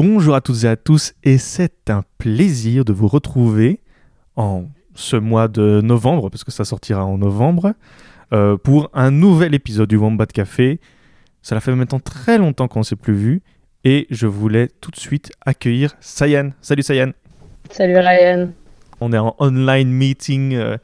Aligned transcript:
Bonjour 0.00 0.36
à 0.36 0.40
toutes 0.40 0.62
et 0.62 0.68
à 0.68 0.76
tous, 0.76 1.12
et 1.24 1.38
c'est 1.38 1.90
un 1.90 2.04
plaisir 2.18 2.84
de 2.84 2.92
vous 2.92 3.08
retrouver 3.08 3.80
en 4.36 4.66
ce 4.94 5.16
mois 5.16 5.48
de 5.48 5.80
novembre, 5.80 6.30
parce 6.30 6.44
que 6.44 6.52
ça 6.52 6.64
sortira 6.64 7.04
en 7.04 7.18
novembre, 7.18 7.74
euh, 8.32 8.56
pour 8.56 8.90
un 8.94 9.10
nouvel 9.10 9.56
épisode 9.56 9.88
du 9.88 9.96
Wombat 9.96 10.26
Café. 10.26 10.78
Cela 11.42 11.60
fait 11.60 11.74
maintenant 11.74 11.98
très 11.98 12.38
longtemps 12.38 12.68
qu'on 12.68 12.78
ne 12.78 12.84
s'est 12.84 12.94
plus 12.94 13.12
vu, 13.12 13.42
et 13.82 14.06
je 14.10 14.28
voulais 14.28 14.68
tout 14.80 14.92
de 14.92 14.96
suite 14.96 15.32
accueillir 15.44 15.96
Sayan. 15.98 16.50
Salut 16.60 16.84
Sayan. 16.84 17.10
Salut 17.68 17.98
Ryan. 17.98 18.52
On 19.00 19.12
est 19.12 19.18
en 19.18 19.34
online 19.40 19.90
meeting 19.90 20.54
euh, 20.54 20.76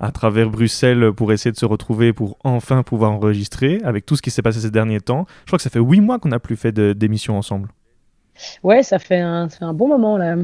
à 0.00 0.12
travers 0.12 0.48
Bruxelles 0.48 1.12
pour 1.12 1.30
essayer 1.30 1.52
de 1.52 1.58
se 1.58 1.66
retrouver 1.66 2.14
pour 2.14 2.38
enfin 2.42 2.82
pouvoir 2.82 3.12
enregistrer 3.12 3.82
avec 3.84 4.06
tout 4.06 4.16
ce 4.16 4.22
qui 4.22 4.30
s'est 4.30 4.40
passé 4.40 4.60
ces 4.60 4.70
derniers 4.70 5.02
temps. 5.02 5.26
Je 5.40 5.48
crois 5.48 5.58
que 5.58 5.62
ça 5.62 5.68
fait 5.68 5.78
huit 5.78 6.00
mois 6.00 6.18
qu'on 6.18 6.30
n'a 6.30 6.40
plus 6.40 6.56
fait 6.56 6.72
d'émission 6.72 7.36
ensemble. 7.36 7.68
Ouais, 8.62 8.82
ça 8.82 8.98
fait 8.98 9.20
un, 9.20 9.48
ça 9.48 9.58
fait 9.58 9.64
un 9.64 9.72
bon 9.72 9.88
moment 9.88 10.18
là. 10.18 10.36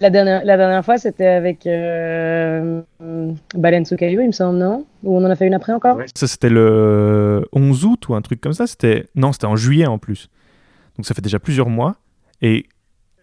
la, 0.00 0.10
dernière, 0.10 0.44
la 0.44 0.56
dernière 0.56 0.84
fois, 0.84 0.98
c'était 0.98 1.26
avec 1.26 1.66
euh, 1.66 2.82
Baleine 3.54 3.84
sous 3.84 3.96
caillou, 3.96 4.20
il 4.20 4.28
me 4.28 4.32
semble, 4.32 4.58
non? 4.58 4.86
Ou 5.02 5.16
on 5.16 5.24
en 5.24 5.30
a 5.30 5.36
fait 5.36 5.46
une 5.46 5.54
après 5.54 5.72
encore? 5.72 5.98
Ça, 6.14 6.26
c'était 6.26 6.50
le 6.50 7.46
11 7.52 7.84
août 7.84 8.08
ou 8.08 8.14
un 8.14 8.22
truc 8.22 8.40
comme 8.40 8.52
ça. 8.52 8.66
C'était 8.66 9.06
Non, 9.14 9.32
c'était 9.32 9.46
en 9.46 9.56
juillet 9.56 9.86
en 9.86 9.98
plus. 9.98 10.28
Donc 10.96 11.06
ça 11.06 11.14
fait 11.14 11.22
déjà 11.22 11.38
plusieurs 11.38 11.68
mois. 11.68 11.96
Et 12.40 12.66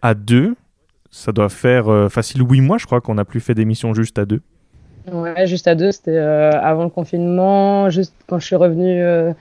à 0.02 0.14
deux, 0.14 0.56
ça 1.10 1.32
doit 1.32 1.48
faire 1.48 1.88
euh, 1.88 2.08
facile 2.08 2.42
huit 2.48 2.60
mois, 2.60 2.78
je 2.78 2.86
crois, 2.86 3.00
qu'on 3.00 3.14
n'a 3.14 3.24
plus 3.24 3.40
fait 3.40 3.54
d'émission 3.54 3.94
juste 3.94 4.18
à 4.18 4.24
deux. 4.24 4.40
Ouais, 5.10 5.46
juste 5.46 5.66
à 5.66 5.74
deux, 5.74 5.92
c'était 5.92 6.16
euh, 6.16 6.50
avant 6.60 6.84
le 6.84 6.90
confinement, 6.90 7.90
juste 7.90 8.14
quand 8.26 8.38
je 8.38 8.46
suis 8.46 8.56
revenu 8.56 9.02
euh, 9.02 9.32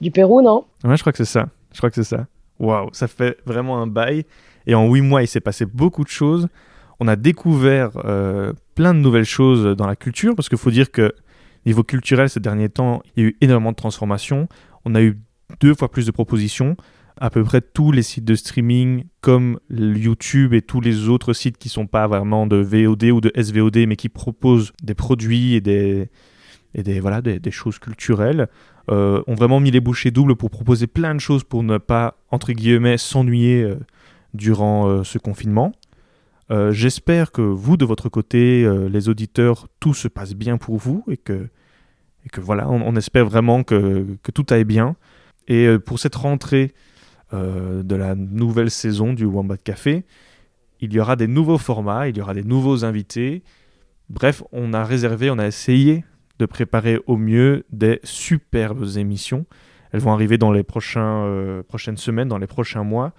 du 0.00 0.10
Pérou, 0.10 0.40
non? 0.40 0.64
Ouais, 0.84 0.96
je 0.96 1.02
crois 1.02 1.12
que 1.12 1.18
c'est 1.18 1.24
ça. 1.24 1.48
Je 1.72 1.78
crois 1.78 1.90
que 1.90 1.96
c'est 1.96 2.04
ça. 2.04 2.26
Waouh, 2.60 2.90
ça 2.92 3.08
fait 3.08 3.38
vraiment 3.44 3.82
un 3.82 3.88
bail. 3.88 4.24
Et 4.66 4.74
en 4.74 4.88
huit 4.88 5.00
mois, 5.00 5.22
il 5.22 5.26
s'est 5.26 5.40
passé 5.40 5.66
beaucoup 5.66 6.04
de 6.04 6.08
choses. 6.08 6.48
On 7.00 7.08
a 7.08 7.16
découvert 7.16 7.90
plein 8.74 8.94
de 8.94 9.00
nouvelles 9.00 9.24
choses 9.24 9.74
dans 9.76 9.86
la 9.86 9.96
culture, 9.96 10.36
parce 10.36 10.48
qu'il 10.48 10.58
faut 10.58 10.70
dire 10.70 10.90
que 10.90 11.12
niveau 11.66 11.82
culturel, 11.82 12.28
ces 12.28 12.40
derniers 12.40 12.68
temps, 12.68 13.02
il 13.16 13.22
y 13.22 13.26
a 13.26 13.28
eu 13.30 13.36
énormément 13.40 13.72
de 13.72 13.76
transformations. 13.76 14.48
On 14.84 14.94
a 14.94 15.02
eu 15.02 15.18
deux 15.60 15.74
fois 15.74 15.90
plus 15.90 16.06
de 16.06 16.10
propositions 16.10 16.76
à 17.20 17.28
peu 17.28 17.44
près 17.44 17.60
tous 17.60 17.92
les 17.92 18.02
sites 18.02 18.24
de 18.24 18.34
streaming 18.34 19.04
comme 19.20 19.60
YouTube 19.70 20.54
et 20.54 20.62
tous 20.62 20.80
les 20.80 21.08
autres 21.08 21.34
sites 21.34 21.58
qui 21.58 21.68
sont 21.68 21.86
pas 21.86 22.06
vraiment 22.06 22.46
de 22.46 22.56
VOD 22.56 23.04
ou 23.04 23.20
de 23.20 23.30
SVOD 23.40 23.86
mais 23.86 23.96
qui 23.96 24.08
proposent 24.08 24.72
des 24.82 24.94
produits 24.94 25.54
et 25.54 25.60
des, 25.60 26.08
et 26.74 26.82
des, 26.82 26.98
voilà, 26.98 27.20
des, 27.20 27.50
choses 27.50 27.78
culturelles 27.78 28.48
euh, 28.90 29.22
ont 29.26 29.34
vraiment 29.34 29.60
mis 29.60 29.70
les 29.70 29.80
bouchées 29.80 30.10
doubles 30.10 30.36
pour 30.36 30.50
proposer 30.50 30.86
plein 30.86 31.14
de 31.14 31.20
choses 31.20 31.44
pour 31.44 31.62
ne 31.62 31.78
pas, 31.78 32.16
entre 32.30 32.52
guillemets, 32.52 32.98
s'ennuyer 32.98 33.62
euh, 33.62 33.76
durant 34.34 34.88
euh, 34.88 35.04
ce 35.04 35.18
confinement. 35.18 35.72
J'espère 36.72 37.30
que 37.30 37.42
vous, 37.42 37.76
de 37.76 37.84
votre 37.84 38.08
côté, 38.08 38.68
les 38.90 39.08
auditeurs, 39.08 39.68
tout 39.78 39.94
se 39.94 40.08
passe 40.08 40.34
bien 40.34 40.58
pour 40.58 40.78
vous 40.78 41.04
et 41.08 41.16
que, 41.16 41.46
et 42.26 42.28
que 42.28 42.40
voilà, 42.40 42.68
on, 42.68 42.96
espère 42.96 43.24
vraiment 43.24 43.62
que, 43.62 44.04
que, 44.24 44.32
tout 44.32 44.44
aille 44.50 44.64
bien. 44.64 44.96
Et 45.46 45.68
pour 45.86 46.00
cette 46.00 46.16
rentrée 46.16 46.74
de 47.32 47.94
la 47.94 48.16
nouvelle 48.16 48.72
saison 48.72 49.12
du 49.12 49.26
Wombat 49.26 49.58
Café. 49.58 50.04
Il 50.80 50.92
y 50.92 50.98
aura 50.98 51.14
des 51.14 51.28
nouveaux 51.28 51.56
formats, 51.56 52.08
il 52.08 52.18
y 52.18 52.20
aura 52.20 52.34
des 52.34 52.42
nouveaux 52.42 52.84
invités. 52.84 53.44
Bref, 54.08 54.42
on 54.50 54.72
a 54.72 54.82
réservé, 54.82 55.30
on 55.30 55.38
a 55.38 55.46
essayé 55.46 56.04
de 56.40 56.46
préparer 56.46 56.98
au 57.06 57.16
mieux 57.18 57.64
des 57.70 58.00
superbes 58.02 58.96
émissions. 58.96 59.44
Elles 59.92 60.00
vont 60.00 60.12
arriver 60.12 60.38
dans 60.38 60.52
les 60.52 60.62
prochains, 60.62 61.24
euh, 61.24 61.62
prochaines 61.62 61.98
semaines, 61.98 62.28
dans 62.28 62.38
les 62.38 62.46
prochains 62.46 62.82
mois. 62.82 63.12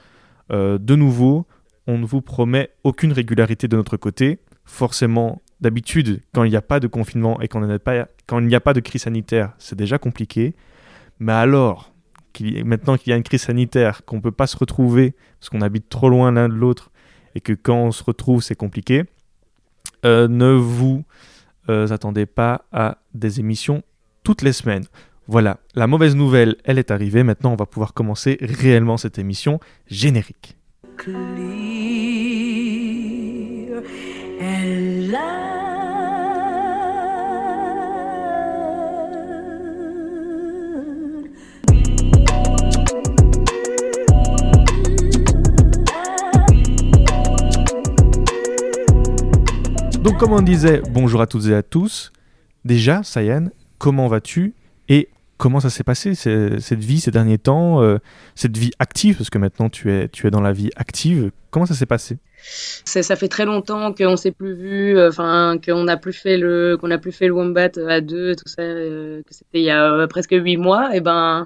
Euh, 0.52 0.80
de 0.80 0.95
nouveau, 0.95 1.45
on 1.86 2.00
ne 2.00 2.05
vous 2.05 2.22
promet 2.22 2.72
aucune 2.83 3.13
régularité 3.13 3.67
de 3.67 3.78
notre 3.78 3.95
côté. 3.95 4.39
Forcément, 4.66 5.41
d'habitude, 5.59 6.22
quand 6.33 6.44
il 6.44 6.50
n'y 6.50 6.55
a 6.55 6.63
pas 6.63 6.80
de 6.80 6.88
confinement 6.88 7.39
et 7.41 7.47
quand 7.47 7.62
il 7.62 8.47
n'y 8.47 8.56
a 8.56 8.59
pas 8.59 8.73
de 8.73 8.79
crise 8.79 9.03
sanitaire, 9.03 9.53
c'est 9.59 9.78
déjà 9.78 10.00
compliqué. 10.00 10.56
Mais 11.19 11.34
alors, 11.34 11.94
maintenant 12.66 12.97
qu'il 12.97 13.12
y 13.12 13.13
a 13.13 13.18
une 13.18 13.24
crise 13.24 13.44
sanitaire, 13.44 14.03
qu'on 14.06 14.16
ne 14.16 14.22
peut 14.22 14.31
pas 14.31 14.47
se 14.47 14.57
retrouver 14.57 15.13
parce 15.40 15.50
qu'on 15.50 15.62
habite 15.62 15.90
trop 15.90 16.09
loin 16.09 16.31
l'un 16.31 16.50
de 16.50 16.56
l'autre 16.56 16.91
et 17.35 17.41
que 17.41 17.53
quand 17.53 17.78
on 17.78 17.91
se 17.91 18.03
retrouve, 18.03 18.41
c'est 18.41 18.56
compliqué, 18.56 19.03
euh, 20.06 20.28
ne 20.28 20.53
vous 20.53 21.03
euh, 21.69 21.88
attendez 21.91 22.25
pas 22.25 22.66
à 22.72 22.97
des 23.13 23.39
émissions 23.39 23.83
toutes 24.23 24.41
les 24.41 24.53
semaines. 24.53 24.85
Voilà, 25.27 25.59
la 25.75 25.88
mauvaise 25.88 26.16
nouvelle, 26.16 26.57
elle 26.66 26.79
est 26.79 26.91
arrivée. 26.91 27.23
Maintenant, 27.23 27.53
on 27.53 27.55
va 27.55 27.66
pouvoir 27.66 27.94
commencer 27.94 28.38
réellement 28.41 28.97
cette 28.97 29.19
émission 29.19 29.59
générique. 29.88 30.57
Donc, 50.01 50.17
comme 50.17 50.31
on 50.31 50.41
disait, 50.41 50.81
bonjour 50.89 51.22
à 51.22 51.28
toutes 51.28 51.45
et 51.45 51.53
à 51.53 51.62
tous. 51.62 52.12
Déjà, 52.66 53.03
Sayan, 53.03 53.50
comment 53.78 54.07
vas-tu 54.07 54.56
et 54.89 55.09
comment 55.38 55.59
ça 55.59 55.69
s'est 55.69 55.84
passé 55.84 56.16
cette 56.16 56.73
vie 56.73 57.00
ces 57.00 57.12
derniers 57.12 57.38
temps, 57.38 57.84
euh, 57.84 58.00
cette 58.34 58.57
vie 58.57 58.72
active, 58.79 59.17
parce 59.17 59.29
que 59.29 59.38
maintenant 59.38 59.69
tu 59.69 59.91
es, 59.91 60.09
tu 60.09 60.25
es 60.25 60.31
dans 60.31 60.41
la 60.41 60.53
vie 60.53 60.72
active. 60.75 61.29
Comment 61.51 61.67
ça 61.67 61.75
s'est 61.75 61.85
passé? 61.85 62.17
Ça 62.41 63.16
fait 63.16 63.28
très 63.28 63.45
longtemps 63.45 63.94
qu'on 63.94 64.17
s'est 64.17 64.31
plus 64.31 64.56
vu, 64.56 64.97
euh, 64.97 65.09
enfin 65.09 65.59
qu'on 65.63 65.84
n'a 65.84 65.97
plus 65.97 66.13
fait 66.13 66.38
le 66.38 66.78
qu'on 66.81 66.89
a 66.89 66.97
plus 66.97 67.12
fait 67.12 67.28
le 67.28 67.33
wombat 67.33 67.69
à 67.88 68.01
deux, 68.01 68.35
tout 68.35 68.47
ça, 68.47 68.63
euh, 68.63 69.22
que 69.22 69.35
c'était 69.35 69.59
il 69.59 69.66
y 69.66 69.69
a 69.69 70.07
presque 70.07 70.31
huit 70.31 70.57
mois. 70.57 70.95
Et 70.95 71.01
ben, 71.01 71.45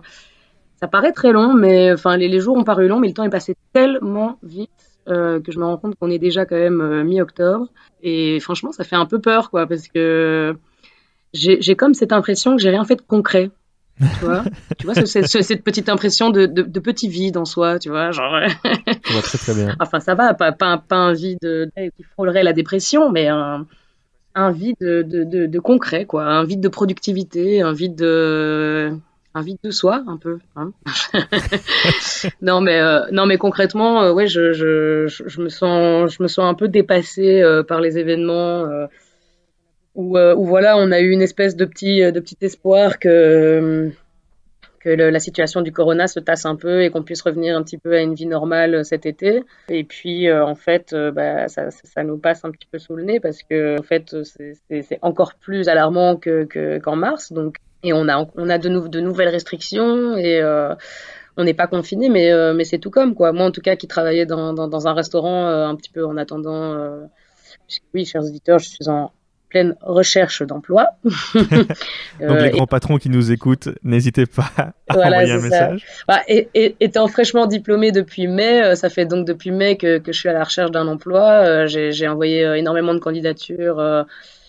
ça 0.79 0.87
paraît 0.87 1.11
très 1.11 1.33
long, 1.33 1.53
mais 1.53 1.91
enfin 1.91 2.16
les, 2.16 2.29
les, 2.29 2.39
jours 2.39 2.55
ont 2.55 2.63
paru 2.63 2.87
longs, 2.87 3.01
mais 3.01 3.09
le 3.09 3.13
temps 3.13 3.25
est 3.25 3.29
passé 3.29 3.57
tellement 3.73 4.39
vite 4.43 4.94
que 5.07 5.51
je 5.51 5.59
me 5.59 5.66
rends 5.66 5.77
compte 5.77 5.95
qu'on 5.95 6.09
est 6.09 6.19
déjà 6.19 6.45
quand 6.45 6.55
même 6.55 7.03
mi-octobre. 7.03 7.67
Et 8.01 8.39
franchement, 8.39 8.71
ça 8.71 8.83
fait 8.83 8.95
un 8.95 9.05
peu 9.05 9.19
peur, 9.19 9.49
quoi, 9.49 9.67
parce 9.67 9.88
que 9.88 10.55
j'ai 11.33 11.75
comme 11.75 11.93
cette 11.93 12.11
impression 12.11 12.55
que 12.55 12.61
j'ai 12.61 12.69
rien 12.69 12.85
fait 12.85 12.95
de 12.95 13.01
concret. 13.01 13.51
Tu 13.99 14.25
vois, 14.25 14.43
tu 14.77 14.85
vois 14.85 14.95
cette 14.95 15.63
petite 15.63 15.88
impression 15.88 16.29
de, 16.29 16.45
de, 16.45 16.79
petit 16.79 17.07
vide 17.07 17.38
en 17.38 17.45
soi, 17.45 17.79
tu 17.79 17.89
vois, 17.89 18.11
genre. 18.11 18.39
ça 18.63 19.13
va 19.13 19.21
très 19.21 19.38
très 19.38 19.53
bien. 19.53 19.75
Enfin, 19.79 19.99
ça 19.99 20.16
va, 20.16 20.33
pas, 20.33 20.51
pas, 20.51 20.77
pas 20.77 20.95
un 20.95 21.13
vide 21.13 21.72
qui 21.75 22.03
frôlerait 22.03 22.43
la 22.43 22.53
dépression, 22.53 23.11
mais 23.11 23.27
un, 23.27 23.66
un 24.35 24.51
vide 24.51 24.75
de, 24.79 25.45
de, 25.45 25.59
concret, 25.59 26.05
quoi, 26.05 26.25
un 26.25 26.43
vide 26.43 26.59
de 26.59 26.67
productivité, 26.67 27.61
un 27.61 27.73
vide 27.73 27.95
de 27.95 28.93
un 29.35 29.41
vide 29.41 29.59
de 29.63 29.69
soi 29.69 30.01
un 30.07 30.18
peu. 30.18 30.40
Hein. 30.56 30.72
non 32.41 32.62
mais 32.62 32.79
euh, 32.79 33.01
non 33.12 33.25
mais 33.25 33.38
concrètement, 33.38 34.01
euh, 34.01 34.13
ouais, 34.13 34.28
je, 34.28 34.53
je, 34.53 35.07
je, 35.07 35.41
me 35.41 35.50
sens 35.50 36.16
je 36.16 36.23
me 36.23 36.28
sens 36.28 36.46
un 36.50 36.53
peu 36.53 36.69
dépassée 36.69 37.41
euh, 37.41 37.62
par 37.62 37.81
les 37.81 37.97
événements 37.97 38.66
où, 39.94 40.18
où, 40.18 40.46
voilà, 40.46 40.78
on 40.78 40.91
a 40.91 41.00
eu 41.01 41.12
une 41.12 41.22
espèce 41.22 41.56
de 41.56 41.66
petit 41.66 42.00
de 42.00 42.19
petit 42.19 42.38
espoir 42.41 42.97
que 42.97 43.91
que 44.79 44.90
la 44.90 45.19
situation 45.19 45.62
du 45.62 45.72
corona 45.72 46.07
se 46.07 46.19
tasse 46.19 46.46
un 46.46 46.56
peu 46.56 46.84
et 46.84 46.91
qu'on 46.91 47.02
puisse 47.02 47.23
revenir 47.23 47.57
un 47.57 47.63
petit 47.63 47.79
peu 47.79 47.96
à 47.96 48.02
une 48.02 48.13
vie 48.13 48.28
normale 48.28 48.85
cet 48.85 49.07
été. 49.07 49.44
Et 49.67 49.84
puis, 49.84 50.31
en 50.31 50.53
fait, 50.53 50.94
bah, 50.94 51.47
ça, 51.47 51.72
ça, 51.72 52.03
nous 52.03 52.19
passe 52.19 52.46
un 52.46 52.52
petit 52.52 52.67
peu 52.72 52.78
sous 52.78 52.96
le 52.96 53.03
nez 53.03 53.19
parce 53.19 53.41
que, 53.41 53.79
en 53.79 53.81
fait, 53.81 54.16
c'est 54.23 55.00
encore 55.02 55.34
plus 55.34 55.69
alarmant 55.69 56.17
qu'en 56.17 56.46
que, 56.46 56.96
mars. 56.96 57.34
Donc, 57.34 57.56
et 57.85 57.94
on 57.94 58.09
a, 58.09 58.28
on 58.35 58.50
a 58.50 58.57
de, 58.57 58.88
de 58.88 59.00
nouvelles 59.00 59.29
restrictions 59.29 60.18
et 60.18 60.41
euh, 60.41 60.73
on 61.38 61.44
n'est 61.44 61.53
pas 61.53 61.68
confiné, 61.68 62.09
mais, 62.09 62.31
euh, 62.31 62.53
mais 62.53 62.63
c'est 62.63 62.79
tout 62.79 62.90
comme 62.90 63.13
quoi. 63.13 63.31
Moi, 63.31 63.46
en 63.46 63.51
tout 63.51 63.62
cas, 63.62 63.75
qui 63.75 63.88
travaillais 63.88 64.26
dans, 64.26 64.53
dans, 64.53 64.87
un 64.87 64.93
restaurant 64.93 65.47
euh, 65.47 65.67
un 65.67 65.76
petit 65.76 65.91
peu 65.91 66.03
en 66.05 66.17
attendant, 66.17 66.76
oui, 67.93 68.05
chers 68.05 68.23
auditeurs, 68.23 68.58
je 68.58 68.70
suis 68.70 68.90
en 68.90 69.11
pleine 69.49 69.76
recherche 69.82 70.41
d'emploi. 70.41 70.87
Donc 71.03 72.41
les 72.41 72.49
grands 72.49 72.66
patrons 72.66 72.97
qui 72.97 73.09
nous 73.09 73.32
écoutent, 73.32 73.70
n'hésitez 73.84 74.26
pas 74.26 74.49
à 74.58 74.97
envoyer 74.97 75.31
un 75.31 75.41
message. 75.41 75.85
Bah, 76.08 76.22
et, 76.28 76.76
étant 76.79 77.08
fraîchement 77.08 77.46
diplômé 77.46 77.91
depuis 77.91 78.28
mai, 78.28 78.76
ça 78.76 78.90
fait 78.90 79.05
donc 79.05 79.28
depuis 79.28 79.52
mai 79.52 79.78
que, 79.78 79.99
que 79.99 80.11
je 80.11 80.20
suis 80.20 80.29
à 80.29 80.34
la 80.34 80.43
recherche 80.43 80.72
d'un 80.72 80.88
emploi. 80.88 81.67
J'ai 81.67 82.08
envoyé 82.08 82.41
énormément 82.58 82.96
de 82.96 82.99
candidatures 82.99 84.05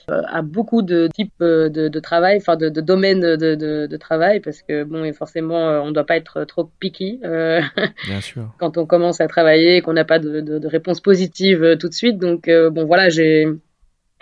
à 0.09 0.43
beaucoup 0.43 0.83
de 0.83 1.09
types 1.13 1.33
euh, 1.41 1.69
de, 1.69 1.89
de 1.89 2.01
travail, 2.01 2.37
enfin 2.37 2.57
de, 2.57 2.69
de, 2.69 2.81
domaines 2.81 3.21
de, 3.21 3.55
de, 3.87 3.97
travail, 3.97 4.41
parce 4.41 4.63
que 4.63 4.85
bon, 4.85 5.13
forcément, 5.13 5.69
euh, 5.69 5.81
on 5.81 5.89
ne 5.89 5.93
doit 5.93 6.07
pas 6.07 6.17
être 6.17 6.45
trop 6.45 6.71
picky 6.79 7.21
euh, 7.25 7.61
Bien 8.07 8.21
sûr. 8.21 8.55
quand 8.59 8.79
on 8.79 8.87
commence 8.87 9.21
à 9.21 9.27
travailler, 9.27 9.83
qu'on 9.83 9.95
n'a 9.95 10.05
pas 10.05 10.19
de, 10.19 10.67
réponse 10.67 11.01
positive 11.01 11.77
tout 11.79 11.89
de 11.89 11.95
suite. 11.95 12.19
Donc 12.19 12.49
bon, 12.49 12.85
voilà, 12.85 13.09
j'ai 13.09 13.47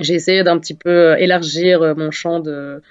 j'ai 0.00 0.14
essayé 0.14 0.42
d'un 0.42 0.58
petit 0.58 0.74
peu 0.74 1.16
élargir 1.18 1.94
mon 1.96 2.10
champ 2.10 2.40
de, 2.40 2.82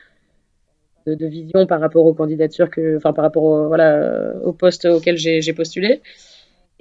de, 1.08 1.26
vision 1.26 1.66
par 1.66 1.82
rapport 1.82 2.06
aux 2.06 2.14
candidatures 2.14 2.70
que, 2.70 2.98
enfin 2.98 3.12
par 3.12 3.24
rapport 3.24 3.44
au, 3.44 3.68
voilà, 3.68 4.34
au 4.44 4.54
poste 4.54 4.86
auquel 4.86 5.18
j'ai 5.18 5.54
postulé. 5.54 6.02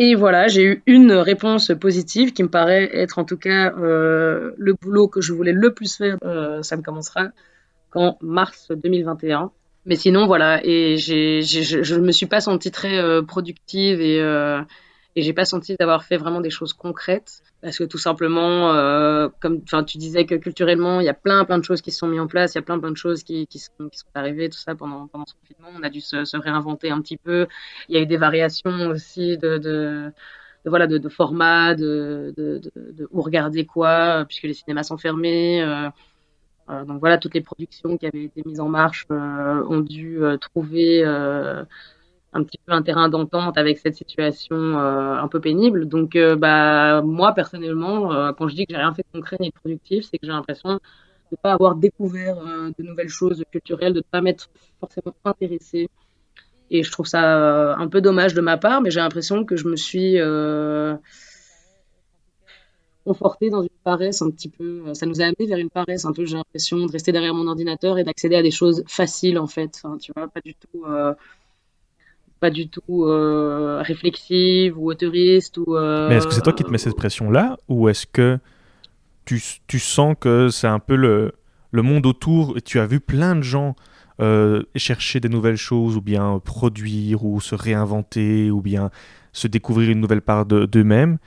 Et 0.04 0.16
voilà, 0.16 0.49
j'ai 0.49 0.64
eu 0.64 0.82
une 0.87 1.12
réponse 1.12 1.70
positive 1.81 2.32
qui 2.32 2.43
me 2.43 2.49
paraît 2.49 2.90
être 2.93 3.20
en 3.20 3.25
tout 3.25 3.37
cas 3.37 3.72
euh, 3.78 4.50
le 4.58 4.75
boulot 4.75 5.06
que 5.06 5.20
je 5.20 5.32
voulais 5.32 5.52
le 5.52 5.72
plus 5.72 5.96
faire. 5.96 6.16
Euh, 6.25 6.60
ça 6.64 6.76
ne 6.76 6.82
commencera 6.82 7.28
qu'en 7.90 8.19
mars 8.20 8.72
2021. 8.75 9.52
Mais 9.87 9.94
sinon, 9.94 10.26
voilà, 10.26 10.60
et 10.64 10.96
je 10.96 11.94
ne 11.94 12.00
me 12.00 12.10
suis 12.10 12.26
pas 12.26 12.40
sentie 12.40 12.72
très 12.72 12.99
euh, 12.99 13.22
productive 13.22 14.00
et, 14.00 14.20
et 15.14 15.23
j'ai 15.23 15.32
pas 15.32 15.44
senti 15.44 15.76
d'avoir 15.76 16.05
fait 16.05 16.17
vraiment 16.17 16.41
des 16.41 16.50
choses 16.50 16.73
concrètes 16.73 17.43
parce 17.61 17.79
que 17.79 17.85
tout 17.85 17.99
simplement, 17.99 18.73
euh, 18.75 19.29
comme 19.41 19.62
tu 19.87 19.99
disais 19.99 20.25
que 20.26 20.35
culturellement, 20.35 21.00
il 21.00 21.06
y 21.06 21.09
a 21.09 21.14
plein 21.14 21.44
plein 21.44 21.59
de 21.59 21.64
choses 21.64 21.82
qui 21.82 21.91
se 21.91 21.99
sont 21.99 22.06
mises 22.06 22.20
en 22.20 22.26
place, 22.26 22.55
il 22.55 22.59
y 22.59 22.61
a 22.61 22.62
plein 22.62 22.79
plein 22.79 22.91
de 22.91 22.97
choses 22.97 23.23
qui, 23.23 23.47
qui, 23.47 23.59
sont, 23.59 23.88
qui 23.91 23.99
sont 23.99 24.06
arrivées, 24.14 24.49
tout 24.49 24.59
ça 24.59 24.75
pendant, 24.75 25.06
pendant 25.09 25.26
ce 25.26 25.35
confinement. 25.35 25.69
On 25.79 25.82
a 25.82 25.91
dû 25.91 26.00
se, 26.00 26.25
se, 26.25 26.37
réinventer 26.37 26.91
un 26.91 27.00
petit 27.00 27.17
peu. 27.19 27.47
Il 27.88 27.94
y 27.94 27.99
a 27.99 28.03
eu 28.03 28.06
des 28.06 28.17
variations 28.17 28.88
aussi 28.88 29.37
de, 29.38 29.59
de, 29.59 30.12
de 30.64 30.70
voilà 30.70 30.87
de, 30.87 30.99
de 30.99 31.09
format, 31.09 31.75
de, 31.75 32.32
de, 32.37 32.61
de, 32.75 33.09
où 33.11 33.20
regarder 33.23 33.67
quoi, 33.67 34.25
puisque 34.26 34.44
les 34.44 34.55
cinémas 34.55 34.85
sont 34.85 34.99
fermés. 34.99 35.62
Euh, 35.62 35.88
euh, 36.70 36.85
donc 36.85 37.00
voilà, 37.00 37.19
toutes 37.19 37.35
les 37.35 37.41
productions 37.41 37.97
qui 37.99 38.06
avaient 38.06 38.25
été 38.25 38.43
mises 38.47 38.61
en 38.61 38.69
marche 38.69 39.06
euh, 39.11 39.64
ont 39.69 39.81
dû 39.81 40.23
euh, 40.23 40.37
trouver 40.37 41.05
un 42.32 42.43
petit 42.44 42.58
peu 42.64 42.73
un 42.73 42.82
terrain 42.82 43.08
d'entente 43.08 43.58
avec 43.58 43.79
cette 43.79 43.94
situation 43.94 44.79
un 44.79 45.29
peu 45.29 45.40
pénible. 45.40 45.87
Donc 45.87 46.17
bah 46.38 47.02
moi 47.02 47.32
personnellement, 47.34 48.32
quand 48.34 48.49
je 48.49 48.55
dis 48.55 48.67
que 48.67 48.73
j'ai 48.75 48.79
rien 48.79 48.94
fait 48.94 49.02
de 49.02 49.19
concret 49.19 49.37
ni 49.40 49.50
de 49.50 49.55
productif, 49.55 50.06
c'est 50.11 50.19
que 50.19 50.26
j'ai 50.26 50.32
l'impression 50.32 50.70
de 50.70 50.81
ne 51.32 51.37
pas 51.37 51.52
avoir 51.52 51.75
découvert 51.75 52.37
de 52.37 52.82
nouvelles 52.82 53.08
choses 53.08 53.44
culturelles, 53.50 53.93
de 53.93 53.99
ne 53.99 54.05
pas 54.11 54.20
m'être 54.23 54.49
forcément 54.81 55.14
intéressée. 55.25 55.88
Et 56.70 56.82
je 56.82 56.90
trouve 56.90 57.06
ça 57.06 57.75
un 57.75 57.88
peu 57.88 58.00
dommage 58.00 58.32
de 58.32 58.40
ma 58.40 58.56
part, 58.56 58.81
mais 58.81 58.90
j'ai 58.90 59.00
l'impression 59.00 59.44
que 59.44 59.56
je 59.56 59.69
me 59.69 59.76
suis 59.76 60.19
conforté 63.05 63.50
dans 63.50 63.62
une 63.62 63.69
paresse 63.85 64.23
un 64.23 64.31
petit 64.31 64.49
peu. 64.49 64.85
Euh, 64.87 64.94
ça 64.94 65.06
nous 65.06 65.20
a 65.20 65.25
amené 65.25 65.46
vers 65.46 65.58
une 65.58 65.70
paresse 65.70 66.05
un 66.05 66.12
peu, 66.12 66.25
j'ai 66.25 66.37
l'impression, 66.37 66.78
de 66.87 66.93
rester 66.93 67.12
derrière 67.12 67.35
mon 67.35 67.46
ordinateur 67.46 67.99
et 67.99 68.05
d'accéder 68.05 68.37
à 68.37 68.43
des 68.43 68.50
choses 68.50 68.85
faciles 68.87 69.38
en 69.38 69.46
fait. 69.46 69.82
Tu 70.00 70.12
vois, 70.14 70.28
pas 70.28 70.40
du 70.40 70.55
tout. 70.55 70.85
Euh, 72.43 72.49
pas 72.49 72.50
du 72.50 72.69
tout 72.69 73.05
euh, 73.05 73.83
réflexive 73.83 74.79
ou 74.79 74.91
autoriste 74.91 75.59
ou 75.59 75.77
mais 76.09 76.17
est-ce 76.17 76.27
que 76.27 76.35
c'est 76.35 76.43
toi 76.43 76.53
qui 76.53 76.65
te 76.65 76.71
mets 76.71 76.79
cette 76.79 76.97
pression 76.97 77.31
là 77.31 77.56
ou 77.69 77.89
est-ce 77.89 78.06
que 78.06 78.39
tu, 79.25 79.41
tu, 79.69 79.79
sens 79.79 80.17
que 80.19 80.49
c'est 80.49 80.67
un 80.67 80.81
peu 80.81 80.97
le, 80.97 81.33
le 81.71 81.83
monde 81.83 82.06
autour 82.06 82.56
et 82.56 82.61
tu 82.61 82.81
as 82.81 82.87
vu 82.87 82.99
plein 82.99 83.37
de 83.37 83.43
gens 83.43 83.77
chercher 84.77 85.21
des 85.21 85.29
nouvelles 85.29 85.56
choses 85.56 85.97
ou 85.97 86.00
bien 86.00 86.41
produire 86.44 87.25
ou 87.25 87.41
se 87.41 87.55
réinventer 87.55 88.50
ou 88.50 88.61
bien 88.61 88.91
se 89.33 89.49
découvrir 89.49 89.91
une 89.91 90.00
nouvelle 90.00 90.23
part 90.23 90.47
d'eux-mêmes 90.47 91.19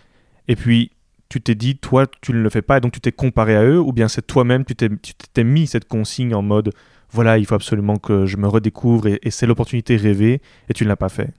et 0.48 0.56
puis 0.56 0.92
tu 1.30 1.42
t'es 1.42 1.56
dit, 1.56 1.78
toi, 1.78 2.06
tu 2.22 2.34
ne 2.34 2.40
le 2.40 2.50
fais 2.50 2.62
pas, 2.62 2.78
et 2.78 2.80
donc 2.80 2.94
tu 2.94 3.02
t'es 3.02 3.12
comparé 3.12 3.56
à 3.56 3.64
eux, 3.64 3.80
ou 3.80 3.92
bien 3.92 4.08
c'est 4.08 4.26
toi-même, 4.26 4.64
tu 4.64 4.76
t'es 4.76 5.44
mis 5.44 5.68
cette 5.68 5.88
consigne 5.88 6.36
en 6.36 6.42
mode, 6.42 6.72
voilà, 7.16 7.38
il 7.38 7.46
faut 7.46 7.56
absolument 7.56 7.96
que 7.96 8.26
je 8.26 8.36
me 8.36 8.48
redécouvre, 8.48 9.08
et, 9.08 9.20
c'est 9.30 9.48
l'opportunité 9.48 9.96
rêvée, 9.96 10.42
et 10.70 10.74
tu 10.74 10.84
ne 10.84 10.90
l'as 10.90 10.98
pas 10.98 11.10
fait. 11.10 11.30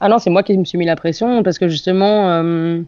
Ah 0.00 0.08
non, 0.08 0.18
c'est 0.18 0.30
moi 0.30 0.42
qui 0.42 0.56
me 0.56 0.64
suis 0.64 0.78
mis 0.78 0.86
la 0.86 0.96
pression, 0.96 1.42
parce 1.42 1.58
que 1.58 1.68
justement, 1.68 2.30
euh, 2.30 2.80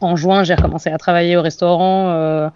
en 0.00 0.16
juin, 0.16 0.42
j'ai 0.42 0.54
recommencé 0.54 0.90
à 0.90 0.98
travailler 0.98 1.36
au 1.36 1.42
restaurant 1.42 2.10
euh, 2.10 2.48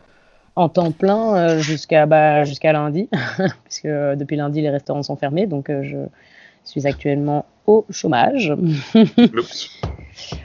en 0.57 0.69
temps 0.69 0.91
plein 0.91 1.37
euh, 1.37 1.59
jusqu'à 1.61 2.07
bah, 2.07 2.45
jusqu'à 2.45 2.73
lundi, 2.73 3.09
puisque 3.65 3.87
depuis 3.87 4.37
lundi, 4.37 4.61
les 4.61 4.71
restaurants 4.71 5.05
sont 5.05 5.17
fermés, 5.17 5.47
donc 5.47 5.69
je 5.69 5.97
suis 6.65 6.87
actuellement 6.87 7.45
au 7.67 7.85
chômage. 7.91 8.55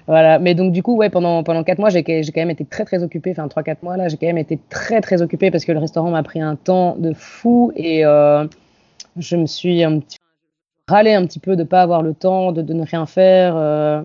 Voilà, 0.07 0.39
mais 0.39 0.55
donc 0.55 0.71
du 0.71 0.81
coup, 0.83 0.95
ouais, 0.95 1.09
pendant, 1.09 1.43
pendant 1.43 1.63
4 1.63 1.79
mois, 1.79 1.89
j'ai 1.89 2.03
quand 2.03 2.35
même 2.35 2.49
été 2.49 2.63
très 2.63 2.85
très 2.85 3.03
occupée, 3.03 3.31
enfin 3.37 3.47
3-4 3.47 3.77
mois 3.83 3.97
là, 3.97 4.07
j'ai 4.07 4.17
quand 4.17 4.27
même 4.27 4.37
été 4.37 4.59
très 4.69 5.01
très 5.01 5.21
occupée 5.21 5.51
parce 5.51 5.65
que 5.65 5.71
le 5.71 5.79
restaurant 5.79 6.11
m'a 6.11 6.23
pris 6.23 6.39
un 6.41 6.55
temps 6.55 6.95
de 6.97 7.13
fou 7.13 7.71
et 7.75 8.05
euh, 8.05 8.45
je 9.17 9.35
me 9.35 9.45
suis 9.45 9.83
un 9.83 9.99
petit 9.99 10.17
râlé 10.87 11.13
un 11.13 11.25
petit 11.25 11.39
peu 11.39 11.55
de 11.55 11.63
ne 11.63 11.67
pas 11.67 11.81
avoir 11.81 12.01
le 12.01 12.13
temps, 12.13 12.51
de, 12.51 12.61
de 12.61 12.73
ne 12.73 12.85
rien 12.85 13.05
faire, 13.05 13.55
euh, 13.57 14.01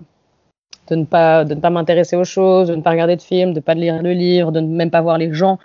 de 0.89 0.95
ne 0.95 1.05
pas, 1.05 1.45
de 1.45 1.53
ne 1.53 1.59
pas 1.59 1.69
m'intéresser 1.69 2.15
aux 2.15 2.23
choses, 2.23 2.69
de 2.69 2.75
ne 2.75 2.81
pas 2.81 2.91
regarder 2.91 3.15
de 3.15 3.21
films, 3.21 3.51
de 3.51 3.59
ne 3.59 3.61
pas 3.61 3.75
lire 3.75 4.01
le 4.01 4.13
livre, 4.13 4.51
de 4.51 4.59
ne 4.59 4.67
même 4.67 4.91
pas 4.91 5.01
voir 5.01 5.17
les 5.17 5.33
gens. 5.33 5.59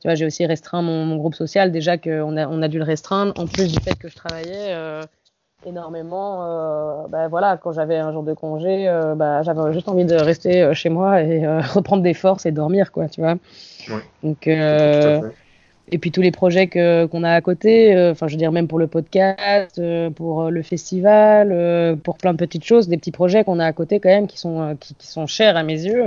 Tu 0.00 0.06
vois, 0.06 0.14
j'ai 0.14 0.26
aussi 0.26 0.46
restreint 0.46 0.82
mon, 0.82 1.04
mon, 1.04 1.16
groupe 1.16 1.34
social, 1.34 1.72
déjà 1.72 1.98
qu'on 1.98 2.36
a, 2.36 2.46
on 2.46 2.62
a 2.62 2.68
dû 2.68 2.78
le 2.78 2.84
restreindre, 2.84 3.32
en 3.36 3.46
plus 3.46 3.72
du 3.72 3.80
fait 3.80 3.96
que 3.96 4.08
je 4.08 4.14
travaillais. 4.14 4.72
Euh, 4.72 5.02
énormément. 5.66 6.44
Euh, 6.44 7.08
bah, 7.08 7.28
voilà, 7.28 7.56
quand 7.56 7.72
j'avais 7.72 7.96
un 7.96 8.12
jour 8.12 8.22
de 8.22 8.34
congé, 8.34 8.88
euh, 8.88 9.14
bah, 9.14 9.42
j'avais 9.42 9.72
juste 9.72 9.88
envie 9.88 10.04
de 10.04 10.14
rester 10.14 10.62
euh, 10.62 10.74
chez 10.74 10.88
moi 10.88 11.22
et 11.22 11.46
reprendre 11.74 12.02
des 12.02 12.14
forces 12.14 12.46
et 12.46 12.52
dormir, 12.52 12.92
quoi, 12.92 13.08
tu 13.08 13.20
vois. 13.20 13.36
Donc, 14.22 14.46
et 15.90 15.96
puis 15.96 16.10
tous 16.10 16.20
les 16.20 16.30
projets 16.30 16.66
que 16.66 17.06
qu'on 17.06 17.24
a 17.24 17.32
à 17.32 17.40
côté, 17.40 18.10
enfin, 18.10 18.28
je 18.28 18.34
veux 18.34 18.38
dire 18.38 18.52
même 18.52 18.68
pour 18.68 18.78
le 18.78 18.88
podcast, 18.88 19.80
pour 20.16 20.50
le 20.50 20.62
festival, 20.62 21.96
pour 22.04 22.18
plein 22.18 22.34
de 22.34 22.38
petites 22.38 22.64
choses, 22.64 22.88
des 22.88 22.98
petits 22.98 23.10
projets 23.10 23.42
qu'on 23.42 23.58
a 23.58 23.64
à 23.64 23.72
côté 23.72 23.98
quand 23.98 24.10
même 24.10 24.26
qui 24.26 24.38
sont 24.38 24.76
qui, 24.78 24.94
qui 24.94 25.06
sont 25.06 25.26
chers 25.26 25.56
à 25.56 25.62
mes 25.62 25.86
yeux 25.86 26.04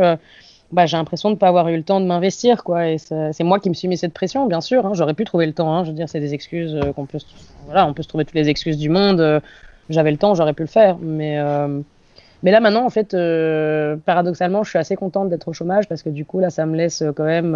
bah, 0.71 0.85
j'ai 0.85 0.97
l'impression 0.97 1.29
de 1.29 1.35
ne 1.35 1.39
pas 1.39 1.47
avoir 1.47 1.67
eu 1.67 1.75
le 1.75 1.83
temps 1.83 1.99
de 1.99 2.05
m'investir. 2.05 2.63
quoi. 2.63 2.87
Et 2.87 2.97
c'est 2.97 3.43
moi 3.43 3.59
qui 3.59 3.69
me 3.69 3.73
suis 3.73 3.87
mis 3.87 3.97
cette 3.97 4.13
pression, 4.13 4.45
bien 4.47 4.61
sûr. 4.61 4.85
Hein. 4.85 4.91
J'aurais 4.93 5.13
pu 5.13 5.25
trouver 5.25 5.45
le 5.45 5.53
temps. 5.53 5.73
Hein. 5.73 5.83
Je 5.83 5.89
veux 5.89 5.95
dire, 5.95 6.07
c'est 6.07 6.19
des 6.19 6.33
excuses 6.33 6.75
euh, 6.75 6.93
qu'on 6.93 7.05
peut, 7.05 7.19
voilà, 7.65 7.85
on 7.87 7.93
peut 7.93 8.03
se 8.03 8.07
trouver 8.07 8.25
toutes 8.25 8.35
les 8.35 8.49
excuses 8.49 8.77
du 8.77 8.89
monde. 8.89 9.19
Euh, 9.19 9.39
j'avais 9.89 10.11
le 10.11 10.17
temps, 10.17 10.33
j'aurais 10.33 10.53
pu 10.53 10.63
le 10.63 10.67
faire. 10.67 10.97
Mais, 11.01 11.39
euh, 11.39 11.81
mais 12.43 12.51
là, 12.51 12.61
maintenant, 12.61 12.85
en 12.85 12.89
fait, 12.89 13.11
paradoxalement, 14.05 14.63
je 14.63 14.69
suis 14.69 14.79
assez 14.79 14.95
contente 14.95 15.29
d'être 15.29 15.47
au 15.49 15.53
chômage 15.53 15.87
parce 15.87 16.03
que 16.03 16.09
du 16.09 16.25
coup, 16.25 16.39
là, 16.39 16.49
ça 16.49 16.65
me 16.65 16.75
laisse 16.75 17.03
quand 17.15 17.25
même 17.25 17.53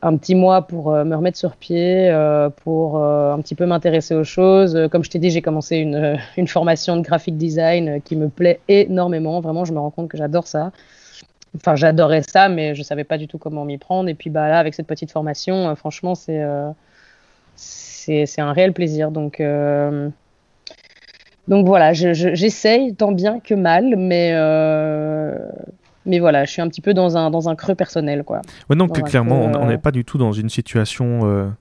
un 0.00 0.16
petit 0.16 0.36
mois 0.36 0.62
pour 0.62 0.92
me 0.92 1.14
remettre 1.14 1.36
sur 1.36 1.56
pied, 1.56 2.10
pour 2.62 3.04
un 3.04 3.38
petit 3.40 3.54
peu 3.54 3.66
m'intéresser 3.66 4.14
aux 4.14 4.24
choses. 4.24 4.88
Comme 4.90 5.04
je 5.04 5.10
t'ai 5.10 5.18
dit, 5.18 5.30
j'ai 5.30 5.42
commencé 5.42 5.76
une, 5.76 6.18
une 6.38 6.48
formation 6.48 6.96
de 6.96 7.02
graphic 7.02 7.36
design 7.36 8.00
qui 8.00 8.16
me 8.16 8.28
plaît 8.28 8.60
énormément. 8.68 9.40
Vraiment, 9.40 9.66
je 9.66 9.74
me 9.74 9.80
rends 9.80 9.90
compte 9.90 10.08
que 10.08 10.16
j'adore 10.16 10.46
ça. 10.46 10.70
Enfin, 11.56 11.76
j'adorais 11.76 12.22
ça, 12.22 12.48
mais 12.48 12.74
je 12.74 12.82
savais 12.82 13.04
pas 13.04 13.18
du 13.18 13.26
tout 13.26 13.38
comment 13.38 13.64
m'y 13.64 13.78
prendre. 13.78 14.08
Et 14.08 14.14
puis 14.14 14.30
bah 14.30 14.48
là, 14.48 14.58
avec 14.58 14.74
cette 14.74 14.86
petite 14.86 15.10
formation, 15.10 15.70
euh, 15.70 15.74
franchement, 15.74 16.14
c'est 16.14 16.42
euh, 16.42 16.70
c'est 17.56 18.40
un 18.40 18.52
réel 18.52 18.72
plaisir. 18.72 19.10
Donc 19.10 19.40
euh, 19.40 20.08
donc 21.46 21.66
voilà, 21.66 21.92
j'essaye 21.92 22.94
tant 22.94 23.12
bien 23.12 23.40
que 23.40 23.54
mal, 23.54 23.96
mais 23.96 24.32
mais 26.06 26.20
voilà, 26.20 26.46
je 26.46 26.50
suis 26.50 26.62
un 26.62 26.68
petit 26.68 26.80
peu 26.80 26.94
dans 26.94 27.16
un 27.16 27.30
dans 27.30 27.48
un 27.48 27.56
creux 27.56 27.74
personnel, 27.74 28.24
quoi. 28.24 28.40
Ouais, 28.70 28.76
donc 28.76 29.00
clairement, 29.02 29.42
on 29.42 29.66
n'est 29.66 29.78
pas 29.78 29.92
du 29.92 30.04
tout 30.04 30.18
dans 30.18 30.32
une 30.32 30.50
situation 30.50 31.54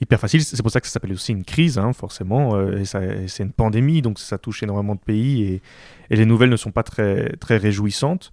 hyper 0.00 0.20
facile. 0.20 0.42
C'est 0.44 0.62
pour 0.62 0.70
ça 0.70 0.80
que 0.80 0.86
ça 0.86 0.94
s'appelle 0.94 1.12
aussi 1.12 1.32
une 1.32 1.44
crise, 1.44 1.78
hein, 1.78 1.92
forcément. 1.92 2.60
et 2.70 2.84
c'est 2.84 3.42
une 3.42 3.52
pandémie, 3.52 4.02
donc 4.02 4.18
ça 4.18 4.38
touche 4.38 4.62
énormément 4.62 4.94
de 4.94 5.00
pays 5.00 5.42
et, 5.42 5.62
et, 6.10 6.16
les 6.16 6.26
nouvelles 6.26 6.50
ne 6.50 6.56
sont 6.56 6.70
pas 6.70 6.82
très, 6.84 7.30
très 7.40 7.56
réjouissantes. 7.56 8.30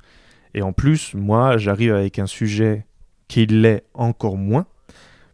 Et 0.54 0.62
en 0.62 0.74
plus, 0.74 1.14
moi, 1.14 1.58
j'arrive 1.58 1.94
avec 1.94 2.20
un 2.20 2.28
sujet 2.28 2.86
qui 3.28 3.46
l'est 3.46 3.84
encore 3.94 4.38
moins, 4.38 4.66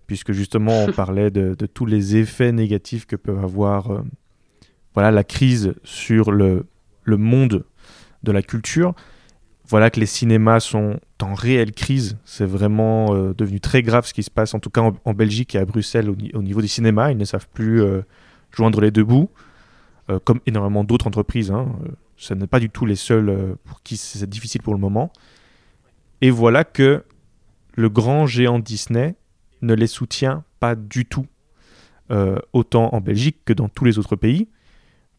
puisque 0.08 0.32
justement, 0.32 0.86
on 0.86 0.92
parlait 0.94 1.32
de, 1.32 1.54
tous 1.66 1.86
les 1.86 2.16
effets 2.18 2.52
négatifs 2.52 3.06
que 3.06 3.16
peut 3.16 3.38
avoir 3.38 3.92
euh, 3.92 4.02
voilà, 4.94 5.12
la 5.12 5.24
crise 5.24 5.74
sur 5.84 6.32
le, 6.32 6.66
le 7.04 7.18
monde 7.18 7.66
de 8.24 8.32
la 8.32 8.42
culture. 8.42 8.94
Voilà 9.68 9.92
que 9.92 10.00
les 10.00 10.08
cinémas 10.08 10.62
sont 10.62 11.00
en 11.22 11.34
réelle 11.36 11.74
crise. 11.74 12.18
C'est 12.26 12.46
vraiment 12.46 13.14
euh, 13.14 13.34
devenu 13.34 13.60
très 13.60 13.84
grave 13.84 14.06
ce 14.06 14.14
qui 14.14 14.24
se 14.24 14.32
passe, 14.32 14.54
en 14.54 14.60
tout 14.60 14.72
cas 14.72 14.82
en, 14.82 15.14
Belgique 15.14 15.54
et 15.54 15.60
à 15.60 15.66
Bruxelles, 15.66 16.10
au, 16.10 16.42
niveau 16.42 16.62
des 16.62 16.68
cinémas. 16.68 17.12
Ils 17.12 17.18
ne 17.18 17.26
savent 17.26 17.48
plus 17.54 17.84
euh, 17.84 18.02
joindre 18.52 18.82
les 18.82 18.92
deux 18.92 19.04
bouts, 19.04 19.30
comme 20.24 20.40
énormément 20.48 20.84
d'autres 20.84 21.06
entreprises. 21.06 21.52
Hein 21.52 21.68
ce 22.20 22.34
n'est 22.34 22.48
pas 22.48 22.60
du 22.60 22.70
tout 22.70 22.86
les 22.86 22.98
seuls 22.98 23.30
euh, 23.30 23.56
pour 23.64 23.82
qui 23.82 23.96
c'est 23.96 24.30
difficile 24.30 24.62
pour 24.62 24.74
le 24.74 24.80
moment. 24.80 25.12
Et 26.22 26.30
voilà 26.30 26.66
que 26.66 27.06
le 27.76 27.90
grand 27.90 28.28
géant 28.28 28.60
Disney 28.60 29.16
ne 29.62 29.74
les 29.74 29.88
soutient 29.88 30.44
pas 30.60 30.76
du 30.76 31.06
tout, 31.06 31.28
euh, 32.12 32.38
autant 32.52 32.94
en 32.94 33.00
Belgique 33.00 33.38
que 33.46 33.54
dans 33.54 33.70
tous 33.70 33.86
les 33.86 33.98
autres 33.98 34.18
pays, 34.18 34.50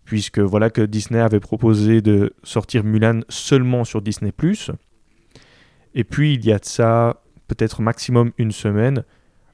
puisque 0.05 0.41
voilà 0.41 0.69
que 0.69 0.83
Disney 0.83 1.21
avait 1.21 1.41
proposé 1.41 2.03
de 2.03 2.35
sortir 2.43 2.85
Mulan 2.85 3.21
seulement 3.31 3.85
sur 3.85 4.03
Disney⁇ 4.03 4.33
et 5.95 6.05
puis 6.05 6.35
il 6.35 6.45
y 6.45 6.53
a 6.53 6.59
de 6.59 6.65
ça 6.67 7.23
peut-être 7.49 7.81
maximum 7.81 8.33
une 8.37 8.53
semaine, 8.53 9.05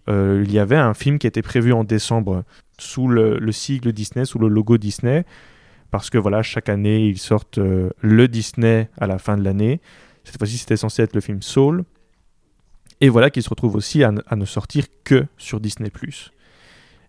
euh, 0.09 0.43
il 0.45 0.53
y 0.53 0.59
avait 0.59 0.77
un 0.77 0.95
film 0.95 1.19
qui 1.19 1.29
était 1.29 1.43
prévu 1.43 1.73
en 1.73 1.85
décembre 1.85 2.45
sous 2.79 3.07
le, 3.07 3.39
le 3.39 3.53
sigle 3.53 3.93
Disney, 3.93 4.25
sous 4.25 4.39
le 4.41 4.49
logo 4.49 4.79
Disney, 4.79 5.25
parce 5.99 6.11
que 6.11 6.19
voilà, 6.19 6.43
chaque 6.43 6.69
année, 6.69 7.07
ils 7.07 7.19
sortent 7.19 7.59
euh, 7.59 7.91
le 8.01 8.29
Disney 8.29 8.91
à 8.99 9.07
la 9.07 9.19
fin 9.19 9.37
de 9.37 9.43
l'année. 9.43 9.81
Cette 10.25 10.39
fois-ci, 10.39 10.59
c'était 10.59 10.77
censé 10.77 11.03
être 11.03 11.15
le 11.15 11.21
film 11.21 11.43
Soul. 11.43 11.85
Et 13.01 13.09
voilà 13.09 13.31
qu'il 13.31 13.43
se 13.43 13.49
retrouve 13.49 13.77
aussi 13.77 14.05
à, 14.05 14.13
ne 14.13 14.45
sortir 14.45 14.85
que 15.05 15.27
sur 15.37 15.61
Disney⁇ 15.61 15.91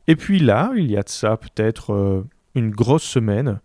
Et 0.08 0.15
puis 0.15 0.39
là, 0.39 0.72
il 0.75 0.89
y 0.91 0.98
a 0.98 1.03
de 1.03 1.10
ça 1.10 1.38
peut-être 1.38 1.94
euh, 1.94 2.25
une 2.56 2.72
grosse 2.72 3.03
semaine, 3.03 3.60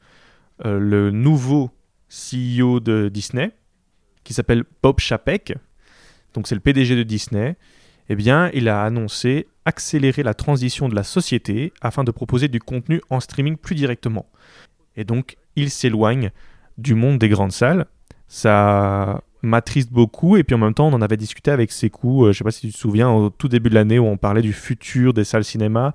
euh, 0.64 0.78
le 0.78 1.10
nouveau 1.10 1.70
CEO 2.08 2.80
de 2.80 3.08
Disney, 3.08 3.52
qui 4.24 4.34
s'appelle 4.34 4.64
Bob 4.82 5.00
Chapek, 5.00 5.54
donc 6.34 6.46
c'est 6.46 6.54
le 6.54 6.60
PDG 6.60 6.96
de 6.96 7.02
Disney, 7.02 7.56
eh 8.08 8.16
bien, 8.16 8.50
il 8.54 8.68
a 8.68 8.82
annoncé 8.84 9.48
accélérer 9.64 10.22
la 10.22 10.34
transition 10.34 10.88
de 10.88 10.94
la 10.94 11.04
société 11.04 11.72
afin 11.80 12.04
de 12.04 12.10
proposer 12.10 12.48
du 12.48 12.58
contenu 12.58 13.00
en 13.10 13.20
streaming 13.20 13.56
plus 13.56 13.74
directement. 13.74 14.26
Et 14.96 15.04
donc, 15.04 15.36
il 15.56 15.70
s'éloigne 15.70 16.30
du 16.78 16.94
monde 16.94 17.18
des 17.18 17.28
grandes 17.28 17.52
salles. 17.52 17.86
Ça 18.28 19.22
m'attriste 19.42 19.92
beaucoup 19.92 20.36
et 20.36 20.44
puis 20.44 20.54
en 20.54 20.58
même 20.58 20.72
temps 20.72 20.86
on 20.86 20.92
en 20.92 21.02
avait 21.02 21.16
discuté 21.16 21.50
avec 21.50 21.72
Sekou, 21.72 22.26
euh, 22.26 22.32
je 22.32 22.38
sais 22.38 22.44
pas 22.44 22.52
si 22.52 22.68
tu 22.68 22.72
te 22.72 22.78
souviens, 22.78 23.10
au 23.10 23.28
tout 23.28 23.48
début 23.48 23.70
de 23.70 23.74
l'année 23.74 23.98
où 23.98 24.06
on 24.06 24.16
parlait 24.16 24.40
du 24.40 24.52
futur 24.52 25.12
des 25.12 25.24
salles 25.24 25.42
cinéma. 25.42 25.94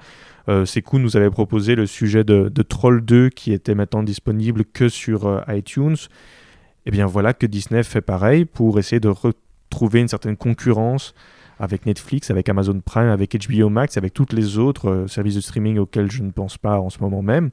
Euh, 0.50 0.66
Sekou 0.66 1.00
nous 1.00 1.18
avait 1.18 1.30
proposé 1.30 1.76
le 1.76 1.86
sujet 1.86 2.24
de, 2.24 2.50
Troll 2.64 3.04
2 3.04 3.30
qui 3.30 3.54
était 3.54 3.76
maintenant 3.76 4.04
disponible 4.04 4.66
que 4.66 4.90
sur 4.90 5.28
euh, 5.28 5.42
iTunes. 5.48 5.96
Et 5.96 6.90
eh 6.90 6.92
bien 6.92 7.06
voilà 7.06 7.34
que 7.34 7.46
Disney 7.46 7.84
fait 7.84 8.02
pareil 8.02 8.46
pour 8.46 8.80
essayer 8.80 9.00
de 9.02 9.10
retrouver 9.10 10.00
une 10.00 10.08
certaine 10.08 10.38
concurrence 10.38 11.14
avec 11.60 11.86
Netflix, 11.86 12.32
avec 12.32 12.48
Amazon 12.50 12.80
Prime, 12.80 13.10
avec 13.10 13.36
HBO 13.36 13.70
Max, 13.70 13.98
avec 13.98 14.14
toutes 14.14 14.34
les 14.34 14.58
autres 14.58 14.90
euh, 14.90 15.08
services 15.08 15.36
de 15.36 15.42
streaming 15.42 15.80
auxquels 15.80 16.12
je 16.12 16.24
ne 16.24 16.32
pense 16.32 16.58
pas 16.58 16.80
en 16.80 16.90
ce 16.90 17.00
moment 17.00 17.22
même. 17.22 17.50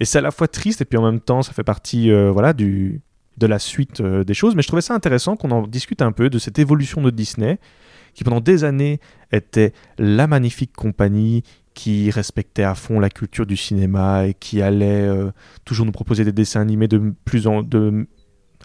Et 0.00 0.04
c'est 0.04 0.18
à 0.18 0.22
la 0.22 0.30
fois 0.30 0.48
triste 0.48 0.80
et 0.80 0.84
puis 0.84 0.98
en 0.98 1.04
même 1.04 1.20
temps 1.20 1.42
ça 1.42 1.52
fait 1.52 1.64
partie 1.64 2.10
voilà 2.10 2.52
du, 2.52 3.00
de 3.38 3.46
la 3.46 3.58
suite 3.58 4.02
des 4.02 4.34
choses. 4.34 4.54
Mais 4.56 4.62
je 4.62 4.68
trouvais 4.68 4.82
ça 4.82 4.94
intéressant 4.94 5.36
qu'on 5.36 5.50
en 5.50 5.66
discute 5.66 6.02
un 6.02 6.12
peu 6.12 6.30
de 6.30 6.38
cette 6.38 6.58
évolution 6.58 7.00
de 7.02 7.10
Disney 7.10 7.58
qui 8.14 8.24
pendant 8.24 8.40
des 8.40 8.64
années 8.64 9.00
était 9.32 9.72
la 9.98 10.26
magnifique 10.26 10.72
compagnie 10.72 11.42
qui 11.74 12.10
respectait 12.10 12.62
à 12.62 12.74
fond 12.74 13.00
la 13.00 13.10
culture 13.10 13.46
du 13.46 13.56
cinéma 13.56 14.26
et 14.26 14.34
qui 14.34 14.62
allait 14.62 15.02
euh, 15.02 15.30
toujours 15.64 15.84
nous 15.84 15.92
proposer 15.92 16.24
des 16.24 16.32
dessins 16.32 16.60
animés 16.60 16.88
de 16.88 17.12
plus 17.24 17.46
en 17.46 17.62
de 17.62 18.06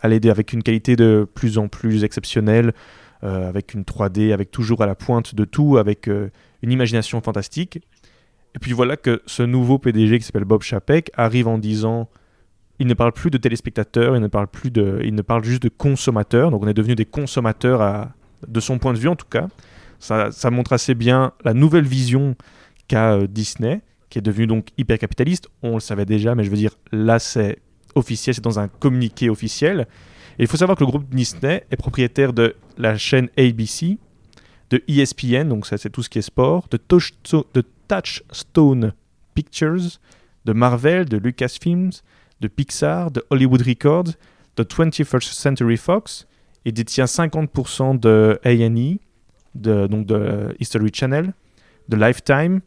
aller 0.01 0.29
avec 0.29 0.53
une 0.53 0.63
qualité 0.63 0.95
de 0.95 1.27
plus 1.33 1.57
en 1.57 1.67
plus 1.67 2.05
exceptionnelle, 2.05 2.71
euh, 3.23 3.49
avec 3.49 3.73
une 3.73 3.83
3D, 3.83 4.31
avec 4.31 4.49
toujours 4.49 4.81
à 4.81 4.85
la 4.85 4.95
pointe 4.95 5.35
de 5.35 5.43
tout, 5.43 5.77
avec 5.77 6.07
euh, 6.07 6.29
une 6.61 6.71
imagination 6.71 7.19
fantastique. 7.19 7.81
Et 8.55 8.59
puis 8.59 8.73
voilà 8.73 8.97
que 8.97 9.21
ce 9.25 9.43
nouveau 9.43 9.77
PDG 9.77 10.19
qui 10.19 10.25
s'appelle 10.25 10.45
Bob 10.45 10.63
Chapek 10.63 11.11
arrive 11.15 11.47
en 11.47 11.57
disant 11.57 12.09
il 12.79 12.87
ne 12.87 12.93
parle 12.93 13.11
plus 13.11 13.29
de 13.29 13.37
téléspectateurs, 13.37 14.15
il 14.15 14.21
ne 14.21 14.27
parle 14.27 14.47
plus 14.47 14.71
de, 14.71 15.01
il 15.03 15.13
ne 15.13 15.21
parle 15.21 15.43
juste 15.43 15.61
de 15.61 15.69
consommateurs. 15.69 16.49
Donc 16.49 16.63
on 16.63 16.67
est 16.67 16.73
devenu 16.73 16.95
des 16.95 17.05
consommateurs 17.05 18.07
de 18.47 18.59
son 18.59 18.79
point 18.79 18.93
de 18.93 18.99
vue 18.99 19.09
en 19.09 19.15
tout 19.15 19.27
cas. 19.29 19.47
Ça, 19.99 20.49
montre 20.49 20.71
assez 20.71 20.95
bien 20.95 21.33
la 21.43 21.53
nouvelle 21.53 21.83
vision 21.83 22.35
qu'a 22.87 23.15
euh, 23.15 23.27
Disney, 23.27 23.81
qui 24.09 24.17
est 24.17 24.21
devenu 24.21 24.47
donc 24.47 24.67
hyper 24.77 24.97
capitaliste. 24.97 25.49
On 25.61 25.73
le 25.73 25.81
savait 25.81 26.05
déjà, 26.05 26.35
mais 26.35 26.45
je 26.45 26.49
veux 26.49 26.55
dire, 26.55 26.75
là 26.93 27.19
c'est 27.19 27.59
officiel, 27.95 28.33
c'est 28.33 28.43
dans 28.43 28.59
un 28.59 28.69
communiqué 28.69 29.29
officiel. 29.29 29.87
Et 30.39 30.43
il 30.43 30.47
faut 30.47 30.55
savoir 30.55 30.77
que 30.77 30.85
le 30.85 30.89
groupe 30.89 31.13
Disney 31.13 31.65
est 31.69 31.75
propriétaire 31.75 32.31
de 32.31 32.55
la 32.77 32.97
chaîne 32.97 33.27
ABC, 33.37 33.97
de 34.69 34.81
ESPN, 34.87 35.49
donc 35.49 35.65
ça 35.65 35.77
c'est 35.77 35.89
tout 35.89 36.01
ce 36.01 36.07
qui 36.07 36.19
est 36.19 36.23
sport, 36.23 36.67
de, 36.71 36.79
de 37.53 37.63
Touchstone 37.89 38.93
Pictures, 39.33 39.99
de 40.45 40.53
Marvel, 40.53 41.05
de 41.05 41.17
Lucasfilms, 41.17 41.91
de 42.39 42.47
Pixar, 42.47 43.11
de 43.11 43.25
Hollywood 43.29 43.61
Records, 43.61 44.13
de 44.55 44.63
21st 44.63 45.33
Century 45.33 45.77
Fox, 45.77 46.27
et 46.65 46.71
détient 46.71 47.05
50% 47.05 47.99
de 47.99 48.39
A&E, 48.43 48.97
donc 49.87 50.05
de 50.05 50.55
History 50.59 50.91
Channel, 50.93 51.33
de 51.89 51.97
Lifetime, 51.97 52.61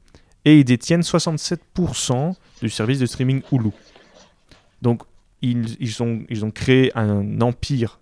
et 0.44 0.58
ils 0.58 0.64
détiennent 0.64 1.02
67% 1.02 2.34
du 2.60 2.68
service 2.68 2.98
de 2.98 3.06
streaming 3.06 3.42
Hulu. 3.52 3.70
Donc, 4.82 5.02
ils, 5.40 5.76
ils, 5.80 6.02
ont, 6.02 6.24
ils 6.28 6.44
ont 6.44 6.50
créé 6.50 6.90
un 6.96 7.40
empire. 7.40 8.00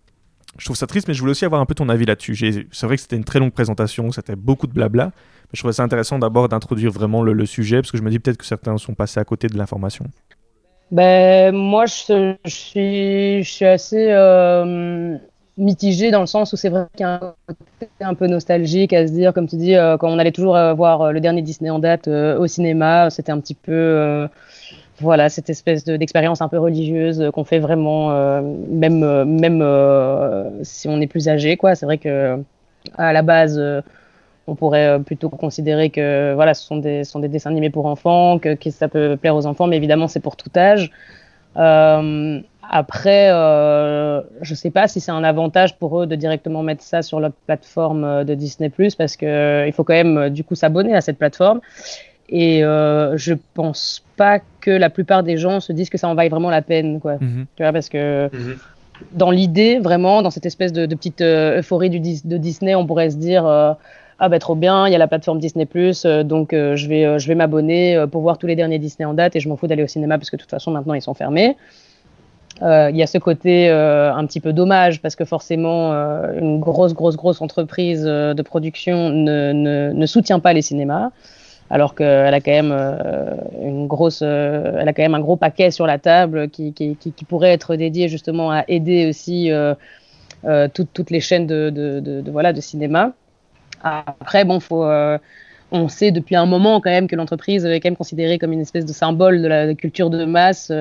Je 0.59 0.65
trouve 0.65 0.77
ça 0.77 0.87
triste, 0.87 1.07
mais 1.07 1.15
je 1.15 1.21
voulais 1.21 1.33
aussi 1.33 1.45
avoir 1.45 1.61
un 1.61 1.67
peu 1.67 1.75
ton 1.75 1.89
avis 1.89 2.07
là-dessus. 2.07 2.67
C'est 2.73 2.87
vrai 2.87 2.97
que 2.97 3.03
c'était 3.03 3.17
une 3.17 3.25
très 3.25 3.39
longue 3.39 3.53
présentation, 3.53 4.11
c'était 4.11 4.37
beaucoup 4.37 4.67
de 4.67 4.73
blabla, 4.73 5.13
je 5.53 5.61
trouvais 5.61 5.73
ça 5.73 5.83
intéressant 5.83 6.19
d'abord 6.19 6.49
d'introduire 6.49 6.91
vraiment 6.91 7.23
le, 7.23 7.47
sujet, 7.47 7.77
parce 7.81 7.91
que 7.91 7.99
je 7.99 8.03
me 8.03 8.11
dis 8.11 8.19
peut-être 8.19 8.39
que 8.39 8.47
certains 8.47 8.77
sont 8.79 8.95
passés 8.95 9.21
à 9.21 9.25
côté 9.25 9.49
de 9.49 9.57
l'information. 9.57 10.05
Ben, 10.91 11.55
moi, 11.55 11.87
je, 11.87 12.37
suis, 12.47 13.65
assez 13.65 14.11
euh, 14.11 15.17
mitigé 15.57 16.11
dans 16.11 16.21
le 16.21 16.27
sens 16.27 16.53
où 16.53 16.57
c'est 16.57 16.69
vrai 16.69 16.87
qu'il 16.97 17.05
y 17.05 17.09
a 17.09 17.21
un 17.23 17.55
un 18.01 18.15
peu 18.15 18.27
nostalgique 18.27 18.93
à 18.93 19.07
se 19.07 19.13
dire, 19.13 19.33
comme 19.33 19.47
tu 19.47 19.57
dis, 19.57 19.77
euh, 19.77 19.97
quand 19.97 20.09
on 20.11 20.19
allait 20.19 20.33
toujours 20.33 20.57
euh, 20.57 20.75
voir 20.75 21.03
euh, 21.03 21.13
le 21.13 21.21
dernier 21.21 21.43
Disney 21.43 21.71
en 21.71 21.79
date 21.79 22.09
au 22.09 22.47
cinéma, 22.47 23.11
c'était 23.11 23.33
un 23.33 23.41
petit 23.41 23.55
peu, 23.55 24.29
voilà, 25.01 25.29
cette 25.29 25.51
espèce 25.51 25.85
d'expérience 25.85 26.41
un 26.43 26.49
peu 26.49 26.59
religieuse 26.59 27.31
qu'on 27.33 27.45
fait 27.45 27.59
vraiment, 27.59 28.11
même, 28.43 29.25
même 29.25 29.65
si 30.63 30.89
on 30.89 31.01
est 31.01 31.07
plus 31.07 31.29
âgé, 31.29 31.57
quoi. 31.57 31.75
C'est 31.75 31.87
vrai 31.87 31.99
que 31.99 32.39
à 32.97 33.13
la 33.13 33.23
base, 33.23 33.61
on 34.51 34.55
pourrait 34.55 35.01
plutôt 35.01 35.29
considérer 35.29 35.91
que, 35.91 36.35
voilà, 36.35 36.55
ce 36.55 36.65
sont 36.67 36.77
des, 36.77 37.05
sont 37.05 37.21
des 37.21 37.29
dessins 37.29 37.51
animés 37.51 37.71
pour 37.71 37.87
enfants, 37.87 38.39
que, 38.39 38.55
que 38.55 38.71
ça 38.71 38.89
peut 38.89 39.17
plaire 39.17 39.37
aux 39.37 39.47
enfants, 39.47 39.67
mais 39.67 39.77
évidemment, 39.77 40.09
c'est 40.09 40.21
pour 40.21 40.37
tout 40.37 40.51
âge. 40.57 40.91
Euh, 41.57 42.41
après, 42.73 43.31
euh, 43.31 44.21
je 44.43 44.53
ne 44.53 44.57
sais 44.57 44.71
pas 44.71 44.87
si 44.87 45.01
c'est 45.01 45.11
un 45.11 45.25
avantage 45.25 45.77
pour 45.77 46.01
eux 46.01 46.07
de 46.07 46.15
directement 46.15 46.63
mettre 46.63 46.85
ça 46.85 47.03
sur 47.03 47.19
la 47.19 47.31
plateforme 47.31 48.05
euh, 48.05 48.25
de 48.25 48.35
Disney+, 48.35 48.71
parce 48.97 49.17
qu'il 49.17 49.65
il 49.67 49.73
faut 49.73 49.83
quand 49.83 49.95
même 49.95 50.31
du 50.31 50.45
coup 50.45 50.55
s'abonner 50.55 50.95
à 50.95 51.01
cette 51.01 51.19
plateforme. 51.19 51.61
Et 52.29 52.63
euh, 52.63 53.17
je 53.17 53.35
pense 53.55 54.05
pas 54.17 54.39
que 54.61 54.71
la 54.71 54.89
plupart 54.89 55.25
des 55.25 55.37
gens 55.37 55.59
se 55.59 55.73
disent 55.73 55.91
que 55.91 55.99
ça 55.99 56.07
en 56.07 56.15
vaille 56.15 56.29
vraiment 56.29 56.51
la 56.51 56.63
peine, 56.63 57.01
quoi. 57.01 57.17
Mhm. 57.21 57.47
Tu 57.57 57.63
vois, 57.65 57.73
parce 57.73 57.89
que 57.89 58.31
mhm. 58.33 58.57
dans 59.15 59.33
l'idée, 59.33 59.81
vraiment, 59.81 60.23
dans 60.23 60.31
cette 60.31 60.47
espèce 60.47 60.73
de, 60.73 60.87
petite 60.87 61.23
euphorie 61.23 61.91
du, 61.91 61.99
de 61.99 62.37
Disney, 62.37 62.77
on 62.77 62.87
pourrait 62.87 63.11
se 63.11 63.17
dire 63.17 63.77
ah 64.23 64.29
ben 64.29 64.39
trop 64.39 64.55
bien, 64.55 64.87
il 64.87 64.93
y 64.93 64.95
a 64.95 64.99
la 64.99 65.09
plateforme 65.09 65.39
Disney+, 65.39 65.67
donc 66.25 66.51
je 66.53 66.87
vais, 66.87 67.19
je 67.19 67.27
vais 67.27 67.35
m'abonner 67.35 68.05
pour 68.13 68.21
voir 68.21 68.37
tous 68.37 68.47
les 68.47 68.55
derniers 68.55 68.79
Disney 68.79 69.07
en 69.07 69.15
date 69.15 69.35
et 69.35 69.41
je 69.41 69.49
m'en 69.49 69.57
fous 69.57 69.67
d'aller 69.67 69.83
au 69.83 69.89
cinéma 69.89 70.19
parce 70.19 70.31
que 70.31 70.37
de 70.37 70.43
toute 70.43 70.51
façon 70.51 70.71
maintenant 70.71 70.95
ils 70.95 71.03
sont 71.03 71.15
fermés. 71.15 71.57
Euh, 72.63 72.91
il 72.91 72.97
y 72.97 73.03
a 73.03 73.07
ce 73.07 73.17
côté 73.17 73.71
euh, 73.71 74.13
un 74.13 74.27
petit 74.27 74.41
peu 74.41 74.53
dommage 74.53 75.01
parce 75.01 75.17
que 75.17 75.25
forcément, 75.25 75.93
euh, 75.93 76.39
une 76.39 76.61
grosse, 76.61 76.93
grosse, 76.93 77.17
grosse 77.17 77.41
entreprise 77.41 78.05
de 78.05 78.43
production 78.43 79.11
ne, 79.11 79.53
ne, 79.53 80.07
soutient 80.07 80.41
pas 80.41 80.53
les 80.53 80.63
cinémas, 80.63 81.11
alors 81.71 81.95
qu'elle 81.95 82.35
a 82.35 82.41
quand 82.41 82.51
même 82.51 82.73
une 83.63 83.87
grosse, 83.87 84.23
elle 84.23 84.87
a 84.87 84.93
quand 84.93 85.03
même 85.03 85.15
un 85.15 85.21
gros 85.21 85.37
paquet 85.37 85.71
sur 85.71 85.87
la 85.87 85.99
table 85.99 86.51
qui, 86.51 86.73
qui, 86.73 87.25
pourrait 87.27 87.53
être 87.53 87.77
dédié 87.77 88.09
justement 88.09 88.51
à 88.51 88.65
aider 88.69 89.09
aussi 89.09 89.51
toutes, 90.75 90.93
toutes 90.93 91.11
les 91.11 91.21
chaînes 91.21 91.47
de, 91.47 91.71
de, 91.71 92.01
de, 92.01 92.31
voilà 92.31 92.53
de 92.53 92.61
cinéma. 92.61 93.13
Après, 93.83 94.45
bon, 94.45 94.61
faut 94.61 94.85
on 95.73 95.87
sait 95.87 96.11
depuis 96.11 96.35
un 96.35 96.47
moment 96.47 96.81
quand 96.81 96.91
même 96.91 97.07
que 97.07 97.15
l'entreprise 97.15 97.65
est 97.65 97.79
quand 97.79 97.89
même 97.89 97.97
considérée 97.97 98.39
comme 98.39 98.53
une 98.53 98.61
espèce 98.61 98.85
de 98.85 98.93
symbole 98.93 99.41
de 99.41 99.47
la 99.47 99.75
culture 99.75 100.11
de 100.11 100.25
masse. 100.25 100.73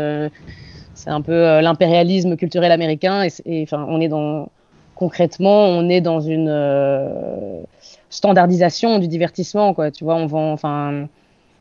C'est 0.99 1.11
un 1.11 1.21
peu 1.21 1.31
euh, 1.31 1.61
l'impérialisme 1.61 2.35
culturel 2.35 2.73
américain. 2.73 3.25
Et, 3.45 3.63
enfin, 3.63 3.85
on 3.87 4.01
est 4.01 4.09
dans 4.09 4.49
concrètement, 4.95 5.63
on 5.63 5.87
est 5.87 6.01
dans 6.01 6.19
une 6.19 6.49
euh, 6.49 7.61
standardisation 8.09 8.99
du 8.99 9.07
divertissement, 9.07 9.73
quoi. 9.73 9.91
Tu 9.91 10.03
vois, 10.03 10.15
on 10.15 10.25
vend, 10.25 10.51
enfin, 10.51 11.07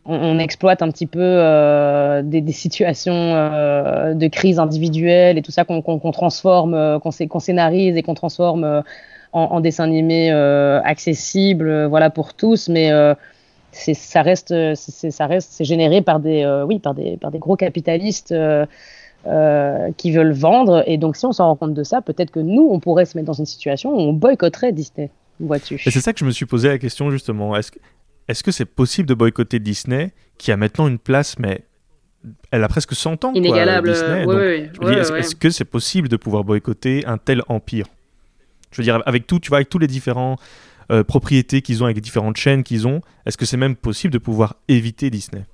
on, 0.06 0.40
exploite 0.40 0.82
un 0.82 0.90
petit 0.90 1.06
peu 1.06 1.20
euh, 1.22 2.20
des, 2.22 2.50
situations 2.50 3.34
de 4.14 4.26
crise 4.26 4.58
individuelle 4.58 5.38
et 5.38 5.42
tout 5.42 5.52
ça 5.52 5.64
qu'on 5.64 6.10
transforme, 6.10 6.98
qu'on 6.98 7.40
scénarise 7.40 7.96
et 7.96 8.02
qu'on 8.02 8.14
transforme 8.14 8.82
en, 9.32 9.42
en, 9.42 9.60
dessin 9.60 9.84
animé 9.84 10.30
accessible, 10.30 11.86
voilà 11.86 12.10
pour 12.10 12.34
tous, 12.34 12.68
mais 12.68 12.90
ça 13.72 14.22
reste, 14.22 14.54
ça 14.74 15.26
reste, 15.26 15.50
c'est 15.52 15.64
généré 15.64 16.02
par 16.02 16.20
des, 16.20 16.46
oui, 16.66 16.78
par 16.78 16.94
des, 16.94 17.16
par 17.16 17.30
des 17.30 17.38
gros 17.38 17.56
capitalistes. 17.56 18.34
Euh, 19.26 19.90
qui 19.96 20.12
veulent 20.12 20.32
vendre. 20.32 20.84
Et 20.86 20.96
donc, 20.96 21.16
si 21.16 21.26
on 21.26 21.32
s'en 21.32 21.48
rend 21.48 21.56
compte 21.56 21.74
de 21.74 21.82
ça, 21.82 22.00
peut-être 22.00 22.30
que 22.30 22.38
nous, 22.38 22.68
on 22.70 22.78
pourrait 22.78 23.04
se 23.04 23.18
mettre 23.18 23.26
dans 23.26 23.32
une 23.32 23.46
situation 23.46 23.92
où 23.92 23.98
on 23.98 24.12
boycotterait 24.12 24.72
Disney. 24.72 25.10
Vois-tu 25.40 25.76
C'est 25.78 25.90
ça 25.90 26.12
que 26.12 26.20
je 26.20 26.24
me 26.24 26.30
suis 26.30 26.46
posé 26.46 26.68
la 26.68 26.78
question 26.78 27.10
justement. 27.10 27.56
Est-ce 27.56 27.72
que 27.72 27.78
est-ce 28.28 28.44
que 28.44 28.52
c'est 28.52 28.64
possible 28.64 29.08
de 29.08 29.14
boycotter 29.14 29.58
Disney, 29.58 30.12
qui 30.38 30.52
a 30.52 30.56
maintenant 30.56 30.86
une 30.86 30.98
place, 30.98 31.38
mais 31.38 31.62
elle 32.52 32.62
a 32.62 32.68
presque 32.68 32.94
100 32.94 33.24
ans 33.24 33.32
Inégalable. 33.34 33.90
Disney? 33.90 34.70
est-ce, 34.82 35.34
que 35.34 35.50
c'est 35.50 35.64
possible 35.64 36.08
de 36.08 36.16
pouvoir 36.16 36.44
boycotter 36.44 37.04
un 37.06 37.18
tel 37.18 37.42
empire? 37.48 37.86
Je 38.70 38.80
veux 38.80 38.84
dire, 38.84 39.02
avec 39.06 39.26
tout, 39.26 39.38
tu 39.38 39.48
vois, 39.48 39.58
avec 39.58 39.68
tous 39.68 39.78
les 39.78 39.86
différents 39.86 40.36
euh, 40.90 41.04
propriétés 41.04 41.60
qu'ils 41.60 41.82
ont, 41.82 41.84
avec 41.84 41.96
les 41.96 42.02
différentes 42.02 42.38
chaînes 42.38 42.62
qu'ils 42.62 42.86
ont, 42.86 43.02
est-ce 43.26 43.36
que 43.36 43.44
c'est 43.44 43.58
même 43.58 43.76
possible 43.76 44.10
de 44.10 44.18
pouvoir 44.18 44.56
éviter 44.68 45.10
Disney? 45.10 45.44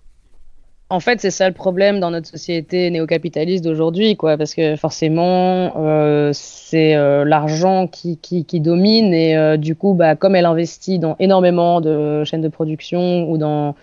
En 0.90 1.00
fait, 1.00 1.20
c'est 1.20 1.32
ça 1.32 1.48
le 1.48 1.54
problème 1.54 1.98
dans 1.98 2.12
notre 2.12 2.28
société 2.28 2.88
néo-capitaliste 2.90 3.64
d'aujourd'hui, 3.64 4.16
quoi, 4.16 4.36
parce 4.36 4.54
que 4.54 4.76
forcément, 4.76 5.72
euh, 5.76 6.30
c'est 6.34 6.94
euh, 6.94 7.24
l'argent 7.24 7.88
qui, 7.88 8.16
domine 8.60 9.12
et 9.12 9.58
du 9.58 9.74
coup, 9.74 9.94
bah, 9.94 10.14
comme 10.14 10.36
elle 10.36 10.46
investit 10.46 11.00
dans 11.00 11.16
énormément 11.18 11.80
de 11.80 12.22
chaînes 12.22 12.42
de 12.42 12.48
production 12.48 13.28
ou 13.28 13.36
dans 13.36 13.74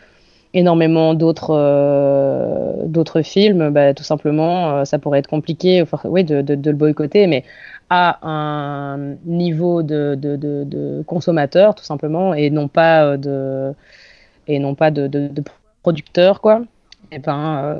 énormément 0.54 1.14
d'autres 1.14 2.86
d'autres 2.86 3.24
films, 3.24 3.72
bah, 3.72 3.94
tout 3.94 4.04
simplement, 4.04 4.86
ça 4.86 5.00
pourrait 5.00 5.20
être 5.20 5.28
compliqué 5.28 5.84
oui, 6.06 6.24
de, 6.24 6.42
de, 6.42 6.70
le 6.70 6.78
boycotter, 6.78 7.28
mais 7.28 7.44
à 7.94 8.26
un 8.26 9.16
niveau 9.26 9.84
de, 9.84 11.04
consommateur, 11.06 11.76
tout 11.76 11.84
simplement, 11.84 12.34
et 12.34 12.50
non 12.50 12.70
pas 12.70 13.18
de, 13.18 13.74
et 14.48 14.60
non 14.60 14.76
pas 14.76 14.92
de, 14.92 15.44
producteur, 15.84 16.40
quoi. 16.40 16.62
Eh 17.12 17.20
ben, 17.20 17.76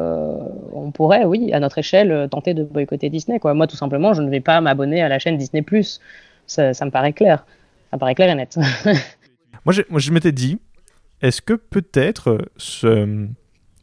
on 0.74 0.92
pourrait, 0.92 1.24
oui, 1.24 1.54
à 1.54 1.62
notre 1.62 1.78
échelle, 1.78 2.28
tenter 2.30 2.54
de 2.54 2.66
boycotter 2.66 3.10
Disney, 3.10 3.40
quoi. 3.40 3.54
Moi, 3.54 3.68
tout 3.68 3.78
simplement, 3.78 4.14
je 4.14 4.22
ne 4.22 4.30
vais 4.30 4.42
pas 4.42 4.60
m'abonner 4.60 5.02
à 5.02 5.08
la 5.08 5.18
chaîne 5.18 5.38
Disney+. 5.38 5.64
Ça, 6.46 6.74
ça 6.74 6.84
me 6.84 6.92
paraît 6.92 7.14
clair. 7.14 7.46
Ça 7.90 7.96
me 7.96 8.00
paraît 8.00 8.16
clair 8.16 8.30
et 8.30 8.36
net. 8.36 8.58
moi, 9.66 9.74
moi, 9.90 10.00
je 10.02 10.12
m'étais 10.12 10.34
dit, 10.34 10.60
est-ce 11.22 11.42
que 11.42 11.54
peut-être 11.54 12.50
ce, 12.58 13.28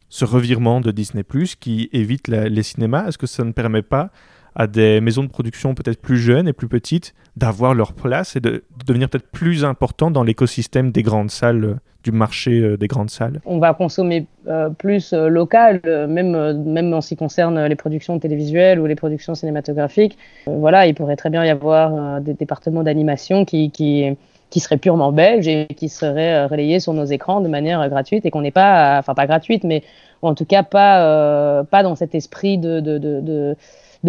ce, 0.09 0.25
revirement 0.25 0.79
de 0.79 0.91
Disney 0.91 1.23
Plus 1.23 1.55
qui 1.55 1.89
évite 1.91 2.27
les 2.27 2.63
cinémas, 2.63 3.07
est-ce 3.07 3.17
que 3.17 3.25
ça 3.25 3.43
ne 3.43 3.51
permet 3.51 3.81
pas 3.81 4.11
à 4.55 4.67
des 4.67 5.01
maisons 5.01 5.23
de 5.23 5.29
production 5.29 5.75
peut-être 5.75 6.01
plus 6.01 6.17
jeunes 6.17 6.47
et 6.47 6.53
plus 6.53 6.67
petites 6.67 7.13
d'avoir 7.35 7.73
leur 7.73 7.93
place 7.93 8.35
et 8.35 8.39
de, 8.39 8.63
devenir 8.85 9.09
peut-être 9.09 9.29
plus 9.31 9.63
important 9.63 10.11
dans 10.11 10.23
l'écosystème 10.23 10.91
des 10.91 11.03
grandes 11.03 11.31
salles, 11.31 11.63
euh, 11.63 11.75
du 12.03 12.11
marché 12.11 12.59
euh, 12.59 12.77
des 12.77 12.87
grandes 12.87 13.09
salles 13.09 13.41
On 13.45 13.59
va 13.59 13.73
consommer 13.73 14.27
euh, 14.47 14.69
plus 14.69 15.13
local, 15.13 15.81
même, 16.09 16.63
même 16.63 16.93
en 16.93 17.01
ce 17.01 17.09
qui 17.09 17.15
concerne 17.15 17.65
les 17.65 17.75
productions 17.75 18.19
télévisuelles 18.19 18.79
ou 18.79 18.85
les 18.85 18.95
productions 18.95 19.35
cinématographiques. 19.35 20.17
voilà, 20.45 20.87
il 20.87 20.95
pourrait 20.95 21.15
très 21.15 21.29
bien 21.29 21.45
y 21.45 21.49
avoir 21.49 22.21
des 22.21 22.33
départements 22.33 22.83
d'animation 22.83 23.45
qui, 23.45 23.71
qui 23.71 24.05
qui 24.49 24.59
serait 24.59 24.77
purement 24.77 25.11
belge 25.11 25.47
et 25.47 25.67
qui 25.67 25.89
serait 25.89 26.45
relayé 26.45 26.79
sur 26.79 26.91
nos 26.93 27.05
écrans 27.05 27.39
de 27.39 27.47
manière 27.47 27.87
gratuite 27.87 28.25
et 28.25 28.31
qu'on 28.31 28.41
n'est 28.41 28.49
pas, 28.49 28.97
enfin 28.97 29.13
pas 29.13 29.27
gratuite, 29.27 29.63
mais 29.63 29.83
en 30.23 30.33
tout 30.33 30.45
cas 30.45 30.63
pas, 30.63 31.63
pas 31.65 31.83
dans 31.83 31.93
cet 31.93 32.15
esprit 32.15 32.57
de, 32.57 32.79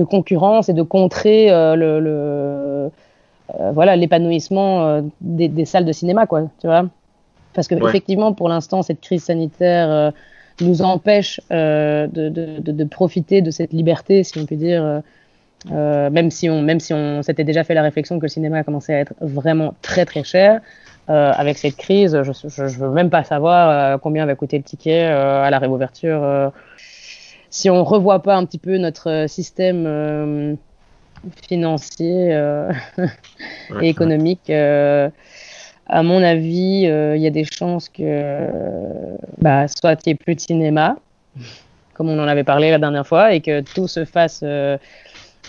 concurrence 0.04 0.68
et 0.68 0.72
de 0.72 0.82
contrer 0.82 1.50
euh, 1.50 1.76
le, 1.76 2.00
le 2.00 2.90
voilà 3.72 3.96
l'épanouissement 3.96 5.02
des, 5.20 5.48
des, 5.48 5.64
salles 5.64 5.84
de 5.84 5.92
cinéma, 5.92 6.26
quoi, 6.26 6.42
tu 6.60 6.68
vois. 6.68 6.86
Parce 7.52 7.66
que 7.66 7.74
effectivement, 7.74 8.32
pour 8.32 8.48
l'instant, 8.48 8.82
cette 8.82 9.00
crise 9.00 9.24
sanitaire 9.24 10.12
nous 10.60 10.82
empêche 10.82 11.40
de, 11.50 12.06
de, 12.06 12.84
profiter 12.84 13.42
de 13.42 13.50
cette 13.50 13.72
liberté, 13.72 14.22
si 14.22 14.38
on 14.38 14.46
peut 14.46 14.54
dire 14.54 15.02
euh, 15.70 16.08
même 16.08 16.30
si 16.30 16.48
on, 16.48 16.62
même 16.62 16.80
si 16.80 16.94
on 16.94 17.22
s'était 17.22 17.44
déjà 17.44 17.64
fait 17.64 17.74
la 17.74 17.82
réflexion 17.82 18.18
que 18.18 18.22
le 18.24 18.28
cinéma 18.28 18.58
a 18.58 18.64
commencé 18.64 18.94
à 18.94 19.00
être 19.00 19.14
vraiment 19.20 19.74
très 19.82 20.06
très 20.06 20.24
cher, 20.24 20.60
euh, 21.10 21.32
avec 21.34 21.58
cette 21.58 21.76
crise, 21.76 22.22
je 22.22 22.62
ne 22.62 22.68
veux 22.68 22.90
même 22.90 23.10
pas 23.10 23.24
savoir 23.24 23.68
euh, 23.68 23.98
combien 23.98 24.24
va 24.24 24.34
coûter 24.34 24.56
le 24.56 24.64
ticket 24.64 25.02
à 25.02 25.50
la 25.50 25.58
réouverture. 25.58 26.52
Si 27.50 27.68
on 27.70 27.84
revoit 27.84 28.22
pas 28.22 28.36
un 28.36 28.44
petit 28.44 28.58
peu 28.58 28.78
notre 28.78 29.26
système 29.28 30.56
financier 31.48 32.30
et 33.80 33.88
économique, 33.88 34.50
à 34.50 36.02
mon 36.02 36.22
avis, 36.22 36.82
il 36.82 37.20
y 37.20 37.26
a 37.26 37.30
des 37.30 37.44
chances 37.44 37.88
que 37.88 38.40
bah, 39.38 39.66
soit 39.68 39.94
il 40.06 40.08
n'y 40.08 40.12
ait 40.12 40.14
plus 40.14 40.34
de 40.34 40.40
cinéma, 40.40 40.96
comme 41.94 42.08
on 42.08 42.18
en 42.18 42.28
avait 42.28 42.44
parlé 42.44 42.70
la 42.70 42.78
dernière 42.78 43.06
fois, 43.06 43.34
et 43.34 43.40
que 43.40 43.60
tout 43.60 43.88
se 43.88 44.04
fasse 44.04 44.44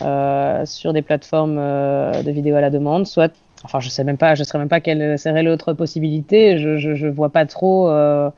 euh, 0.02 0.66
sur 0.66 0.94
des 0.94 1.02
plateformes 1.02 1.58
euh, 1.60 2.24
de 2.24 2.32
vidéo 2.32 2.56
à 2.56 2.62
la 2.62 2.72
demande, 2.72 3.06
soit, 3.06 3.32
enfin, 3.64 3.80
je 3.80 3.90
sais 3.90 4.04
même 4.04 4.18
pas, 4.18 4.34
je 4.34 4.42
ne 4.42 4.46
sais 4.46 4.58
même 4.58 4.70
pas 4.70 4.80
quelle 4.80 5.20
serait 5.20 5.44
l'autre 5.44 5.74
possibilité. 5.74 6.58
Je, 6.58 6.78
je, 6.78 7.08
vois 7.08 7.30
pas 7.30 7.46
trop. 7.46 7.90
Euh. 7.90 8.30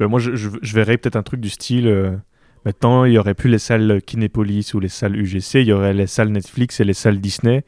Ben, 0.00 0.08
moi, 0.08 0.18
je, 0.18 0.34
je, 0.34 0.74
verrais 0.74 0.96
peut-être 0.96 1.14
un 1.14 1.22
truc 1.22 1.40
du 1.40 1.50
style. 1.50 2.18
Maintenant, 2.66 3.04
il 3.04 3.14
y 3.14 3.18
aurait 3.18 3.34
plus 3.34 3.48
les 3.48 3.58
salles 3.58 4.02
Kinépolis 4.04 4.74
ou 4.74 4.80
les 4.80 4.88
salles 4.88 5.16
UGC, 5.16 5.62
il 5.62 5.68
y 5.68 5.72
aurait 5.72 5.94
les 5.94 6.06
salles 6.06 6.28
Netflix 6.28 6.80
et 6.80 6.84
les 6.84 6.92
salles 6.92 7.20
Disney 7.20 7.64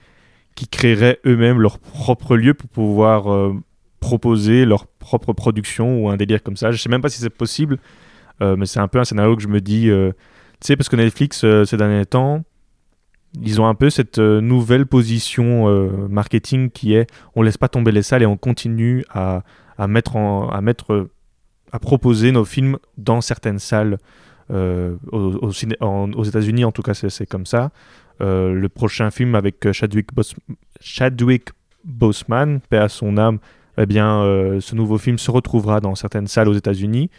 qui 0.54 0.68
créeraient 0.68 1.20
eux-mêmes 1.24 1.60
leur 1.60 1.78
propre 1.78 2.36
lieu 2.36 2.52
pour 2.52 2.68
pouvoir 2.68 3.52
proposer 4.00 4.64
leur 4.64 4.86
propre 4.86 5.32
production 5.32 6.02
ou 6.02 6.10
un 6.10 6.16
délire 6.16 6.42
comme 6.42 6.56
ça. 6.56 6.72
Je 6.72 6.82
sais 6.82 6.88
même 6.88 7.00
pas 7.00 7.08
si 7.08 7.20
c'est 7.20 7.30
possible, 7.30 7.78
mais 8.40 8.66
c'est 8.66 8.80
un 8.80 8.88
peu 8.88 8.98
un 8.98 9.04
scénario 9.04 9.36
que 9.36 9.42
je 9.42 9.46
me 9.46 9.60
dis. 9.60 9.84
tu 9.84 10.12
sais, 10.60 10.76
parce 10.76 10.88
que 10.88 10.96
Netflix, 10.96 11.46
ces 11.64 11.76
derniers 11.76 12.04
temps, 12.04 12.42
ils 13.42 13.60
ont 13.60 13.66
un 13.66 13.74
peu 13.74 13.90
cette 13.90 14.18
euh, 14.18 14.40
nouvelle 14.40 14.86
position 14.86 15.68
euh, 15.68 16.08
marketing 16.08 16.70
qui 16.70 16.94
est 16.94 17.06
on 17.34 17.42
laisse 17.42 17.58
pas 17.58 17.68
tomber 17.68 17.92
les 17.92 18.02
salles 18.02 18.22
et 18.22 18.26
on 18.26 18.36
continue 18.36 19.04
à, 19.10 19.42
mettre 19.86 20.16
euh, 20.90 21.10
à 21.72 21.78
proposer 21.78 22.32
nos 22.32 22.44
films 22.44 22.78
dans 22.96 23.20
certaines 23.20 23.58
salles 23.58 23.98
aux, 24.50 24.96
aux, 25.12 26.24
États-Unis 26.24 26.64
en 26.64 26.72
tout 26.72 26.82
cas 26.82 26.94
c'est 26.94 27.26
comme 27.26 27.46
ça 27.46 27.70
le 28.20 28.66
prochain 28.68 29.10
film 29.10 29.34
avec 29.34 29.70
Chadwick, 29.72 30.08
Chadwick 30.80 31.50
Boseman 31.84 32.60
paix 32.68 32.78
à 32.78 32.88
son 32.88 33.18
âme 33.18 33.38
eh 33.76 33.86
bien 33.86 34.22
ce 34.60 34.74
nouveau 34.74 34.98
film 34.98 35.18
se 35.18 35.30
retrouvera 35.30 35.80
dans 35.80 35.94
certaines 35.94 36.26
salles 36.26 36.48
aux 36.48 36.54
États-Unis 36.54 37.10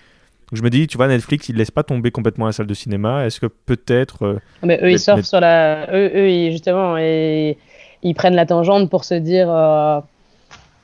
je 0.51 0.63
me 0.63 0.69
dis, 0.69 0.87
tu 0.87 0.97
vois, 0.97 1.07
Netflix, 1.07 1.49
ils 1.49 1.55
laissent 1.55 1.71
pas 1.71 1.83
tomber 1.83 2.11
complètement 2.11 2.47
la 2.47 2.51
salle 2.51 2.65
de 2.65 2.73
cinéma. 2.73 3.25
Est-ce 3.25 3.39
que 3.39 3.45
peut-être. 3.45 4.25
Euh, 4.25 4.39
mais 4.63 4.79
eux, 4.81 4.91
ils 4.91 4.99
sortent 4.99 5.23
sur 5.23 5.39
la. 5.39 5.93
Eux, 5.93 6.11
eux 6.15 6.51
justement, 6.51 6.97
et... 6.97 7.57
ils 8.01 8.15
prennent 8.15 8.35
la 8.35 8.45
tangente 8.45 8.89
pour 8.89 9.03
se 9.03 9.13
dire 9.13 9.47
euh, 9.49 9.99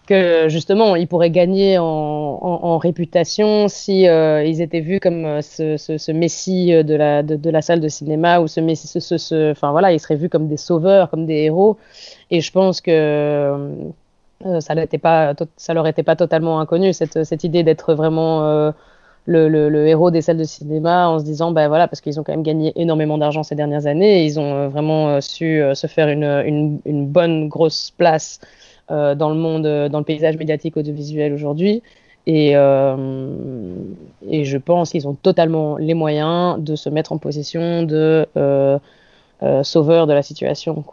que 0.06 0.48
justement, 0.50 0.96
ils 0.96 1.08
pourraient 1.08 1.32
gagner 1.32 1.78
en, 1.80 2.78
réputation 2.78 3.68
si 3.68 4.08
euh, 4.08 4.44
ils 4.44 4.62
étaient 4.62 4.82
vus 4.82 5.00
comme 5.00 5.41
ce, 5.41 5.78
ce, 5.78 6.12
messie 6.12 6.72
de 6.84 6.96
la, 6.96 7.24
de, 7.24 7.50
la 7.50 7.62
salle 7.62 7.80
de 7.80 7.88
cinéma 7.88 8.39
ou 8.39 8.48
ce 8.48 8.60
messie. 8.60 8.89
Enfin 9.52 9.72
voilà, 9.72 9.91
ils 9.94 10.00
seraient 10.00 10.15
vus 10.15 10.30
comme 10.30 10.48
des 10.48 10.58
sauveurs, 10.58 11.10
comme 11.10 11.26
des 11.26 11.44
héros. 11.44 11.78
Et 12.32 12.41
je 12.41 12.52
pense 12.52 12.82
que. 12.82 13.70
ça, 14.60 14.76
pas, 15.02 15.34
ça 15.58 15.74
leur 15.74 15.88
était 15.88 16.04
pas 16.04 16.15
totalement 16.15 16.60
inconnu, 16.60 16.94
cette, 16.94 17.44
idée 17.44 17.63
d'être 17.63 17.94
vraiment 17.94 18.74
le, 19.26 19.88
héros 19.88 20.12
des 20.12 20.22
salles 20.22 20.38
de 20.38 20.44
cinéma 20.44 21.08
en 21.08 21.20
se 21.20 21.24
disant, 21.24 21.52
ben 21.52 21.68
voilà, 21.68 21.88
parce 21.88 22.02
qu'ils 22.02 22.20
ont 22.20 22.24
quand 22.24 22.34
même 22.34 22.44
gagné 22.44 22.74
énormément 22.76 23.18
d'argent 23.18 23.44
ces 23.44 23.56
dernières 23.56 23.88
années, 23.88 24.26
ils 24.26 24.39
ont 24.39 24.54
euh, 24.54 24.68
vraiment 24.68 25.10
euh, 25.10 25.22
su 25.22 25.62
euh, 25.62 25.74
se 25.76 25.88
faire 25.88 26.10
une, 26.10 26.80
bonne 27.08 27.48
grosse 27.48 27.91
place 27.91 28.39
dans 28.89 29.30
le 29.30 29.36
monde, 29.36 29.89
dans 29.89 30.00
le 30.00 30.04
paysage 30.04 30.38
médiatique 30.38 30.78
audiovisuel 30.78 31.34
aujourd'hui. 31.34 31.82
Et, 32.28 32.52
et 32.52 34.45
je 34.45 34.58
pense 34.58 34.91
qu'ils 34.91 35.08
ont 35.08 35.15
totalement 35.15 35.78
les 35.78 35.93
moyens 35.93 36.60
de 36.60 36.76
se 36.76 36.89
mettre 36.89 37.12
en 37.12 37.17
position 37.17 37.84
de 37.84 38.28
sauveur 39.63 40.08
de 40.08 40.13
la 40.13 40.21
situation. 40.21 40.84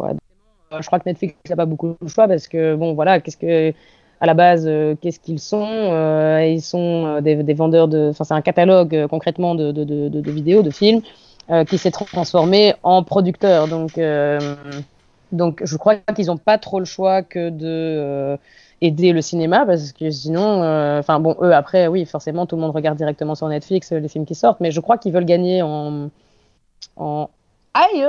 Je 0.81 0.87
crois 0.87 0.99
que 0.99 1.09
Netflix 1.09 1.35
n'a 1.51 1.57
pas 1.57 1.67
beaucoup 1.67 1.97
de 2.01 2.09
choix 2.09 2.27
parce 2.29 2.49
que, 2.49 2.75
bon, 2.75 2.95
voilà, 2.95 3.21
qu'est-ce 3.21 3.37
que 3.37 3.75
à 4.23 4.27
la 4.27 4.35
base, 4.35 4.67
euh, 4.69 4.95
qu'est-ce 5.01 5.19
qu'ils 5.19 5.41
sont 5.41 5.67
euh, 5.69 6.47
Ils 6.47 6.63
sont 6.63 7.07
euh, 7.07 7.21
des, 7.21 7.55
vendeurs 7.55 7.89
de. 7.89 8.11
Enfin, 8.11 8.23
c'est 8.23 8.35
un 8.35 8.41
catalogue 8.41 9.09
concrètement 9.11 9.57
de, 9.57 10.31
vidéos, 10.31 10.63
de 10.63 10.71
films, 10.71 11.03
qui 11.67 11.77
s'est 11.77 11.91
transformé 11.91 12.75
en 12.85 13.03
producteur. 13.03 13.67
Donc, 13.67 13.99
donc, 15.33 15.63
je 15.65 15.77
crois 15.77 15.97
qu'ils 15.97 16.27
n'ont 16.27 16.37
pas 16.37 16.59
trop 16.59 16.79
le 16.79 16.85
choix 16.85 17.23
que 17.23 17.49
de 17.49 18.39
aider 18.81 19.13
le 19.13 19.23
cinéma 19.23 19.65
parce 19.65 19.93
que 19.93 20.11
sinon, 20.11 20.63
enfin 20.99 21.21
bon, 21.21 21.37
eux 21.41 21.55
après, 21.55 21.87
oui, 21.87 22.05
forcément, 22.05 22.47
tout 22.47 22.57
le 22.57 22.63
monde 22.63 22.73
regarde 22.73 22.99
directement 22.99 23.35
sur 23.35 23.49
Netflix 23.49 23.93
les 23.93 24.09
films 24.09 24.27
qui 24.27 24.35
sortent, 24.35 24.61
mais 24.61 24.71
je 24.71 24.81
crois 24.81 24.99
qu'ils 24.99 25.13
veulent 25.13 25.25
gagner 25.25 25.63
en, 25.63 26.11
en... 26.97 27.31
aïe. 27.75 28.07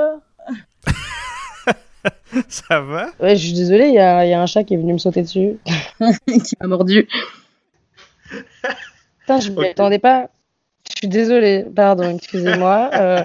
Ça 2.48 2.80
va? 2.80 3.08
Ouais, 3.20 3.36
je 3.36 3.46
suis 3.46 3.54
désolée, 3.54 3.88
il 3.88 3.94
y 3.94 3.98
a, 3.98 4.26
y 4.26 4.32
a, 4.32 4.40
un 4.40 4.46
chat 4.46 4.64
qui 4.64 4.74
est 4.74 4.76
venu 4.76 4.92
me 4.92 4.98
sauter 4.98 5.22
dessus. 5.22 5.58
qui 6.26 6.54
m'a 6.60 6.66
mordu. 6.66 7.08
Putain, 9.20 9.40
je 9.40 9.50
ne 9.50 9.60
m'y 9.60 9.68
attendais 9.68 9.98
pas. 9.98 10.28
Je 10.86 10.98
suis 10.98 11.08
désolée, 11.08 11.64
pardon, 11.74 12.16
excusez-moi. 12.16 12.90
Euh, 13.04 13.22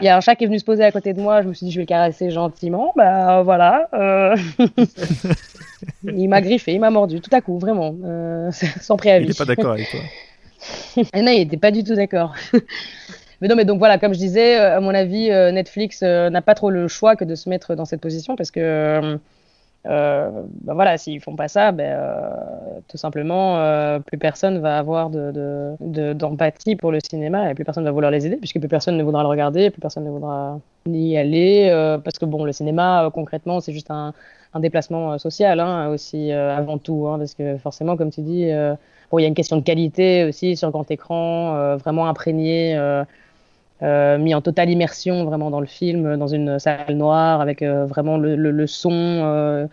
il 0.00 0.04
y 0.04 0.08
a 0.08 0.16
un 0.16 0.20
chat 0.20 0.34
qui 0.34 0.44
est 0.44 0.46
venu 0.46 0.58
se 0.58 0.64
poser 0.64 0.84
à 0.84 0.90
côté 0.90 1.12
de 1.12 1.20
moi. 1.20 1.42
Je 1.42 1.48
me 1.48 1.54
suis 1.54 1.66
dit, 1.66 1.72
je 1.72 1.76
vais 1.76 1.82
le 1.82 1.86
caresser 1.86 2.30
gentiment. 2.30 2.92
Bah 2.96 3.42
voilà. 3.42 3.88
Euh... 3.94 4.36
il 6.04 6.28
m'a 6.28 6.40
griffé, 6.40 6.72
il 6.72 6.80
m'a 6.80 6.90
mordu 6.90 7.20
tout 7.20 7.30
à 7.32 7.40
coup, 7.40 7.58
vraiment, 7.58 7.94
euh, 8.04 8.50
sans 8.80 8.96
préavis. 8.96 9.26
Il 9.26 9.28
n'est 9.28 9.34
pas 9.34 9.44
d'accord 9.44 9.72
avec 9.72 9.88
toi. 9.90 10.00
non, 10.96 11.30
il 11.30 11.38
n'était 11.38 11.56
pas 11.56 11.70
du 11.70 11.84
tout 11.84 11.94
d'accord. 11.94 12.34
Mais 13.40 13.48
non, 13.48 13.56
mais 13.56 13.64
donc 13.64 13.78
voilà, 13.78 13.98
comme 13.98 14.14
je 14.14 14.18
disais, 14.18 14.56
à 14.56 14.80
mon 14.80 14.94
avis, 14.94 15.28
Netflix 15.28 16.02
n'a 16.02 16.42
pas 16.42 16.54
trop 16.54 16.70
le 16.70 16.88
choix 16.88 17.16
que 17.16 17.24
de 17.24 17.34
se 17.34 17.48
mettre 17.48 17.74
dans 17.74 17.84
cette 17.84 18.00
position 18.00 18.36
parce 18.36 18.50
que, 18.50 19.18
ben 19.84 20.74
voilà, 20.74 20.96
s'ils 20.96 21.20
font 21.20 21.36
pas 21.36 21.48
ça, 21.48 21.72
ben, 21.72 21.98
tout 22.88 22.96
simplement, 22.96 24.00
plus 24.06 24.18
personne 24.18 24.58
va 24.58 24.78
avoir 24.78 25.10
d'empathie 25.10 26.70
de, 26.70 26.74
de, 26.74 26.80
pour 26.80 26.90
le 26.90 26.98
cinéma 27.00 27.50
et 27.50 27.54
plus 27.54 27.64
personne 27.64 27.84
va 27.84 27.90
vouloir 27.90 28.10
les 28.10 28.26
aider 28.26 28.36
puisque 28.36 28.58
plus 28.58 28.68
personne 28.68 28.96
ne 28.96 29.02
voudra 29.02 29.22
le 29.22 29.28
regarder, 29.28 29.70
plus 29.70 29.80
personne 29.80 30.04
ne 30.04 30.10
voudra 30.10 30.58
y 30.86 31.16
aller 31.16 31.98
parce 32.04 32.18
que 32.18 32.24
bon, 32.24 32.44
le 32.44 32.52
cinéma, 32.52 33.10
concrètement, 33.12 33.60
c'est 33.60 33.72
juste 33.72 33.90
un, 33.90 34.14
un, 34.54 34.60
déplacement 34.60 35.18
social 35.18 35.60
hein, 35.60 35.88
aussi 35.88 36.32
avant 36.32 36.78
tout, 36.78 37.06
hein, 37.08 37.18
parce 37.18 37.34
que 37.34 37.58
forcément, 37.58 37.96
comme 37.96 38.10
tu 38.10 38.22
dis 38.22 38.50
Bon, 39.10 39.18
il 39.18 39.22
y 39.22 39.26
a 39.26 39.28
une 39.28 39.34
question 39.34 39.56
de 39.56 39.62
qualité 39.62 40.24
aussi 40.24 40.56
sur 40.56 40.70
grand 40.70 40.90
écran, 40.90 41.76
vraiment 41.76 42.08
imprégné. 42.08 42.74
Mis 44.18 44.34
en 44.34 44.40
totale 44.40 44.70
immersion 44.70 45.24
vraiment 45.24 45.50
dans 45.50 45.60
le 45.60 45.66
film, 45.66 46.16
dans 46.16 46.28
une 46.28 46.58
salle 46.58 46.94
noire 46.94 47.40
avec 47.40 47.62
vraiment 47.62 48.16
le, 48.16 48.66
son, 48.66 49.68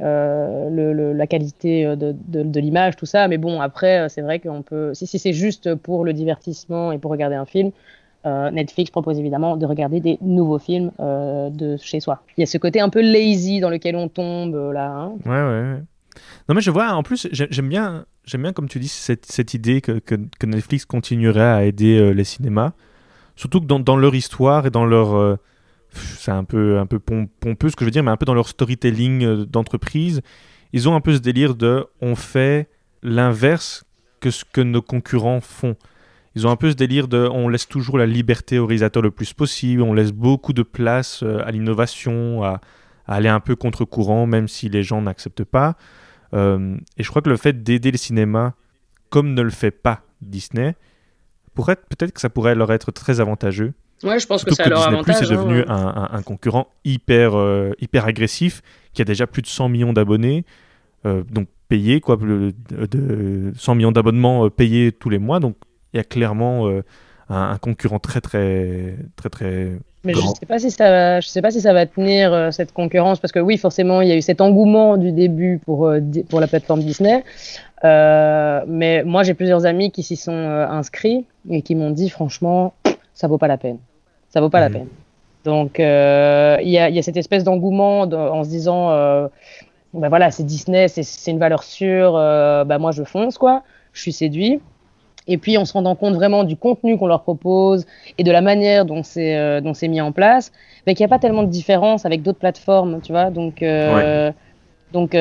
euh, 0.00 1.12
la 1.14 1.26
qualité 1.26 1.86
euh, 1.86 1.96
de, 1.96 2.60
l'image, 2.60 2.96
tout 2.96 3.06
ça. 3.06 3.28
Mais 3.28 3.38
bon, 3.38 3.60
après, 3.60 4.00
euh, 4.00 4.08
c'est 4.08 4.22
vrai 4.22 4.40
qu'on 4.40 4.62
peut, 4.62 4.94
si, 4.94 5.06
si 5.06 5.18
c'est 5.18 5.32
juste 5.32 5.74
pour 5.74 6.04
le 6.04 6.12
divertissement 6.12 6.92
et 6.92 6.98
pour 6.98 7.10
regarder 7.10 7.36
un 7.36 7.46
film, 7.46 7.70
Netflix 8.24 8.92
propose 8.92 9.18
évidemment 9.18 9.56
de 9.56 9.66
regarder 9.66 9.98
des 9.98 10.16
nouveaux 10.20 10.60
films 10.60 10.92
de 11.00 11.76
chez 11.78 11.98
soi. 11.98 12.22
Il 12.36 12.42
y 12.42 12.44
a 12.44 12.46
ce 12.46 12.56
côté 12.56 12.80
un 12.80 12.88
peu 12.88 13.00
lazy 13.00 13.58
dans 13.58 13.68
lequel 13.68 13.96
on 13.96 14.06
tombe 14.06 14.54
là. 14.72 14.92
Hein. 14.92 15.12
Ouais, 15.26 15.32
ouais, 15.32 15.82
Non, 16.48 16.54
mais 16.54 16.60
je 16.60 16.70
vois, 16.70 16.92
en 16.92 17.02
plus, 17.02 17.26
j'aime 17.32 17.68
bien, 17.68 18.04
j'aime 18.24 18.42
bien, 18.42 18.52
comme 18.52 18.68
tu 18.68 18.78
dis, 18.78 18.86
cette, 18.86 19.26
cette 19.26 19.54
idée 19.54 19.80
que, 19.80 19.98
que, 19.98 20.46
Netflix 20.46 20.84
continuerait 20.84 21.40
à 21.40 21.64
aider 21.64 22.14
les 22.14 22.22
cinémas. 22.22 22.74
Surtout 23.36 23.60
que 23.60 23.66
dans, 23.66 23.96
leur 23.96 24.14
histoire 24.14 24.66
et 24.66 24.70
dans 24.70 24.84
leur 24.84 25.38
c'est 25.94 26.30
un 26.30 26.44
peu, 26.44 26.78
un 26.78 26.86
peu 26.86 26.98
pompeux 26.98 27.70
ce 27.70 27.76
que 27.76 27.84
je 27.84 27.86
veux 27.86 27.90
dire, 27.90 28.02
mais 28.02 28.10
un 28.10 28.16
peu 28.16 28.26
dans 28.26 28.34
leur 28.34 28.48
storytelling 28.48 29.24
euh, 29.24 29.44
d'entreprise, 29.44 30.22
ils 30.72 30.88
ont 30.88 30.94
un 30.94 31.00
peu 31.00 31.14
ce 31.14 31.20
délire 31.20 31.54
de 31.54 31.86
on 32.00 32.14
fait 32.14 32.68
l'inverse 33.02 33.84
que 34.20 34.30
ce 34.30 34.44
que 34.44 34.60
nos 34.60 34.82
concurrents 34.82 35.40
font. 35.40 35.76
Ils 36.34 36.46
ont 36.46 36.50
un 36.50 36.56
peu 36.56 36.70
ce 36.70 36.76
délire 36.76 37.08
de 37.08 37.28
on 37.30 37.48
laisse 37.48 37.68
toujours 37.68 37.98
la 37.98 38.06
liberté 38.06 38.58
au 38.58 38.66
réalisateur 38.66 39.02
le 39.02 39.10
plus 39.10 39.34
possible, 39.34 39.82
on 39.82 39.92
laisse 39.92 40.12
beaucoup 40.12 40.52
de 40.52 40.62
place 40.62 41.22
euh, 41.22 41.42
à 41.44 41.50
l'innovation, 41.50 42.42
à, 42.42 42.60
aller 43.06 43.28
un 43.28 43.40
peu 43.40 43.56
contre-courant, 43.56 44.26
même 44.26 44.48
si 44.48 44.68
les 44.68 44.82
gens 44.82 45.02
n'acceptent 45.02 45.44
pas. 45.44 45.76
Euh, 46.34 46.76
et 46.96 47.02
je 47.02 47.10
crois 47.10 47.20
que 47.20 47.28
le 47.28 47.36
fait 47.36 47.62
d'aider 47.62 47.90
le 47.90 47.98
cinéma, 47.98 48.54
comme 49.10 49.34
ne 49.34 49.42
le 49.42 49.50
fait 49.50 49.72
pas 49.72 50.02
Disney, 50.22 50.76
pourrait 51.54 51.76
peut-être 51.76 52.12
que 52.12 52.20
ça 52.20 52.30
pourrait 52.30 52.54
leur 52.54 52.72
être 52.72 52.90
très 52.92 53.20
avantageux. 53.20 53.72
Ouais, 54.02 54.18
je 54.18 54.26
pense 54.26 54.44
que 54.44 54.54
c'est 54.54 54.68
leur 54.68 54.86
avantage. 54.86 55.18
Plus 55.18 55.26
est 55.26 55.30
devenu 55.30 55.64
hein. 55.68 56.08
un, 56.10 56.22
concurrent 56.22 56.68
hyper, 56.84 57.36
euh, 57.36 57.72
hyper 57.80 58.06
agressif 58.06 58.62
qui 58.92 59.02
a 59.02 59.04
déjà 59.04 59.26
plus 59.26 59.42
de 59.42 59.46
100 59.46 59.68
millions 59.68 59.92
d'abonnés, 59.92 60.44
euh, 61.06 61.22
donc 61.30 61.48
payés, 61.68 62.00
quoi, 62.00 62.16
de 62.16 63.52
100 63.56 63.74
millions 63.76 63.92
d'abonnements 63.92 64.46
euh, 64.46 64.50
payés 64.50 64.92
tous 64.92 65.08
les 65.08 65.18
mois. 65.18 65.40
Donc 65.40 65.56
il 65.94 65.98
y 65.98 66.00
a 66.00 66.04
clairement 66.04 66.68
un, 67.28 67.58
concurrent 67.58 67.98
très, 67.98 68.20
très, 68.20 68.96
très, 69.16 69.28
très. 69.28 69.78
Mais 70.04 70.14
je 70.14 70.20
sais 70.20 70.46
pas 70.46 70.58
si 70.58 70.70
ça, 70.70 70.90
va, 70.90 71.20
je 71.20 71.28
sais 71.28 71.42
pas 71.42 71.50
si 71.52 71.60
ça 71.60 71.72
va 71.72 71.86
tenir 71.86 72.52
cette 72.52 72.72
concurrence 72.72 73.20
parce 73.20 73.30
que 73.30 73.38
oui, 73.38 73.56
forcément, 73.56 74.00
il 74.00 74.08
y 74.08 74.12
a 74.12 74.16
eu 74.16 74.22
cet 74.22 74.40
engouement 74.40 74.96
du 74.96 75.12
début 75.12 75.60
pour 75.64 75.92
pour 76.28 76.40
la 76.40 76.48
plateforme 76.48 76.82
Disney. 76.82 77.22
mais 77.84 79.04
moi, 79.04 79.22
j'ai 79.22 79.34
plusieurs 79.34 79.64
amis 79.64 79.92
qui 79.92 80.02
s'y 80.02 80.16
sont 80.16 80.32
inscrits 80.32 81.24
et 81.48 81.62
qui 81.62 81.76
m'ont 81.76 81.90
dit 81.90 82.10
franchement, 82.10 82.74
ça 83.14 83.28
vaut 83.28 83.38
pas 83.38 83.48
la 83.48 83.58
peine 83.58 83.78
ça 84.32 84.40
vaut 84.40 84.48
pas 84.48 84.60
la 84.60 84.68
mhm. 84.68 84.74
peine. 84.74 84.88
Donc 85.44 85.80
euh, 85.80 86.56
il 86.62 86.70
y, 86.70 86.78
a, 86.78 86.88
y, 86.88 86.98
a, 86.98 87.02
cette 87.02 87.16
espèce 87.16 87.44
d'engouement 87.44 88.02
en 88.02 88.44
se 88.44 88.48
disant, 88.48 88.90
euh, 88.90 89.28
ben 89.92 90.08
voilà, 90.08 90.30
c'est 90.30 90.44
Disney, 90.44 90.88
c'est 90.88 91.30
une 91.30 91.38
valeur 91.38 91.64
sûre, 91.64 92.16
euh, 92.16 92.64
ben 92.64 92.78
moi 92.78 92.92
je 92.92 93.02
fonce 93.02 93.38
quoi, 93.38 93.62
je 93.92 94.00
suis 94.00 94.12
séduit. 94.12 94.60
Et 95.28 95.38
puis 95.38 95.56
en 95.56 95.64
se 95.64 95.72
rendant 95.72 95.94
compte 95.94 96.14
vraiment 96.14 96.44
du 96.44 96.56
contenu 96.56 96.98
qu'on 96.98 97.06
leur 97.06 97.22
propose 97.22 97.86
et 98.18 98.24
de 98.24 98.32
la 98.32 98.40
manière 98.40 98.84
dont 98.84 99.02
c'est 99.02 99.36
euh, 99.36 99.60
dont 99.60 99.74
c'est 99.74 99.88
mis 99.88 100.00
en 100.00 100.12
place, 100.12 100.52
ben, 100.86 100.94
qu'il 100.94 101.04
n'y 101.04 101.10
a 101.10 101.14
pas 101.14 101.20
tellement 101.20 101.42
de 101.44 101.50
différence 101.50 102.04
avec 102.06 102.22
d'autres 102.22 102.38
plateformes, 102.38 103.00
tu 103.02 103.12
vois. 103.12 103.30
Donc 103.30 103.62
euh, 103.62 104.32
donc 104.92 105.14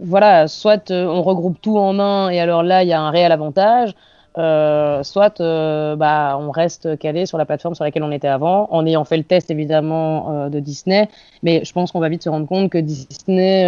voilà, 0.00 0.48
soit 0.48 0.90
on 0.90 1.22
regroupe 1.22 1.60
tout 1.62 1.78
en 1.78 1.98
un 1.98 2.28
et 2.30 2.40
alors 2.40 2.62
là 2.62 2.82
il 2.82 2.88
y 2.88 2.92
a 2.92 3.00
un 3.00 3.10
réel 3.10 3.32
avantage, 3.32 3.94
euh, 4.36 5.04
soit 5.04 5.40
euh, 5.40 5.94
bah, 5.94 6.36
on 6.40 6.50
reste 6.50 6.98
calé 6.98 7.24
sur 7.24 7.38
la 7.38 7.44
plateforme 7.44 7.76
sur 7.76 7.84
laquelle 7.84 8.02
on 8.02 8.10
était 8.10 8.28
avant, 8.28 8.66
en 8.72 8.84
ayant 8.84 9.04
fait 9.04 9.16
le 9.16 9.22
test 9.22 9.50
évidemment 9.50 10.32
euh, 10.32 10.48
de 10.48 10.58
Disney. 10.58 11.08
Mais 11.44 11.64
je 11.64 11.72
pense 11.72 11.92
qu'on 11.92 12.00
va 12.00 12.08
vite 12.08 12.24
se 12.24 12.28
rendre 12.28 12.48
compte 12.48 12.70
que 12.70 12.78
Disney 12.78 13.64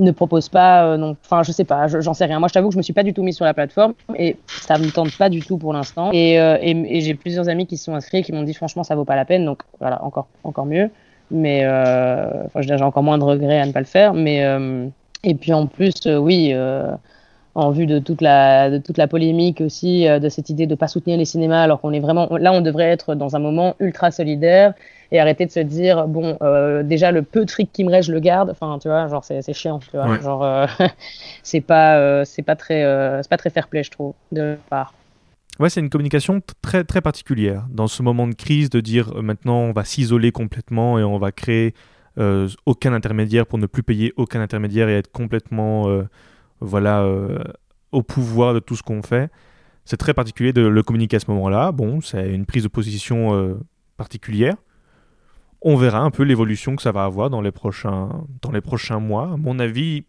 ne 0.00 0.10
propose 0.10 0.48
pas, 0.48 0.96
non, 0.96 1.16
enfin 1.24 1.42
je 1.42 1.52
sais 1.52 1.64
pas, 1.64 1.86
j'en 1.88 2.14
sais 2.14 2.24
rien. 2.24 2.38
Moi 2.38 2.48
je 2.48 2.54
t'avoue 2.54 2.68
que 2.68 2.74
je 2.74 2.78
me 2.78 2.82
suis 2.82 2.92
pas 2.92 3.02
du 3.02 3.12
tout 3.14 3.22
mis 3.22 3.32
sur 3.32 3.44
la 3.44 3.54
plateforme 3.54 3.94
et 4.16 4.36
ça 4.48 4.78
me 4.78 4.90
tente 4.90 5.16
pas 5.16 5.28
du 5.28 5.40
tout 5.42 5.58
pour 5.58 5.72
l'instant. 5.72 6.10
Et, 6.12 6.34
et, 6.34 7.00
j'ai 7.00 7.14
plusieurs 7.14 7.48
amis 7.48 7.66
qui 7.66 7.76
se 7.76 7.84
sont 7.84 7.94
inscrits 7.94 8.18
et 8.18 8.22
qui 8.22 8.32
m'ont 8.32 8.42
dit 8.42 8.54
franchement 8.54 8.82
ça 8.82 8.94
vaut 8.94 9.04
pas 9.04 9.16
la 9.16 9.24
peine, 9.24 9.44
donc 9.44 9.62
voilà 9.78 10.02
encore 10.04 10.28
encore 10.44 10.66
mieux. 10.66 10.90
Mais 11.30 11.66
enfin 11.66 12.60
j'ai 12.60 12.74
encore 12.82 13.02
moins 13.02 13.18
de 13.18 13.24
regrets 13.24 13.60
à 13.60 13.66
ne 13.66 13.72
pas 13.72 13.80
le 13.80 13.86
faire. 13.86 14.14
Mais 14.14 14.44
et 15.22 15.34
puis 15.34 15.52
en 15.52 15.66
plus 15.66 15.94
oui 16.06 16.54
en 17.54 17.70
vue 17.70 17.86
de 17.86 17.98
toute 17.98 18.20
la, 18.20 18.70
de 18.70 18.78
toute 18.78 18.96
la 18.96 19.08
polémique 19.08 19.60
aussi, 19.60 20.06
euh, 20.06 20.18
de 20.18 20.28
cette 20.28 20.50
idée 20.50 20.66
de 20.66 20.72
ne 20.72 20.76
pas 20.76 20.88
soutenir 20.88 21.18
les 21.18 21.24
cinémas, 21.24 21.62
alors 21.62 21.80
qu'on 21.80 21.92
est 21.92 22.00
vraiment. 22.00 22.28
Là, 22.36 22.52
on 22.52 22.60
devrait 22.60 22.90
être 22.90 23.14
dans 23.14 23.34
un 23.36 23.38
moment 23.38 23.74
ultra 23.80 24.10
solidaire 24.10 24.74
et 25.12 25.18
arrêter 25.18 25.46
de 25.46 25.50
se 25.50 25.60
dire, 25.60 26.06
bon, 26.06 26.38
euh, 26.42 26.84
déjà, 26.84 27.10
le 27.10 27.22
peu 27.22 27.44
de 27.44 27.50
fric 27.50 27.72
qui 27.72 27.82
me 27.82 27.90
reste, 27.90 28.08
je 28.08 28.12
le 28.12 28.20
garde. 28.20 28.50
Enfin, 28.50 28.78
tu 28.80 28.88
vois, 28.88 29.08
genre, 29.08 29.24
c'est 29.24 29.52
chiant, 29.52 29.80
tu 29.80 29.90
vois. 29.92 30.20
Genre, 30.20 30.44
euh, 30.44 30.66
c'est 31.42 31.60
pas, 31.60 32.24
c'est 32.24 32.42
pas, 32.42 32.54
très, 32.54 32.84
pas 33.28 33.36
très 33.36 33.50
fair 33.50 33.66
play, 33.66 33.82
je 33.82 33.90
trouve, 33.90 34.14
de 34.30 34.56
part. 34.68 34.94
Ouais, 35.58 35.68
c'est 35.68 35.80
une 35.80 35.90
communication 35.90 36.40
très, 36.62 36.84
très 36.84 37.00
particulière. 37.00 37.66
Dans 37.70 37.88
ce 37.88 38.02
moment 38.02 38.28
de 38.28 38.34
crise, 38.34 38.70
de 38.70 38.80
dire 38.80 39.12
maintenant, 39.20 39.58
on 39.58 39.72
va 39.72 39.84
s'isoler 39.84 40.30
complètement 40.30 40.98
et 40.98 41.02
on 41.02 41.18
va 41.18 41.32
créer 41.32 41.74
aucun 42.66 42.92
intermédiaire 42.92 43.46
pour 43.46 43.58
ne 43.58 43.66
plus 43.66 43.82
payer 43.82 44.12
aucun 44.16 44.40
intermédiaire 44.40 44.88
et 44.88 44.98
être 44.98 45.10
complètement 45.10 45.86
voilà, 46.60 47.02
euh, 47.02 47.38
au 47.92 48.02
pouvoir 48.02 48.54
de 48.54 48.60
tout 48.60 48.76
ce 48.76 48.82
qu'on 48.82 49.02
fait. 49.02 49.30
C'est 49.84 49.96
très 49.96 50.14
particulier 50.14 50.52
de 50.52 50.62
le 50.62 50.82
communiquer 50.82 51.16
à 51.16 51.20
ce 51.20 51.30
moment-là. 51.30 51.72
Bon, 51.72 52.00
c'est 52.00 52.32
une 52.32 52.46
prise 52.46 52.62
de 52.62 52.68
position 52.68 53.34
euh, 53.34 53.54
particulière. 53.96 54.56
On 55.62 55.76
verra 55.76 56.00
un 56.00 56.10
peu 56.10 56.22
l'évolution 56.22 56.76
que 56.76 56.82
ça 56.82 56.92
va 56.92 57.04
avoir 57.04 57.28
dans 57.28 57.40
les 57.40 57.50
prochains, 57.50 58.24
dans 58.42 58.50
les 58.50 58.60
prochains 58.60 58.98
mois. 58.98 59.32
À 59.32 59.36
mon 59.36 59.58
avis, 59.58 60.04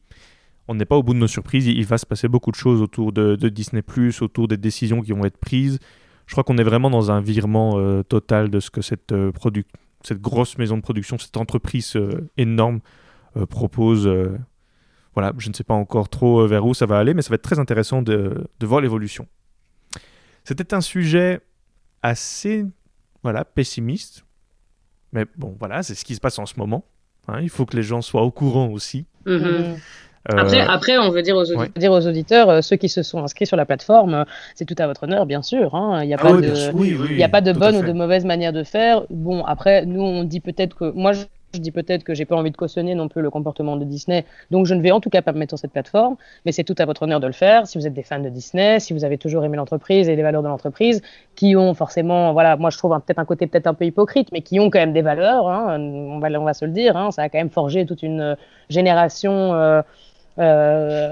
on 0.67 0.75
n'est 0.75 0.85
pas 0.85 0.97
au 0.97 1.03
bout 1.03 1.13
de 1.13 1.19
nos 1.19 1.27
surprises. 1.27 1.67
Il 1.67 1.85
va 1.85 1.97
se 1.97 2.05
passer 2.05 2.27
beaucoup 2.27 2.51
de 2.51 2.55
choses 2.55 2.81
autour 2.81 3.11
de, 3.11 3.35
Disney, 3.49 3.83
autour 4.21 4.47
des 4.47 4.57
décisions 4.57 5.01
qui 5.01 5.11
vont 5.11 5.25
être 5.25 5.37
prises. 5.37 5.79
Je 6.27 6.33
crois 6.33 6.43
qu'on 6.43 6.57
est 6.57 6.63
vraiment 6.63 6.89
dans 6.89 7.11
un 7.11 7.19
virement 7.19 7.73
euh, 7.77 8.03
total 8.03 8.49
de 8.49 8.59
ce 8.61 8.69
que 8.69 8.81
cette, 8.81 9.13
cette 10.03 10.21
grosse 10.21 10.57
maison 10.57 10.77
de 10.77 10.81
production, 10.81 11.17
cette 11.17 11.37
entreprise 11.37 11.97
énorme 12.37 12.79
propose 13.49 14.09
voilà, 15.13 15.34
je 15.38 15.50
ne 15.50 15.54
sais 15.54 15.63
pas 15.63 15.74
encore 15.74 16.10
trop 16.10 16.41
euh, 16.41 16.47
vers 16.47 16.65
où 16.65 16.74
ça 16.74 16.86
va 16.86 16.97
aller, 16.97 17.13
mais 17.13 17.21
ça 17.21 17.30
va 17.30 17.36
être 17.36 17.41
très 17.41 17.60
intéressant 17.60 18.02
de, 18.02 18.47
voir 18.62 18.82
l'évolution. 18.82 19.28
C'était 20.43 20.74
un 20.74 20.82
sujet 20.82 21.41
assez 22.02 22.65
voilà, 23.24 23.45
pessimiste, 23.45 24.26
mais 25.12 25.26
bon, 25.36 25.56
voilà, 25.60 25.84
c'est 25.84 25.95
ce 25.95 26.06
qui 26.06 26.15
se 26.15 26.21
passe 26.21 26.39
en 26.39 26.45
ce 26.45 26.56
moment. 26.58 26.86
Hein. 27.28 27.41
il 27.41 27.50
faut 27.50 27.65
que 27.65 27.76
les 27.76 27.84
gens 27.84 28.02
soient 28.02 28.24
au 28.24 28.32
courant 28.32 28.69
aussi. 28.69 29.06
Mm-hmm. 29.28 29.78
Euh, 30.30 30.38
après, 30.38 30.62
après, 30.62 30.97
on 30.97 31.10
veut 31.10 31.24
dire 31.24 31.36
aux, 31.36 31.45
auditeurs, 31.52 31.69
dire 31.76 31.91
aux 31.91 32.08
auditeurs 32.08 32.50
euh, 32.50 32.62
ceux 32.62 32.76
qui 32.76 32.89
se 32.89 33.02
sont 33.02 33.24
inscrits 33.24 33.47
sur 33.47 33.58
la 33.58 33.65
plateforme, 33.65 34.26
c'est 34.56 34.65
tout 34.65 34.76
à 34.78 34.86
votre 34.86 35.04
honneur, 35.04 35.26
bien 35.26 35.41
sûr. 35.41 35.74
Hein. 35.74 36.04
Il 36.04 36.08
n'y 36.08 36.13
a, 36.13 36.17
pas 36.17 36.32
de, 36.34 37.24
a 37.24 37.30
pas 37.30 37.41
de 37.41 37.54
bonne 37.54 37.78
ou 37.78 37.82
de 37.82 37.91
mauvaise 37.91 38.24
manière 38.24 38.54
de 38.54 38.63
faire. 38.63 39.04
Bon, 39.10 39.43
après, 39.45 39.86
nous, 39.86 40.02
on 40.02 40.24
dit 40.24 40.39
peut-être 40.39 40.76
que. 40.76 40.91
Moi, 40.91 41.13
je 41.13 41.24
je 41.53 41.59
dis 41.59 41.71
peut-être 41.71 42.03
que 42.03 42.13
j'ai 42.13 42.25
pas 42.25 42.35
envie 42.35 42.51
de 42.51 42.57
cautionner 42.57 42.95
non 42.95 43.07
plus 43.07 43.21
le 43.21 43.29
comportement 43.29 43.75
de 43.75 43.83
Disney, 43.83 44.25
donc 44.51 44.65
je 44.65 44.73
ne 44.73 44.81
vais 44.81 44.91
en 44.91 44.99
tout 44.99 45.09
cas 45.09 45.21
pas 45.21 45.33
me 45.33 45.39
mettre 45.39 45.51
sur 45.51 45.59
cette 45.59 45.71
plateforme, 45.71 46.15
mais 46.45 46.51
c'est 46.51 46.63
tout 46.63 46.75
à 46.77 46.85
votre 46.85 47.03
honneur 47.03 47.19
de 47.19 47.27
le 47.27 47.33
faire. 47.33 47.67
Si 47.67 47.77
vous 47.77 47.87
êtes 47.87 47.93
des 47.93 48.03
fans 48.03 48.19
de 48.19 48.29
Disney, 48.29 48.79
si 48.79 48.93
vous 48.93 49.03
avez 49.03 49.17
toujours 49.17 49.43
aimé 49.43 49.57
l'entreprise 49.57 50.09
et 50.09 50.15
les 50.15 50.23
valeurs 50.23 50.43
de 50.43 50.47
l'entreprise, 50.47 51.01
qui 51.35 51.55
ont 51.55 51.73
forcément, 51.73 52.33
voilà, 52.33 52.55
moi 52.55 52.69
je 52.69 52.77
trouve 52.77 52.97
peut-être 53.05 53.19
un 53.19 53.25
côté 53.25 53.47
peut-être 53.47 53.67
un 53.67 53.73
peu 53.73 53.85
hypocrite, 53.85 54.29
mais 54.31 54.41
qui 54.41 54.59
ont 54.59 54.69
quand 54.69 54.79
même 54.79 54.93
des 54.93 55.01
valeurs, 55.01 55.47
hein, 55.49 55.79
on, 55.79 56.19
va, 56.19 56.29
on 56.39 56.43
va 56.43 56.53
se 56.53 56.65
le 56.65 56.71
dire, 56.71 56.95
hein, 56.95 57.11
ça 57.11 57.23
a 57.23 57.29
quand 57.29 57.39
même 57.39 57.49
forgé 57.49 57.85
toute 57.85 58.03
une 58.03 58.37
génération. 58.69 59.53
Euh, 59.53 59.81
euh, 60.39 61.11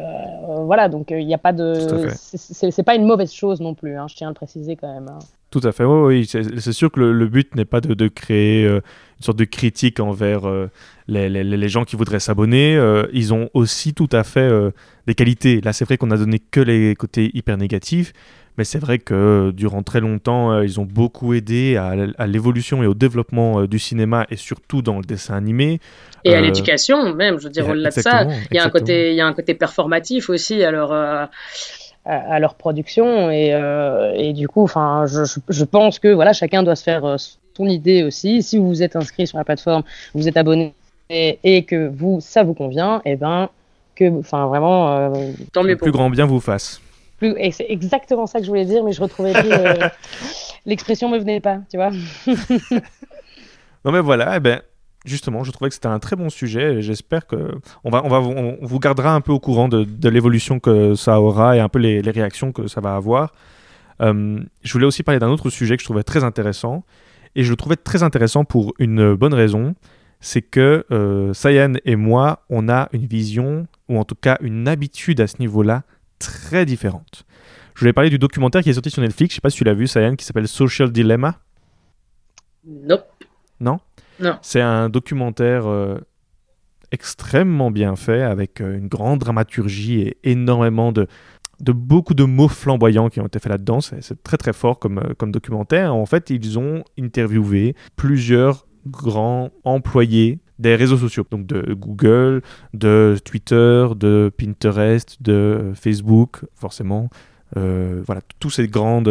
voilà, 0.65 0.87
donc 0.87 1.11
il 1.11 1.27
n'y 1.27 1.33
a 1.33 1.37
pas 1.37 1.51
de, 1.51 2.07
c'est 2.13 2.83
pas 2.83 2.95
une 2.95 3.05
mauvaise 3.05 3.31
chose 3.31 3.59
non 3.59 3.73
plus. 3.73 3.97
Hein, 3.97 4.07
je 4.09 4.15
tiens 4.15 4.27
à 4.27 4.31
le 4.31 4.35
préciser 4.35 4.75
quand 4.75 4.91
même. 4.91 5.09
Tout 5.51 5.61
à 5.63 5.71
fait, 5.71 5.83
oui, 5.83 6.25
c'est 6.25 6.71
sûr 6.71 6.91
que 6.91 6.99
le, 6.99 7.27
but 7.27 7.55
n'est 7.55 7.65
pas 7.65 7.81
de, 7.81 8.07
créer 8.07 8.65
euh, 8.65 8.81
une 9.19 9.25
sorte 9.25 9.37
de 9.37 9.45
critique 9.45 9.99
envers 9.99 10.47
euh, 10.47 10.69
les, 11.07 11.29
les, 11.29 11.43
les, 11.43 11.69
gens 11.69 11.83
qui 11.83 11.95
voudraient 11.95 12.19
s'abonner. 12.19 12.75
Euh, 12.75 13.07
ils 13.11 13.33
ont 13.33 13.49
aussi 13.53 13.93
tout 13.93 14.09
à 14.11 14.23
fait 14.23 14.49
des 15.07 15.15
qualités. 15.15 15.61
Là, 15.61 15.73
c'est 15.73 15.85
vrai 15.85 15.97
qu'on 15.97 16.11
a 16.11 16.17
donné 16.17 16.39
que 16.39 16.59
les 16.59 16.95
côtés 16.95 17.31
hyper 17.33 17.57
négatifs, 17.57 18.13
mais 18.57 18.63
c'est 18.63 18.79
vrai 18.79 18.99
que 18.99 19.51
durant 19.51 19.83
très 19.83 19.99
longtemps, 19.99 20.61
ils 20.61 20.79
ont 20.79 20.85
beaucoup 20.85 21.33
aidé 21.33 21.75
à, 21.75 21.95
à 22.17 22.27
l'évolution 22.27 22.83
et 22.83 22.87
au 22.87 22.93
développement 22.93 23.65
du 23.65 23.79
cinéma 23.79 24.25
et 24.29 24.35
surtout 24.35 24.81
dans 24.81 24.97
le 24.97 25.03
dessin 25.03 25.35
animé. 25.35 25.79
Et 26.25 26.35
à 26.35 26.41
l'éducation 26.41 27.13
même, 27.13 27.39
je 27.39 27.45
veux 27.45 27.49
dire, 27.49 27.67
au-delà 27.67 27.89
de 27.89 28.01
ça, 28.01 28.25
il 28.51 28.55
y, 28.55 28.59
a 28.59 28.65
un 28.65 28.69
côté, 28.69 29.11
il 29.11 29.15
y 29.15 29.21
a 29.21 29.27
un 29.27 29.33
côté 29.33 29.53
performatif 29.53 30.29
aussi. 30.29 30.63
Alors, 30.63 30.93
à, 32.09 32.39
leur 32.39 32.55
production 32.55 33.29
et, 33.29 33.53
euh, 33.53 34.13
et 34.15 34.33
du 34.33 34.47
coup 34.47 34.63
enfin 34.63 35.05
je, 35.05 35.23
je, 35.47 35.63
pense 35.63 35.99
que 35.99 36.07
voilà 36.07 36.33
chacun 36.33 36.63
doit 36.63 36.75
se 36.75 36.83
faire 36.83 37.05
euh, 37.05 37.17
son 37.55 37.67
idée 37.67 38.03
aussi 38.03 38.41
si 38.41 38.57
vous 38.57 38.81
êtes 38.81 38.95
inscrit 38.95 39.27
sur 39.27 39.37
la 39.37 39.43
plateforme 39.43 39.83
vous 40.15 40.27
êtes 40.27 40.37
abonné 40.37 40.73
et, 41.09 41.63
que 41.65 41.87
vous 41.87 42.19
ça 42.21 42.43
vous 42.43 42.53
convient 42.53 43.01
et 43.05 43.11
eh 43.11 43.15
ben 43.15 43.49
que, 43.99 44.19
enfin 44.19 44.47
vraiment. 44.47 44.97
Euh, 44.97 45.31
Tant 45.53 45.63
mieux 45.63 45.75
plus 45.75 45.91
grand 45.91 46.09
bien 46.09 46.25
vous 46.25 46.39
fasse. 46.39 46.81
Plus, 47.17 47.35
et 47.37 47.51
c'est 47.51 47.65
exactement 47.69 48.25
ça 48.25 48.39
que 48.39 48.45
je 48.45 48.49
voulais 48.49 48.65
dire, 48.65 48.83
mais 48.83 48.93
je 48.93 49.01
retrouvais 49.01 49.33
plus. 49.33 49.51
euh, 49.51 49.89
L'expression 50.65 51.09
me 51.09 51.17
venait 51.17 51.41
pas, 51.41 51.59
tu 51.69 51.77
vois. 51.77 51.91
Non 53.85 53.93
mais 53.93 54.01
voilà, 54.01 54.35
eh 54.35 54.39
ben, 54.39 54.61
justement, 55.05 55.43
je 55.43 55.51
trouvais 55.51 55.69
que 55.69 55.75
c'était 55.75 55.87
un 55.87 55.99
très 55.99 56.15
bon 56.15 56.29
sujet. 56.29 56.75
et 56.75 56.81
J'espère 56.81 57.27
que 57.27 57.51
on 57.83 57.89
va, 57.89 58.03
on 58.03 58.09
va, 58.09 58.19
on 58.19 58.57
vous 58.61 58.79
gardera 58.79 59.13
un 59.13 59.21
peu 59.21 59.31
au 59.31 59.39
courant 59.39 59.67
de, 59.69 59.83
de 59.83 60.09
l'évolution 60.09 60.59
que 60.59 60.95
ça 60.95 61.21
aura 61.21 61.55
et 61.55 61.59
un 61.59 61.69
peu 61.69 61.79
les, 61.79 62.01
les 62.01 62.11
réactions 62.11 62.51
que 62.51 62.67
ça 62.67 62.81
va 62.81 62.95
avoir. 62.95 63.33
Euh, 64.01 64.39
je 64.61 64.73
voulais 64.73 64.85
aussi 64.85 65.03
parler 65.03 65.19
d'un 65.19 65.29
autre 65.29 65.49
sujet 65.49 65.75
que 65.75 65.81
je 65.81 65.87
trouvais 65.87 66.03
très 66.03 66.23
intéressant 66.23 66.83
et 67.35 67.43
je 67.43 67.49
le 67.49 67.55
trouvais 67.55 67.75
très 67.75 68.03
intéressant 68.03 68.45
pour 68.45 68.73
une 68.79 69.13
bonne 69.15 69.33
raison, 69.33 69.75
c'est 70.19 70.41
que 70.41 70.85
euh, 70.91 71.33
Sayan 71.33 71.73
et 71.85 71.95
moi, 71.95 72.43
on 72.49 72.69
a 72.69 72.89
une 72.93 73.05
vision 73.05 73.67
ou 73.87 73.97
en 73.97 74.03
tout 74.03 74.15
cas 74.15 74.37
une 74.41 74.67
habitude 74.67 75.21
à 75.21 75.27
ce 75.27 75.35
niveau-là 75.39 75.83
très 76.17 76.65
différente. 76.65 77.25
Je 77.75 77.81
voulais 77.81 77.93
parler 77.93 78.09
du 78.09 78.19
documentaire 78.19 78.61
qui 78.61 78.69
est 78.69 78.73
sorti 78.73 78.89
sur 78.89 79.01
Netflix. 79.01 79.33
Je 79.33 79.35
sais 79.35 79.41
pas 79.41 79.49
si 79.49 79.57
tu 79.57 79.63
l'as 79.63 79.73
vu, 79.73 79.87
Sayan, 79.87 80.15
qui 80.15 80.25
s'appelle 80.25 80.49
Social 80.49 80.91
Dilemma. 80.91 81.39
Nope. 83.61 83.83
C'est 84.41 84.61
un 84.61 84.89
documentaire 84.89 85.67
euh, 85.67 85.97
extrêmement 86.91 87.71
bien 87.71 87.95
fait, 87.95 88.21
avec 88.21 88.61
euh, 88.61 88.77
une 88.77 88.87
grande 88.87 89.19
dramaturgie 89.19 90.01
et 90.01 90.17
énormément 90.23 90.91
de, 90.91 91.07
beaucoup 91.61 92.13
de 92.13 92.23
mots 92.23 92.47
flamboyants 92.47 93.09
qui 93.09 93.19
ont 93.19 93.27
été 93.27 93.39
faits 93.39 93.51
là-dedans. 93.51 93.81
C'est 93.81 94.23
très 94.23 94.37
très 94.37 94.53
fort 94.53 94.79
comme, 94.79 94.99
euh, 94.99 95.13
comme 95.17 95.31
documentaire. 95.31 95.93
En 95.95 96.05
fait, 96.05 96.29
ils 96.29 96.59
ont 96.59 96.83
interviewé 96.99 97.75
plusieurs 97.95 98.65
grands 98.87 99.51
employés 99.63 100.39
des 100.57 100.75
réseaux 100.75 100.97
sociaux, 100.97 101.25
donc 101.31 101.45
de 101.45 101.73
Google, 101.73 102.41
de 102.73 103.17
Twitter, 103.23 103.87
de 103.95 104.29
Pinterest, 104.37 105.21
de 105.21 105.71
Facebook, 105.73 106.43
forcément. 106.53 107.09
Voilà, 107.55 108.21
tous 108.39 108.49
ces 108.49 108.67
grands 108.67 109.01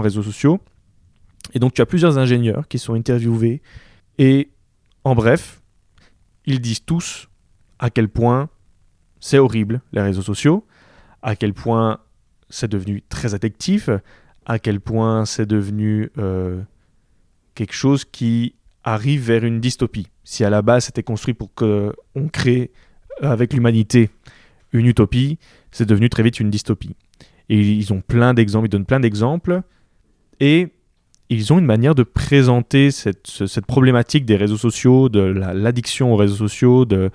réseaux 0.00 0.22
sociaux. 0.22 0.60
Et 1.52 1.58
donc 1.58 1.74
tu 1.74 1.82
as 1.82 1.86
plusieurs 1.86 2.18
ingénieurs 2.18 2.68
qui 2.68 2.78
sont 2.78 2.94
interviewés 2.94 3.60
et 4.18 4.50
en 5.04 5.14
bref, 5.14 5.60
ils 6.46 6.60
disent 6.60 6.84
tous 6.84 7.28
à 7.78 7.90
quel 7.90 8.08
point 8.08 8.48
c'est 9.20 9.38
horrible 9.38 9.82
les 9.92 10.00
réseaux 10.00 10.22
sociaux, 10.22 10.66
à 11.22 11.36
quel 11.36 11.54
point 11.54 12.00
c'est 12.48 12.70
devenu 12.70 13.02
très 13.08 13.34
addictif, 13.34 13.90
à 14.46 14.58
quel 14.58 14.80
point 14.80 15.24
c'est 15.24 15.46
devenu 15.46 16.10
euh, 16.18 16.62
quelque 17.54 17.74
chose 17.74 18.04
qui 18.04 18.54
arrive 18.82 19.26
vers 19.26 19.44
une 19.44 19.60
dystopie. 19.60 20.08
Si 20.24 20.44
à 20.44 20.50
la 20.50 20.62
base 20.62 20.86
c'était 20.86 21.02
construit 21.02 21.34
pour 21.34 21.52
qu'on 21.54 22.28
crée 22.32 22.70
euh, 23.22 23.30
avec 23.30 23.52
l'humanité 23.52 24.10
une 24.72 24.86
utopie, 24.86 25.38
c'est 25.70 25.86
devenu 25.86 26.08
très 26.08 26.22
vite 26.22 26.40
une 26.40 26.50
dystopie. 26.50 26.96
Et 27.48 27.60
ils 27.60 27.92
ont 27.92 28.00
plein 28.00 28.34
d'exemples, 28.34 28.66
ils 28.66 28.70
donnent 28.70 28.86
plein 28.86 29.00
d'exemples, 29.00 29.62
et 30.40 30.73
ils 31.30 31.52
ont 31.52 31.58
une 31.58 31.64
manière 31.66 31.94
de 31.94 32.02
présenter 32.02 32.90
cette, 32.90 33.26
ce- 33.26 33.46
cette 33.46 33.66
problématique 33.66 34.24
des 34.24 34.36
réseaux 34.36 34.56
sociaux, 34.56 35.08
de 35.08 35.20
la- 35.20 35.54
l'addiction 35.54 36.12
aux 36.12 36.16
réseaux 36.16 36.36
sociaux, 36.36 36.84
de 36.84 37.10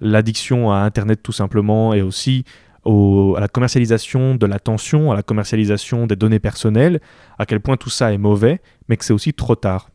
l'addiction 0.00 0.72
à 0.72 0.78
Internet 0.78 1.22
tout 1.22 1.32
simplement, 1.32 1.92
et 1.92 2.02
aussi 2.02 2.44
au- 2.84 3.34
à 3.36 3.40
la 3.40 3.48
commercialisation 3.48 4.34
de 4.34 4.46
l'attention, 4.46 5.12
à 5.12 5.14
la 5.14 5.22
commercialisation 5.22 6.06
des 6.06 6.16
données 6.16 6.38
personnelles, 6.38 7.00
à 7.38 7.44
quel 7.44 7.60
point 7.60 7.76
tout 7.76 7.90
ça 7.90 8.12
est 8.12 8.18
mauvais, 8.18 8.60
mais 8.88 8.96
que 8.96 9.04
c'est 9.04 9.12
aussi 9.12 9.34
trop 9.34 9.54
tard. 9.56 9.90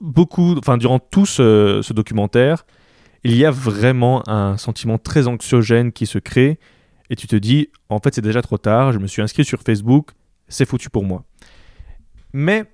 Beaucoup, 0.00 0.56
enfin 0.58 0.78
durant 0.78 0.98
tout 0.98 1.26
ce 1.26 1.92
documentaire, 1.92 2.64
il 3.24 3.36
y 3.36 3.44
a 3.44 3.50
vraiment 3.50 4.26
un 4.28 4.56
sentiment 4.56 4.98
très 4.98 5.28
anxiogène 5.28 5.92
qui 5.92 6.06
se 6.06 6.18
crée, 6.18 6.58
et 7.10 7.14
tu 7.16 7.26
te 7.26 7.36
dis, 7.36 7.68
en 7.90 7.98
fait 8.00 8.14
c'est 8.14 8.22
déjà 8.22 8.40
trop 8.40 8.58
tard, 8.58 8.92
je 8.92 8.98
me 8.98 9.06
suis 9.06 9.20
inscrit 9.22 9.44
sur 9.44 9.60
Facebook, 9.60 10.10
c'est 10.48 10.64
foutu 10.64 10.88
pour 10.90 11.04
moi. 11.04 11.24
Mais 12.32 12.64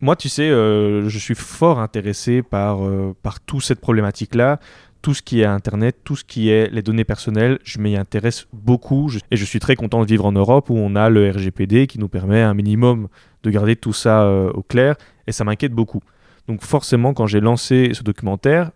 moi, 0.00 0.16
tu 0.16 0.28
sais, 0.28 0.48
euh, 0.50 1.08
je 1.08 1.18
suis 1.18 1.34
fort 1.34 1.78
intéressé 1.80 2.42
par, 2.42 2.86
euh, 2.86 3.14
par 3.22 3.40
toute 3.40 3.62
cette 3.62 3.80
problématique-là, 3.80 4.60
tout 5.02 5.14
ce 5.14 5.22
qui 5.22 5.40
est 5.40 5.44
Internet, 5.44 5.98
tout 6.04 6.16
ce 6.16 6.24
qui 6.24 6.50
est 6.50 6.68
les 6.72 6.82
données 6.82 7.04
personnelles, 7.04 7.58
je 7.64 7.78
m'y 7.78 7.96
intéresse 7.96 8.46
beaucoup. 8.52 9.08
Je- 9.08 9.20
et 9.30 9.36
je 9.36 9.44
suis 9.44 9.60
très 9.60 9.76
content 9.76 10.00
de 10.02 10.06
vivre 10.06 10.24
en 10.26 10.32
Europe 10.32 10.68
où 10.70 10.76
on 10.76 10.96
a 10.96 11.08
le 11.08 11.30
RGPD 11.30 11.86
qui 11.86 11.98
nous 11.98 12.08
permet 12.08 12.42
un 12.42 12.54
minimum 12.54 13.08
de 13.42 13.50
garder 13.50 13.76
tout 13.76 13.92
ça 13.92 14.22
euh, 14.24 14.50
au 14.52 14.62
clair. 14.62 14.96
Et 15.26 15.32
ça 15.32 15.44
m'inquiète 15.44 15.72
beaucoup. 15.72 16.00
Donc 16.48 16.62
forcément, 16.62 17.14
quand 17.14 17.26
j'ai 17.26 17.40
lancé 17.40 17.90
ce 17.92 18.02
documentaire, 18.02 18.70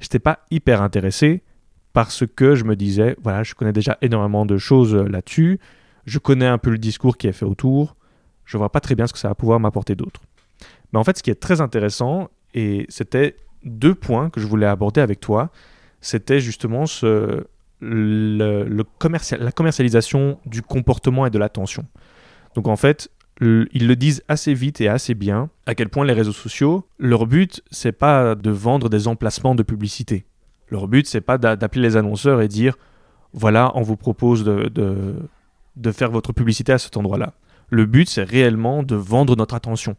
j'étais 0.00 0.18
pas 0.18 0.40
hyper 0.50 0.82
intéressé 0.82 1.42
parce 1.92 2.24
que 2.26 2.54
je 2.54 2.64
me 2.64 2.74
disais, 2.76 3.16
voilà, 3.22 3.42
je 3.42 3.54
connais 3.54 3.72
déjà 3.72 3.98
énormément 4.02 4.46
de 4.46 4.56
choses 4.58 4.94
là-dessus, 4.94 5.58
je 6.06 6.18
connais 6.18 6.46
un 6.46 6.58
peu 6.58 6.70
le 6.70 6.78
discours 6.78 7.16
qui 7.16 7.26
est 7.26 7.32
fait 7.32 7.46
autour, 7.46 7.96
je 8.48 8.56
vois 8.56 8.72
pas 8.72 8.80
très 8.80 8.94
bien 8.94 9.06
ce 9.06 9.12
que 9.12 9.18
ça 9.18 9.28
va 9.28 9.34
pouvoir 9.34 9.60
m'apporter 9.60 9.94
d'autre. 9.94 10.22
Mais 10.92 10.98
en 10.98 11.04
fait, 11.04 11.18
ce 11.18 11.22
qui 11.22 11.30
est 11.30 11.40
très 11.40 11.60
intéressant, 11.60 12.30
et 12.54 12.86
c'était 12.88 13.36
deux 13.62 13.94
points 13.94 14.30
que 14.30 14.40
je 14.40 14.46
voulais 14.46 14.66
aborder 14.66 15.02
avec 15.02 15.20
toi, 15.20 15.50
c'était 16.00 16.40
justement 16.40 16.84
le, 17.02 18.64
la 18.64 19.52
commercialisation 19.52 20.38
du 20.46 20.62
comportement 20.62 21.26
et 21.26 21.30
de 21.30 21.38
l'attention. 21.38 21.84
Donc 22.54 22.68
en 22.68 22.76
fait, 22.76 23.10
ils 23.40 23.86
le 23.86 23.96
disent 23.96 24.22
assez 24.28 24.54
vite 24.54 24.80
et 24.80 24.88
assez 24.88 25.14
bien 25.14 25.50
à 25.66 25.74
quel 25.74 25.90
point 25.90 26.06
les 26.06 26.14
réseaux 26.14 26.32
sociaux, 26.32 26.88
leur 26.98 27.26
but, 27.26 27.62
c'est 27.70 27.92
pas 27.92 28.34
de 28.34 28.50
vendre 28.50 28.88
des 28.88 29.08
emplacements 29.08 29.54
de 29.54 29.62
publicité. 29.62 30.24
Leur 30.70 30.88
but, 30.88 31.06
c'est 31.06 31.20
pas 31.20 31.36
d'a- 31.36 31.56
d'appeler 31.56 31.82
les 31.82 31.96
annonceurs 31.96 32.40
et 32.40 32.48
dire 32.48 32.76
voilà, 33.34 33.72
on 33.74 33.82
vous 33.82 33.96
propose 33.96 34.42
de 34.42 35.92
faire 35.92 36.10
votre 36.10 36.32
publicité 36.32 36.72
à 36.72 36.78
cet 36.78 36.96
endroit-là. 36.96 37.34
Le 37.70 37.86
but, 37.86 38.08
c'est 38.08 38.22
réellement 38.22 38.82
de 38.82 38.96
vendre 38.96 39.36
notre 39.36 39.54
attention. 39.54 39.96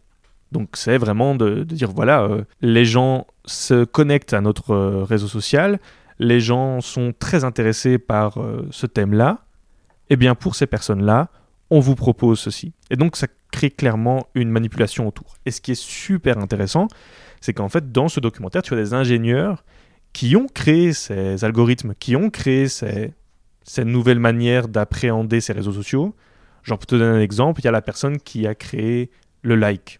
Donc 0.51 0.69
c'est 0.73 0.97
vraiment 0.97 1.36
de, 1.36 1.63
dire 1.63 1.91
voilà, 1.91 2.23
euh, 2.23 2.43
les 2.62 2.86
gens 2.86 3.27
se 3.45 3.84
connectent 3.84 4.34
à 4.34 4.41
notre 4.41 4.71
euh, 4.71 5.03
réseau 5.03 5.27
social, 5.27 5.79
les 6.17 6.39
gens 6.39 6.82
sont 6.82 7.13
très 7.17 7.43
intéressés 7.43 7.97
par 7.99 8.41
euh, 8.41 8.67
ce 8.71 8.88
thème-là, 8.88 9.45
et 10.10 10.15
bien 10.15 10.34
pour 10.34 10.55
ces 10.55 10.65
personnes-là, 10.65 11.29
on 11.69 11.79
vous 11.79 11.95
propose 11.95 12.39
ceci. 12.39 12.73
Et 12.89 12.95
donc 12.95 13.15
ça 13.15 13.27
crée 13.51 13.69
clairement 13.69 14.27
une 14.34 14.49
manipulation 14.49 15.08
autour. 15.08 15.36
Et 15.45 15.51
ce 15.51 15.62
qui 15.62 15.71
est 15.71 15.82
super 15.82 16.39
intéressant, 16.39 16.88
c'est 17.41 17.53
qu'en 17.53 17.69
fait 17.69 17.91
dans 17.91 18.08
ce 18.08 18.19
documentaire, 18.19 18.63
tu 18.63 18.73
as 18.73 18.77
des 18.77 18.93
ingénieurs 18.95 19.63
qui 20.13 20.36
ont 20.36 20.47
créé 20.47 20.93
ces 20.93 21.43
algorithmes, 21.45 21.93
qui 21.99 22.15
ont 22.15 22.32
créé 22.32 22.67
ces, 22.67 23.13
ces 23.63 23.86
nouvelles 23.86 24.19
manières 24.19 24.67
d'appréhender 24.67 25.41
ces 25.41 25.53
réseaux 25.53 25.71
sociaux. 25.71 26.15
Genre 26.63 26.78
pour 26.78 26.86
te 26.86 26.95
donner 26.95 27.17
un 27.17 27.22
exemple, 27.22 27.62
il 27.62 27.65
y 27.65 27.67
a 27.67 27.72
la 27.72 27.82
personne 27.82 28.17
qui 28.17 28.48
a 28.48 28.56
créé 28.56 29.10
le 29.41 29.56
like. 29.56 30.00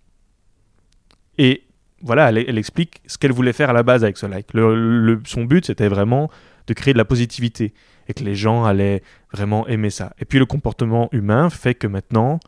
Et 1.38 1.64
voilà, 2.02 2.30
elle, 2.30 2.58
explique 2.58 3.02
ce 3.08 3.18
qu'elle 3.18 3.32
voulait 3.32 3.54
faire 3.54 3.70
à 3.70 3.74
la 3.74 3.84
base 3.84 4.04
avec 4.04 4.18
ce 4.18 4.26
like. 4.26 4.54
Le- 4.54 5.22
son 5.26 5.44
but, 5.44 5.66
c'était 5.66 5.88
vraiment 5.88 6.30
de 6.68 6.74
créer 6.74 6.94
de 6.94 6.98
la 6.98 7.06
positivité 7.06 7.74
et 8.08 8.14
que 8.14 8.24
les 8.24 8.36
gens 8.36 8.64
allaient 8.64 9.04
vraiment 9.34 9.68
aimer 9.68 9.90
ça. 9.90 10.14
Et 10.20 10.26
puis 10.26 10.40
le 10.40 10.46
comportement 10.46 11.10
humain 11.12 11.50
fait 11.50 11.76
que 11.76 11.88
maintenant, 11.88 12.40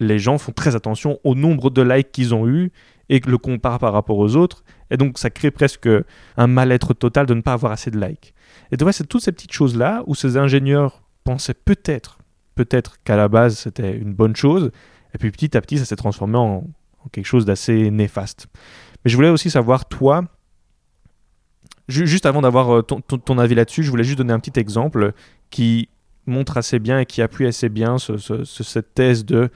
les 0.00 0.18
gens 0.18 0.38
font 0.38 0.52
très 0.52 0.76
attention 0.76 1.18
au 1.24 1.34
nombre 1.34 1.70
de 1.70 1.82
likes 1.82 2.12
qu'ils 2.12 2.34
ont 2.34 2.48
eu 2.48 2.72
et 3.08 3.20
le 3.20 3.38
comparent 3.38 3.78
par 3.78 3.92
rapport 3.92 4.18
aux 4.18 4.36
autres. 4.36 4.64
Et 4.90 4.96
donc 4.96 5.18
ça 5.18 5.30
crée 5.30 5.50
presque 5.50 5.88
un 6.36 6.46
mal-être 6.46 6.94
total 6.94 7.26
de 7.26 7.34
ne 7.34 7.40
pas 7.40 7.52
avoir 7.52 7.72
assez 7.72 7.90
de 7.90 8.00
likes. 8.00 8.34
Et 8.72 8.76
tu 8.76 8.84
vois, 8.84 8.92
c'est 8.92 9.06
toutes 9.06 9.22
ces 9.22 9.32
petites 9.32 9.52
choses-là 9.52 10.02
où 10.06 10.14
ces 10.14 10.36
ingénieurs 10.36 11.02
pensaient 11.24 11.54
peut-être, 11.54 12.18
peut-être 12.54 13.02
qu'à 13.04 13.16
la 13.16 13.28
base 13.28 13.58
c'était 13.58 13.96
une 13.96 14.14
bonne 14.14 14.36
chose, 14.36 14.70
et 15.14 15.18
puis 15.18 15.30
petit 15.30 15.56
à 15.56 15.60
petit 15.60 15.78
ça 15.78 15.84
s'est 15.84 15.96
transformé 15.96 16.36
en, 16.38 16.64
quelque 17.12 17.26
chose 17.26 17.44
d'assez 17.44 17.90
néfaste. 17.90 18.46
Mais 19.04 19.10
je 19.10 19.16
voulais 19.16 19.28
aussi 19.28 19.50
savoir, 19.50 19.86
toi, 19.88 20.24
ju- 21.88 22.06
juste 22.06 22.26
avant 22.26 22.42
d'avoir 22.42 22.76
euh, 22.76 22.82
ton, 22.82 23.00
ton- 23.00 23.38
avis 23.38 23.54
là-dessus, 23.54 23.82
je 23.82 23.90
voulais 23.90 24.04
juste 24.04 24.18
donner 24.18 24.32
un 24.32 24.40
petit 24.40 24.58
exemple 24.58 25.12
qui 25.50 25.88
montre 26.26 26.56
assez 26.56 26.78
bien 26.78 26.98
et 27.00 27.06
qui 27.06 27.20
appuie 27.22 27.46
assez 27.46 27.68
bien 27.68 27.98
ce- 27.98 28.16
ce- 28.16 28.44
ce- 28.44 28.62
cette 28.64 28.94
thèse 28.94 29.24
de 29.24 29.50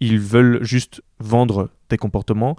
ils 0.00 0.18
veulent 0.18 0.62
juste 0.62 1.02
vendre 1.20 1.70
tes 1.88 1.96
comportements. 1.96 2.56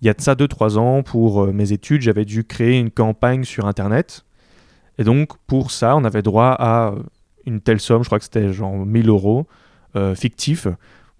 Il 0.00 0.06
y 0.06 0.08
a 0.08 0.14
de 0.14 0.20
ça 0.20 0.34
2-3 0.34 0.78
ans, 0.78 1.02
pour 1.02 1.42
euh, 1.44 1.52
mes 1.52 1.72
études, 1.72 2.00
j'avais 2.02 2.24
dû 2.24 2.44
créer 2.44 2.78
une 2.78 2.90
campagne 2.90 3.44
sur 3.44 3.66
Internet. 3.66 4.24
Et 4.98 5.04
donc, 5.04 5.36
pour 5.46 5.70
ça, 5.72 5.96
on 5.96 6.04
avait 6.04 6.22
droit 6.22 6.56
à 6.58 6.92
euh, 6.92 7.02
une 7.50 7.60
telle 7.60 7.80
somme, 7.80 8.02
je 8.02 8.08
crois 8.08 8.18
que 8.18 8.24
c'était 8.24 8.52
genre 8.52 8.74
1000 8.74 9.08
euros 9.08 9.46
euh, 9.96 10.14
fictifs, 10.14 10.68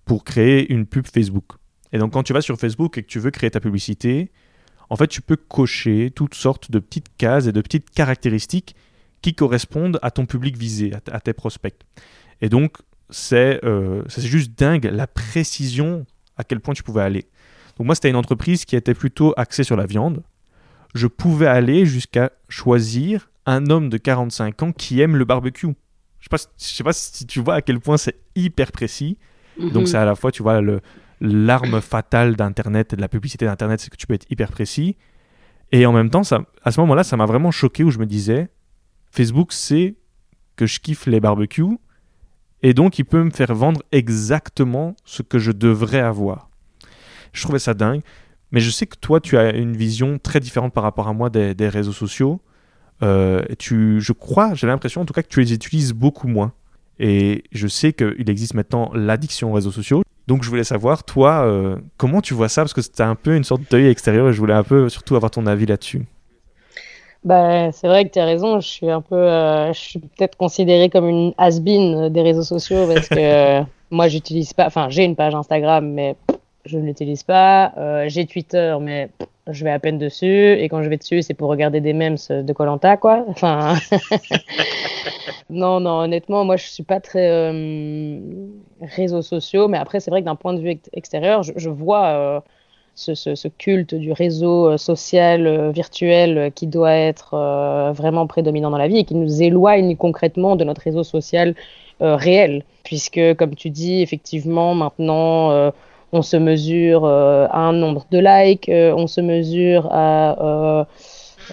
pour 0.05 0.25
créer 0.25 0.73
une 0.73 0.87
pub 0.87 1.07
Facebook. 1.07 1.45
Et 1.93 1.99
donc, 1.99 2.13
quand 2.13 2.23
tu 2.23 2.33
vas 2.33 2.41
sur 2.41 2.57
Facebook 2.57 2.97
et 2.99 3.03
que 3.03 3.09
tu 3.09 3.19
veux 3.19 3.31
créer 3.31 3.51
ta 3.51 3.61
publicité, 3.61 4.31
en 4.89 4.97
fait, 4.97 5.09
tu 5.09 5.23
peux 5.23 5.37
cocher 5.37 6.11
toutes 6.15 6.35
sortes 6.35 6.71
de 6.71 6.79
petites 6.79 7.17
cases 7.17 7.47
et 7.47 7.53
de 7.53 7.61
petites 7.61 7.91
caractéristiques 7.91 8.75
qui 9.23 9.35
correspondent 9.35 9.99
à 10.03 10.11
ton 10.11 10.27
public 10.27 10.57
visé, 10.57 10.93
à, 11.11 11.21
tes 11.21 11.33
prospects. 11.33 11.75
Et 12.41 12.49
donc, 12.49 12.79
c'est 13.11 13.61
euh, 13.65 14.03
c'est 14.09 14.23
juste 14.23 14.59
dingue 14.59 14.89
la 14.91 15.07
précision 15.07 16.07
à 16.37 16.45
quel 16.45 16.61
point 16.61 16.75
tu 16.75 16.83
pouvais 16.83 17.03
aller. 17.03 17.27
Donc, 17.77 17.87
moi, 17.87 17.95
c'était 17.95 18.11
une 18.11 18.17
entreprise 18.17 18.65
qui 18.65 18.77
était 18.77 18.95
plutôt 18.95 19.35
axée 19.37 19.65
sur 19.65 19.77
la 19.77 19.87
viande. 19.87 20.23
Je 20.95 21.07
pouvais 21.07 21.47
aller 21.47 21.87
jusqu'à 21.87 22.33
choisir 22.49 23.31
un 23.47 23.67
homme 23.67 23.89
de 23.89 23.97
45 23.97 24.63
ans 24.63 24.73
qui 24.73 25.01
aime 25.01 25.17
le 25.17 25.25
barbecue. 25.25 25.69
Je 26.21 26.29
sais 26.31 26.47
je 26.59 26.65
sais 26.77 26.85
pas 26.85 26.93
si 26.93 27.27
tu 27.27 27.41
vois 27.41 27.55
à 27.55 27.63
quel 27.63 27.81
point 27.81 27.97
c'est 27.97 28.17
hyper 28.37 28.73
précis. 28.73 29.17
Donc 29.59 29.73
Mhm. 29.83 29.87
c'est 29.87 29.97
à 29.97 30.05
la 30.05 30.15
fois, 30.15 30.31
tu 30.33 30.43
vois, 30.43 30.61
l'arme 31.21 31.81
fatale 31.81 32.37
d'Internet 32.37 32.93
et 32.93 32.97
de 32.97 33.01
la 33.01 33.09
publicité 33.09 33.45
d'Internet, 33.45 33.81
c'est 33.81 33.91
que 33.91 33.97
tu 33.97 34.07
peux 34.07 34.15
être 34.15 34.27
hyper 34.31 34.51
précis. 34.51 34.97
Et 35.73 35.87
en 35.87 35.93
même 35.93 36.11
temps, 36.11 36.23
ça, 36.25 36.43
à 36.63 36.71
ce 36.73 36.81
moment-là, 36.81 37.05
ça 37.05 37.17
m'a 37.17 37.27
vraiment 37.27 37.51
choqué 37.51 37.85
où 37.85 37.91
je 37.91 37.99
me 37.99 38.07
disais, 38.07 38.49
Facebook 39.11 39.53
sait 39.53 39.97
que 40.57 40.67
je 40.67 40.81
kiffe 40.81 41.07
les 41.07 41.21
barbecues 41.21 41.79
et 42.63 42.75
donc 42.75 42.99
il 42.99 43.05
peut 43.05 43.23
me 43.23 43.31
faire 43.31 43.55
vendre 43.55 43.83
exactement 43.93 44.95
ce 45.05 45.23
que 45.23 45.39
je 45.39 45.53
devrais 45.53 46.01
avoir. 46.01 46.51
Je 47.33 47.43
trouvais 47.43 47.59
ça 47.59 47.75
dingue. 47.75 48.03
Mais 48.53 48.61
je 48.61 48.71
sais 48.71 48.87
que 48.87 48.97
toi, 48.97 49.21
tu 49.21 49.39
as 49.39 49.55
une 49.55 49.77
vision 49.77 50.19
très 50.19 50.41
différente 50.41 50.75
par 50.75 50.83
rapport 50.83 51.07
à 51.07 51.13
moi 51.13 51.31
des, 51.31 51.55
des 51.55 51.69
réseaux 51.69 51.93
sociaux. 51.93 52.41
Euh, 53.03 53.43
tu, 53.59 54.01
je 54.01 54.13
crois, 54.13 54.55
j'ai 54.55 54.67
l'impression 54.67 55.01
en 55.01 55.05
tout 55.05 55.13
cas 55.13 55.23
que 55.23 55.29
tu 55.29 55.41
les 55.41 55.53
utilises 55.53 55.93
beaucoup 55.93 56.29
moins. 56.29 56.53
Et 56.99 57.45
je 57.53 57.67
sais 57.67 57.93
qu'il 57.93 58.29
existe 58.29 58.55
maintenant 58.55 58.91
l'addiction 58.95 59.51
aux 59.51 59.55
réseaux 59.55 59.71
sociaux. 59.71 60.03
Donc 60.27 60.45
je 60.45 60.51
voulais 60.51 60.65
savoir, 60.65 61.03
toi, 61.05 61.47
euh, 61.47 61.77
comment 61.97 62.21
tu 62.21 62.35
vois 62.35 62.49
ça? 62.49 62.63
Parce 62.63 62.75
que 62.75 62.83
c'était 62.83 63.03
un 63.03 63.15
peu 63.15 63.35
une 63.35 63.45
sorte 63.45 63.63
d'œil 63.71 63.89
extérieur 63.89 64.29
et 64.29 64.33
je 64.33 64.39
voulais 64.39 64.55
un 64.55 64.63
peu 64.63 64.89
surtout 64.89 65.17
avoir 65.17 65.31
ton 65.31 65.47
avis 65.47 65.67
là-dessus. 65.67 66.03
Bah, 67.25 67.73
c'est 67.73 67.87
vrai 67.87 68.07
que 68.07 68.13
tu 68.13 68.19
as 68.19 68.25
raison, 68.25 68.61
je 68.61 68.69
suis 68.69 68.91
un 68.91 69.01
peu, 69.01 69.17
euh, 69.17 69.73
je 69.73 69.79
suis 69.79 69.99
peut-être 69.99 70.37
considérée 70.37 70.89
comme 70.89 71.09
une 71.09 71.35
has-been 71.37 72.11
des 72.11 72.23
réseaux 72.23 72.43
sociaux 72.43 72.87
parce 72.87 73.09
que 73.09 73.63
moi 73.91 74.09
j'utilise 74.09 74.55
pas, 74.55 74.67
enfin 74.67 74.89
j'ai 74.89 75.05
une 75.05 75.17
page 75.17 75.35
Instagram 75.35 75.87
mais 75.87 76.17
je 76.65 76.79
ne 76.79 76.87
l'utilise 76.87 77.23
pas, 77.23 77.75
j'ai 78.09 78.25
Twitter 78.25 78.75
mais 78.81 79.11
je 79.53 79.65
vais 79.65 79.71
à 79.71 79.79
peine 79.79 79.99
dessus 79.99 80.53
et 80.53 80.69
quand 80.69 80.83
je 80.83 80.89
vais 80.89 80.97
dessus 80.97 81.23
c'est 81.23 81.35
pour 81.35 81.49
regarder 81.49 81.81
des 81.81 81.93
memes 81.93 82.17
de 82.29 82.53
Colanta 82.53 82.97
quoi. 82.97 83.25
Enfin, 83.29 83.75
non 85.51 85.81
non 85.81 86.01
honnêtement 86.01 86.45
moi 86.45 86.57
je 86.57 86.67
suis 86.67 86.83
pas 86.83 87.01
très 87.01 87.29
euh, 87.31 88.19
réseaux 88.81 89.23
sociaux 89.23 89.69
mais 89.69 89.79
après 89.79 90.01
c'est 90.01 90.11
vrai 90.11 90.21
que 90.21 90.27
d'un 90.27 90.37
point 90.37 90.55
de 90.55 90.61
vue 90.61 90.71
ex- 90.71 90.91
extérieur 90.93 91.43
je, 91.43 91.69
vois 91.69 92.07
euh, 92.07 92.41
ce, 92.95 93.49
culte 93.49 93.95
du 93.95 94.13
réseau 94.13 94.71
euh, 94.71 94.77
social 94.77 95.47
euh, 95.47 95.71
virtuel 95.71 96.53
qui 96.55 96.67
doit 96.67 96.95
être 96.95 97.93
vraiment 97.95 98.27
prédominant 98.27 98.71
dans 98.71 98.79
la 98.79 98.89
vie 98.89 98.99
et 98.99 99.05
qui 99.05 99.15
nous 99.15 99.43
éloigne 99.43 99.97
concrètement 99.97 100.57
de 100.57 100.65
notre 100.65 100.83
réseau 100.83 101.05
social 101.05 101.55
réel. 102.01 102.65
Puisque, 102.83 103.21
comme 103.37 103.55
tu 103.55 103.69
dis, 103.69 104.01
effectivement, 104.01 104.75
maintenant, 104.75 105.71
on 106.13 106.23
se 106.23 106.37
mesure 106.37 107.05
euh, 107.05 107.47
à 107.51 107.59
un 107.59 107.73
nombre 107.73 108.07
de 108.11 108.19
likes, 108.19 108.69
euh, 108.69 108.93
on 108.97 109.07
se 109.07 109.21
mesure 109.21 109.89
à, 109.91 110.87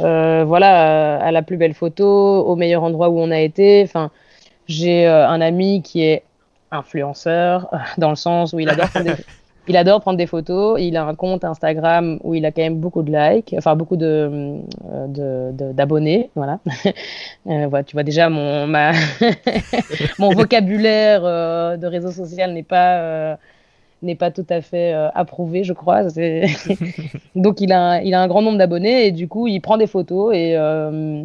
euh, 0.02 0.44
voilà, 0.46 1.18
à 1.18 1.32
la 1.32 1.42
plus 1.42 1.58
belle 1.58 1.74
photo, 1.74 2.06
au 2.06 2.56
meilleur 2.56 2.84
endroit 2.84 3.10
où 3.10 3.20
on 3.20 3.32
a 3.32 3.40
été. 3.40 3.82
Enfin, 3.84 4.12
j'ai 4.68 5.06
un 5.08 5.42
ami 5.42 5.82
qui 5.82 6.04
est 6.04 6.24
influenceur, 6.72 7.70
dans 7.98 8.10
le 8.10 8.16
sens 8.16 8.54
où 8.54 8.60
il 8.60 8.70
adore 8.70 8.90
prendre 8.90 9.06
des, 9.06 9.24
il 9.68 9.78
adore 9.78 10.02
prendre 10.02 10.18
des 10.18 10.28
photos. 10.28 10.80
Il 10.82 10.98
a 10.98 11.06
un 11.06 11.16
compte 11.16 11.44
Instagram 11.44 12.20
où 12.24 12.34
il 12.34 12.46
a 12.46 12.52
quand 12.52 12.62
même 12.62 12.78
beaucoup 12.78 13.04
de 13.04 13.12
likes, 13.12 13.54
enfin 13.58 13.76
beaucoup 13.76 13.98
de 13.98 14.60
d'abonnés, 15.74 16.30
voilà. 16.36 16.60
Euh, 17.48 17.68
voilà. 17.68 17.84
Tu 17.86 17.96
vois 17.96 18.04
déjà 18.04 18.28
mon 18.30 18.68
ma 18.68 18.92
mon 20.20 20.32
vocabulaire 20.32 21.22
euh, 21.24 21.78
de 21.78 21.88
réseau 21.88 22.12
social 22.12 22.52
n'est 22.52 22.62
pas 22.62 22.98
euh, 22.98 23.36
n'est 24.02 24.16
pas 24.16 24.32
tout 24.32 24.46
à 24.50 24.62
fait 24.62 24.94
euh, 24.94 25.10
approuvé, 25.14 25.64
je 25.64 25.74
crois. 25.74 26.04
Donc 27.36 27.62
il 27.62 27.72
a 27.72 27.82
un, 27.82 28.00
il 28.00 28.14
a 28.14 28.22
un 28.22 28.28
grand 28.28 28.42
nombre 28.42 28.58
d'abonnés 28.58 29.08
et 29.08 29.12
du 29.12 29.28
coup 29.28 29.48
il 29.48 29.60
prend 29.62 29.78
des 29.78 29.88
photos 29.88 30.36
et 30.36 30.56
euh, 30.56 31.24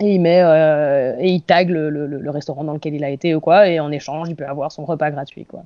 et 0.00 0.14
il 0.14 0.20
met 0.20 0.40
euh, 0.42 1.16
et 1.18 1.30
il 1.30 1.42
tag 1.42 1.70
le, 1.70 1.88
le, 1.88 2.06
le 2.06 2.30
restaurant 2.30 2.64
dans 2.64 2.74
lequel 2.74 2.94
il 2.94 3.04
a 3.04 3.10
été 3.10 3.34
ou 3.34 3.40
quoi 3.40 3.68
et 3.68 3.80
en 3.80 3.90
échange 3.90 4.28
il 4.28 4.36
peut 4.36 4.46
avoir 4.46 4.70
son 4.72 4.84
repas 4.84 5.10
gratuit 5.10 5.44
quoi 5.44 5.62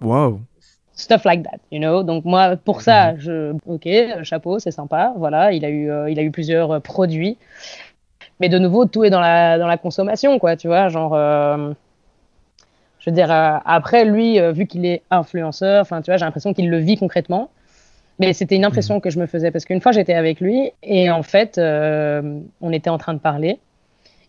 Waouh 0.00 0.40
stuff 0.94 1.24
like 1.24 1.44
that, 1.44 1.58
you 1.70 1.78
know? 1.78 2.02
Donc 2.02 2.24
moi, 2.24 2.56
pour 2.56 2.82
ça, 2.82 3.16
je, 3.18 3.54
ok, 3.68 4.24
chapeau, 4.24 4.58
c'est 4.58 4.72
sympa. 4.72 5.14
Voilà, 5.16 5.52
il 5.52 5.64
a 5.64 5.70
eu, 5.70 5.92
il 6.10 6.18
a 6.18 6.22
eu 6.22 6.32
plusieurs 6.32 6.82
produits. 6.82 7.36
Mais 8.40 8.48
de 8.48 8.58
nouveau, 8.58 8.84
tout 8.84 9.04
est 9.04 9.10
dans 9.10 9.20
la, 9.20 9.58
dans 9.58 9.68
la 9.68 9.76
consommation, 9.76 10.40
quoi. 10.40 10.56
Tu 10.56 10.66
vois, 10.66 10.88
genre, 10.88 11.14
je 13.08 13.10
veux 13.10 13.14
dire, 13.14 13.32
euh, 13.32 13.56
après 13.64 14.04
lui, 14.04 14.38
euh, 14.38 14.52
vu 14.52 14.66
qu'il 14.66 14.84
est 14.84 15.02
influenceur, 15.10 15.80
enfin, 15.80 16.02
tu 16.02 16.10
vois, 16.10 16.18
j'ai 16.18 16.26
l'impression 16.26 16.52
qu'il 16.52 16.68
le 16.68 16.78
vit 16.78 16.98
concrètement. 16.98 17.48
Mais 18.18 18.32
c'était 18.32 18.56
une 18.56 18.64
impression 18.64 19.00
que 19.00 19.10
je 19.10 19.18
me 19.18 19.26
faisais 19.26 19.50
parce 19.50 19.64
qu'une 19.64 19.80
fois 19.80 19.92
j'étais 19.92 20.14
avec 20.14 20.40
lui 20.40 20.72
et 20.82 21.10
en 21.10 21.22
fait, 21.22 21.56
euh, 21.56 22.40
on 22.60 22.72
était 22.72 22.90
en 22.90 22.98
train 22.98 23.14
de 23.14 23.20
parler 23.20 23.60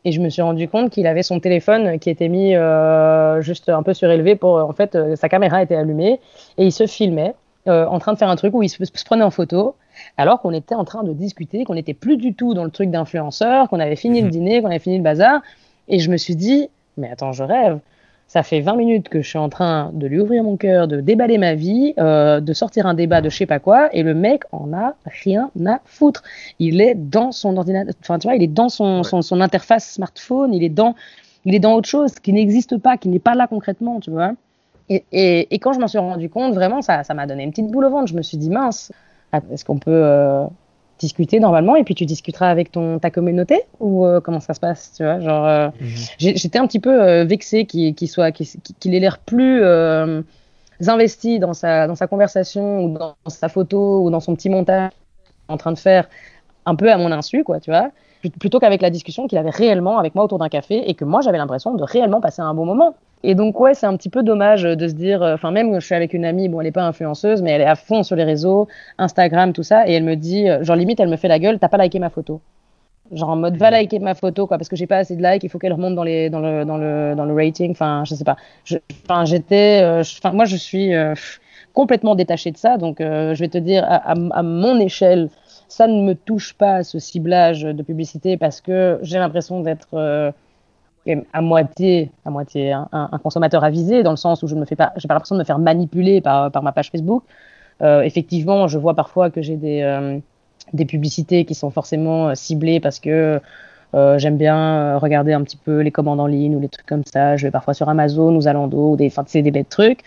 et 0.06 0.12
je 0.12 0.22
me 0.22 0.30
suis 0.30 0.44
rendu 0.44 0.68
compte 0.68 0.92
qu'il 0.92 1.08
avait 1.08 1.24
son 1.24 1.40
téléphone 1.40 1.98
qui 1.98 2.10
était 2.10 2.30
mis 2.30 2.56
euh, 2.56 3.42
juste 3.42 3.68
un 3.68 3.82
peu 3.82 3.96
surélevé 3.96 4.36
pour, 4.36 4.58
en 4.58 4.74
fait, 4.74 4.96
euh, 4.96 5.16
sa 5.16 5.28
caméra 5.28 5.64
était 5.64 5.76
allumée 5.76 6.20
et 6.58 6.66
il 6.66 6.72
se 6.72 6.86
filmait 6.86 7.34
en 7.66 8.00
train 8.00 8.14
de 8.14 8.18
faire 8.18 8.30
un 8.30 8.36
truc 8.36 8.56
où 8.56 8.64
il 8.64 8.70
se, 8.70 8.84
se 8.84 9.06
prenait 9.06 9.24
en 9.24 9.30
photo 9.30 9.76
alors 10.18 10.42
qu'on 10.42 10.54
était 10.54 10.74
en 10.74 10.86
train 10.86 11.04
de 11.04 11.14
discuter, 11.14 11.66
qu'on 11.66 11.76
n'était 11.76 11.94
plus 11.94 12.18
du 12.18 12.34
tout 12.34 12.56
dans 12.56 12.64
le 12.64 12.72
truc 12.72 12.90
d'influenceur, 12.90 13.70
qu'on 13.70 13.80
avait 13.80 13.96
fini 13.96 14.22
le 14.22 14.30
dîner, 14.30 14.62
qu'on 14.62 14.70
avait 14.70 14.80
fini 14.80 14.98
le 14.98 15.04
bazar. 15.04 15.42
Et 15.88 16.00
je 16.00 16.10
me 16.10 16.18
suis 16.18 16.36
dit, 16.36 16.68
mais 16.98 17.12
attends, 17.12 17.32
je 17.32 17.44
rêve. 17.44 17.78
Ça 18.30 18.44
fait 18.44 18.62
20 18.62 18.76
minutes 18.76 19.10
que 19.10 19.24
je 19.24 19.28
suis 19.28 19.40
en 19.40 19.50
train 19.50 19.90
de 19.92 20.06
lui 20.06 20.20
ouvrir 20.20 20.44
mon 20.44 20.56
cœur, 20.56 20.88
de 20.88 21.02
déballer 21.02 21.40
ma 21.40 21.56
vie, 21.56 21.96
euh, 21.98 22.40
de 22.40 22.54
sortir 22.54 22.86
un 22.86 22.94
débat 22.94 23.22
de 23.22 23.30
je 23.30 23.36
sais 23.36 23.48
pas 23.48 23.58
quoi, 23.58 23.90
et 23.92 24.04
le 24.04 24.14
mec 24.14 24.44
en 24.52 24.72
a 24.72 24.94
rien 25.24 25.50
à 25.66 25.80
foutre. 25.86 26.22
Il 26.60 26.80
est 26.80 26.94
dans 26.94 27.32
son 27.32 27.58
ordinateur, 27.58 27.96
enfin 28.02 28.20
tu 28.20 28.28
vois, 28.28 28.36
il 28.36 28.44
est 28.44 28.48
dans 28.48 28.70
son, 28.70 29.02
son, 29.02 29.24
son 29.24 29.42
interface 29.42 29.94
smartphone, 29.94 30.54
il 30.54 30.64
est 30.64 30.70
dans, 30.70 30.94
il 31.44 31.56
est 31.56 31.60
dans 31.60 31.74
autre 31.74 31.90
chose 31.90 32.14
qui 32.20 32.32
n'existe 32.32 32.78
pas, 32.78 32.98
qui 32.98 33.10
n'est 33.10 33.18
pas 33.18 33.34
là 33.34 33.48
concrètement, 33.48 34.00
tu 34.00 34.12
vois. 34.12 34.34
Et, 34.90 35.04
et, 35.12 35.54
et 35.54 35.58
quand 35.58 35.74
je 35.74 35.80
m'en 35.80 35.88
suis 35.88 35.98
rendu 35.98 36.30
compte, 36.30 36.54
vraiment, 36.54 36.84
ça, 36.84 37.04
ça 37.04 37.16
m'a 37.16 37.26
donné 37.26 37.44
une 37.44 37.50
petite 37.50 37.72
boule 37.72 37.86
au 37.86 37.90
ventre. 37.90 38.08
Je 38.08 38.16
me 38.16 38.22
suis 38.22 38.38
dit, 38.38 38.52
mince, 38.52 38.92
est-ce 39.34 39.66
qu'on 39.66 39.80
peut 39.80 39.90
euh, 39.92 40.46
discuter 41.00 41.40
normalement 41.40 41.76
et 41.76 41.84
puis 41.84 41.96
tu 41.96 42.06
discuteras 42.06 42.50
avec 42.50 42.72
ton, 42.72 43.00
ta 43.00 43.10
communauté 43.12 43.62
ou 43.80 44.06
euh, 44.06 44.20
comment 44.22 44.40
ça 44.42 44.54
se 44.54 44.60
passe, 44.60 44.94
tu 44.98 45.04
vois 45.04 45.20
genre, 45.20 45.46
euh, 45.48 45.70
Mhm. 45.80 45.96
J'étais 46.20 46.60
un 46.60 46.68
petit 46.68 46.80
peu 46.80 47.02
euh, 47.02 47.26
vexée 47.26 47.66
qu'il 47.66 48.08
soit, 48.08 48.32
qu'il 48.32 48.94
ait 48.96 49.00
l'air 49.00 49.18
plus 49.20 49.62
euh, 49.64 50.22
investi 50.88 51.40
dans 51.40 51.54
sa, 51.54 51.88
dans 51.88 51.96
sa 51.96 52.08
conversation 52.08 52.84
ou 52.84 52.98
dans 52.98 53.16
sa 53.28 53.50
photo 53.50 54.04
ou 54.04 54.10
dans 54.12 54.20
son 54.20 54.36
petit 54.36 54.50
montage 54.50 54.92
en 55.48 55.58
train 55.58 55.72
de 55.74 55.80
faire 55.80 56.08
un 56.66 56.76
peu 56.76 56.92
à 56.92 56.98
mon 56.98 57.12
insu, 57.12 57.44
quoi, 57.44 57.60
tu 57.60 57.72
vois, 57.72 57.92
plut- 58.22 58.38
plutôt 58.40 58.60
qu'avec 58.60 58.82
la 58.82 58.90
discussion 58.90 59.28
qu'il 59.28 59.38
avait 59.38 59.50
réellement 59.52 59.98
avec 60.00 60.16
moi 60.16 60.24
autour 60.26 60.40
d'un 60.40 60.50
café 60.50 60.90
et 60.90 60.94
que 60.96 61.06
moi 61.06 61.22
j'avais 61.22 61.38
l'impression 61.38 61.74
de 61.76 61.84
réellement 61.84 62.22
passer 62.22 62.42
un 62.42 62.54
bon 62.54 62.66
moment. 62.66 62.96
Et 63.24 63.36
donc 63.36 63.60
ouais, 63.60 63.74
c'est 63.74 63.86
un 63.86 63.98
petit 63.98 64.10
peu 64.10 64.24
dommage 64.24 64.64
de 64.64 64.88
se 64.88 64.94
dire, 64.94 65.22
euh, 65.22 65.34
enfin 65.34 65.52
même 65.52 65.80
je 65.80 65.86
suis 65.86 65.96
avec 65.96 66.14
une 66.14 66.24
amie, 66.26 66.48
bon 66.48 66.62
elle 66.62 66.68
est 66.68 66.72
pas 66.72 66.84
influenceuse, 66.86 67.42
mais 67.42 67.52
elle 67.52 67.62
est 67.62 67.66
à 67.66 67.76
fond 67.76 68.02
sur 68.04 68.16
les 68.16 68.24
réseaux, 68.24 68.68
Instagram, 68.98 69.52
tout 69.54 69.64
ça, 69.64 69.88
et 69.88 69.94
elle 69.94 70.06
me 70.06 70.16
dit, 70.16 70.50
euh, 70.50 70.64
genre 70.64 70.78
limite 70.78 71.00
elle 71.02 71.10
me 71.10 71.18
fait 71.18 71.28
la 71.28 71.40
gueule, 71.40 71.60
t'as 71.60 71.68
pas 71.68 71.78
liké 71.78 72.00
ma 72.00 72.10
photo. 72.10 72.40
Genre 73.12 73.30
en 73.30 73.36
mode 73.36 73.58
va 73.58 73.72
liker 73.72 74.00
ma 74.00 74.14
photo 74.14 74.46
quoi 74.48 74.58
parce 74.58 74.70
que 74.70 74.76
j'ai 74.76 74.86
pas 74.88 74.98
assez 74.98 75.16
de 75.16 75.24
likes, 75.24 75.44
il 75.44 75.50
faut 75.50 75.58
qu'elle 75.60 75.74
remonte 75.74 75.96
dans 75.96 76.04
les 76.04 76.30
dans 76.30 76.40
le 76.40 76.64
dans 76.64 76.78
le 76.78 77.14
dans 77.18 77.26
le 77.26 77.34
rating, 77.34 77.72
enfin 77.72 78.04
je 78.06 78.14
sais 78.16 78.24
pas. 78.24 78.38
Enfin 79.04 79.26
j'étais, 79.26 79.82
euh, 79.82 80.02
enfin 80.02 80.32
moi 80.32 80.46
je 80.46 80.56
suis 80.56 80.94
euh, 80.94 81.14
complètement 81.74 82.16
détachée 82.16 82.52
de 82.52 82.58
ça, 82.58 82.78
donc 82.78 83.02
euh, 83.02 83.34
je 83.36 83.40
vais 83.40 83.50
te 83.50 83.58
dire 83.58 83.84
à, 83.84 84.12
à, 84.12 84.16
à 84.32 84.44
mon 84.44 84.80
échelle, 84.80 85.30
ça 85.68 85.88
ne 85.88 86.02
me 86.04 86.14
touche 86.14 86.54
pas 86.54 86.84
ce 86.84 87.00
ciblage 87.00 87.64
de 87.64 87.84
publicité 87.84 88.38
parce 88.38 88.62
que 88.62 89.00
j'ai 89.02 89.18
l'impression 89.18 89.62
d'être 89.62 89.90
euh, 89.96 90.32
à 91.34 91.42
moitié, 91.42 92.12
à 92.26 92.30
moitié 92.30 92.74
un, 92.74 93.20
consommateur 93.24 93.64
avisé 93.64 94.04
dans 94.04 94.12
le 94.12 94.18
sens 94.18 94.44
où 94.44 94.48
je 94.48 94.56
ne 94.56 94.60
me 94.60 94.66
fais 94.66 94.76
pas, 94.76 94.94
j'ai 94.98 95.08
pas 95.08 95.14
l'impression 95.14 95.36
de 95.36 95.40
me 95.40 95.46
faire 95.46 95.60
manipuler 95.60 96.22
par, 96.22 96.52
ma 96.62 96.72
page 96.72 96.92
Facebook. 96.92 97.24
Euh, 97.82 98.02
effectivement, 98.02 98.68
je 98.68 98.78
vois 98.78 98.94
parfois 98.94 99.30
que 99.30 99.42
j'ai 99.42 99.56
des, 99.56 99.82
euh, 99.82 100.20
des 100.74 100.86
publicités 100.86 101.46
qui 101.46 101.56
sont 101.56 101.72
forcément 101.72 102.30
euh, 102.30 102.36
ciblées 102.36 102.80
parce 102.80 103.00
que 103.00 103.40
j'aime 104.18 104.38
bien 104.38 104.98
regarder 105.00 105.34
un 105.34 105.42
petit 105.42 105.58
peu 105.58 105.80
les 105.80 105.90
commandes 105.90 106.20
en 106.20 106.28
ligne 106.28 106.56
ou 106.56 106.60
les 106.60 106.70
trucs 106.70 106.86
comme 106.86 107.04
ça. 107.06 107.38
Je 107.38 107.48
vais 107.48 107.52
parfois 107.52 107.74
sur 107.74 107.90
Amazon 107.90 108.36
ou 108.36 108.42
Zalando 108.42 108.92
ou 108.92 108.96
des, 108.96 109.08
enfin, 109.08 109.24
c'est 109.26 109.42
des 109.42 109.50
bêtes 109.50 109.70
trucs. 109.70 110.02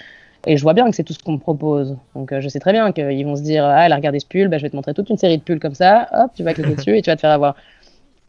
Et 0.46 0.56
je 0.56 0.62
vois 0.62 0.72
bien 0.72 0.88
que 0.88 0.94
c'est 0.94 1.02
tout 1.02 1.12
ce 1.12 1.18
qu'on 1.18 1.32
me 1.32 1.38
propose. 1.38 1.96
Donc 2.14 2.32
je 2.38 2.48
sais 2.48 2.60
très 2.60 2.72
bien 2.72 2.92
qu'ils 2.92 3.24
vont 3.24 3.34
se 3.34 3.42
dire 3.42 3.64
Ah, 3.64 3.86
elle 3.86 3.92
a 3.92 3.96
regardé 3.96 4.20
ce 4.20 4.26
pull, 4.26 4.46
bah, 4.46 4.58
je 4.58 4.62
vais 4.62 4.70
te 4.70 4.76
montrer 4.76 4.94
toute 4.94 5.10
une 5.10 5.16
série 5.16 5.38
de 5.38 5.42
pulls 5.42 5.58
comme 5.58 5.74
ça. 5.74 6.08
Hop, 6.12 6.30
tu 6.34 6.44
vas 6.44 6.54
cliquer 6.54 6.74
dessus 6.76 6.96
et 6.96 7.02
tu 7.02 7.10
vas 7.10 7.16
te 7.16 7.20
faire 7.20 7.30
avoir. 7.30 7.56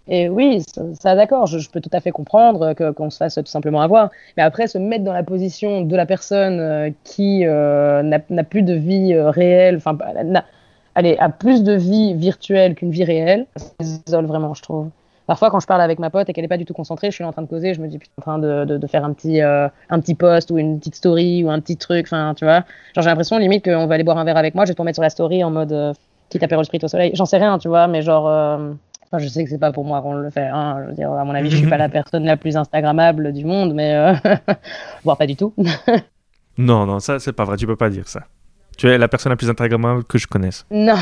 Et 0.08 0.28
oui, 0.28 0.62
ça, 1.00 1.16
d'accord, 1.16 1.48
je, 1.48 1.70
peux 1.70 1.80
tout 1.80 1.90
à 1.94 2.02
fait 2.02 2.12
comprendre 2.12 2.74
qu'on 2.74 3.10
se 3.10 3.18
fasse 3.18 3.36
tout 3.36 3.46
simplement 3.46 3.82
avoir. 3.82 4.10
Mais 4.36 4.44
après, 4.44 4.68
se 4.68 4.78
mettre 4.78 5.06
dans 5.06 5.14
la 5.14 5.24
position 5.24 5.82
de 5.82 5.96
la 5.96 6.06
personne 6.06 6.60
euh, 6.60 6.90
qui 7.06 7.46
euh, 7.46 8.04
n'a 8.04 8.44
plus 8.44 8.64
de 8.64 8.74
vie 8.74 9.14
euh, 9.14 9.30
réelle, 9.30 9.78
enfin, 9.78 9.98
n'a- 10.26 10.46
allez, 10.96 11.16
a 11.20 11.30
plus 11.30 11.64
de 11.64 11.74
vie 11.74 12.14
virtuelle 12.16 12.76
qu'une 12.76 12.92
vie 12.92 13.06
réelle, 13.06 13.48
ça 13.56 13.66
isole 13.80 14.26
vraiment, 14.26 14.54
je 14.54 14.62
trouve. 14.62 14.90
Parfois, 15.26 15.50
quand 15.50 15.62
je 15.62 15.68
parle 15.68 15.80
avec 15.80 16.00
ma 16.00 16.10
pote 16.10 16.28
et 16.28 16.34
qu'elle 16.34 16.44
n'est 16.44 16.50
pas 16.50 16.58
du 16.58 16.66
tout 16.66 16.74
concentrée, 16.74 17.10
je 17.10 17.16
suis 17.16 17.24
en 17.24 17.32
train 17.32 17.42
de 17.42 17.48
causer, 17.48 17.74
je 17.74 17.80
me 17.80 17.88
dis, 17.88 17.98
putain, 17.98 18.14
en 18.18 18.22
train 18.22 18.40
de, 18.40 18.88
faire 18.88 19.06
un 19.06 19.14
petit, 19.14 19.40
un 19.40 19.72
petit 20.02 20.16
post 20.16 20.52
ou 20.52 20.58
une 20.58 20.80
petite 20.80 20.96
story 20.96 21.46
ou 21.46 21.50
un 21.50 21.62
petit 21.62 21.78
truc, 21.78 22.08
enfin, 22.08 22.34
tu 22.36 22.44
vois. 22.44 22.66
Genre, 22.94 23.04
j'ai 23.04 23.10
l'impression 23.10 23.38
limite 23.38 23.64
qu'on 23.64 23.88
va 23.88 23.96
aller 23.96 24.04
boire 24.04 24.18
un 24.18 24.26
verre 24.26 24.36
avec 24.36 24.54
moi, 24.54 24.66
je 24.66 24.72
vais 24.72 24.76
te 24.76 24.82
mettre 24.82 24.98
sur 24.98 25.02
la 25.02 25.10
story 25.10 25.42
en 25.46 25.50
mode 25.50 25.72
euh, 25.72 25.94
petit 26.30 26.44
apéro 26.44 26.62
sprit 26.66 26.80
au 26.84 26.90
soleil. 26.90 27.12
J'en 27.14 27.26
sais 27.26 27.38
rien, 27.38 27.58
tu 27.58 27.70
vois, 27.70 27.88
mais 27.88 28.02
genre, 28.02 28.28
Enfin, 29.14 29.24
je 29.24 29.30
sais 29.30 29.44
que 29.44 29.50
c'est 29.52 29.60
pas 29.60 29.72
pour 29.72 29.86
moi 29.86 30.02
qu'on 30.02 30.16
le 30.16 30.30
fait. 30.32 30.48
Hein. 30.48 30.78
Je 30.82 30.90
veux 30.90 30.96
dire, 30.96 31.12
à 31.12 31.24
mon 31.24 31.36
avis, 31.36 31.52
je 31.52 31.58
suis 31.58 31.68
pas 31.68 31.78
la 31.78 31.88
personne 31.88 32.26
la 32.26 32.36
plus 32.36 32.58
Instagrammable 32.58 33.32
du 33.32 33.46
monde, 33.46 33.76
mais 33.76 33.94
euh... 33.94 34.16
voire 35.04 35.18
pas 35.18 35.28
du 35.28 35.36
tout. 35.36 35.54
non, 36.58 36.88
non, 36.88 37.00
ça 37.00 37.20
c'est 37.20 37.34
pas 37.34 37.46
vrai. 37.46 37.58
Tu 37.58 37.68
peux 37.68 37.76
pas 37.76 37.92
dire 37.92 38.08
ça. 38.08 38.24
Tu 38.76 38.90
es 38.90 38.98
la 38.98 39.08
personne 39.08 39.30
la 39.30 39.36
plus 39.36 39.52
Instagrammable 39.52 40.04
que 40.06 40.18
je 40.18 40.26
connaisse. 40.26 40.66
Non, 40.72 40.96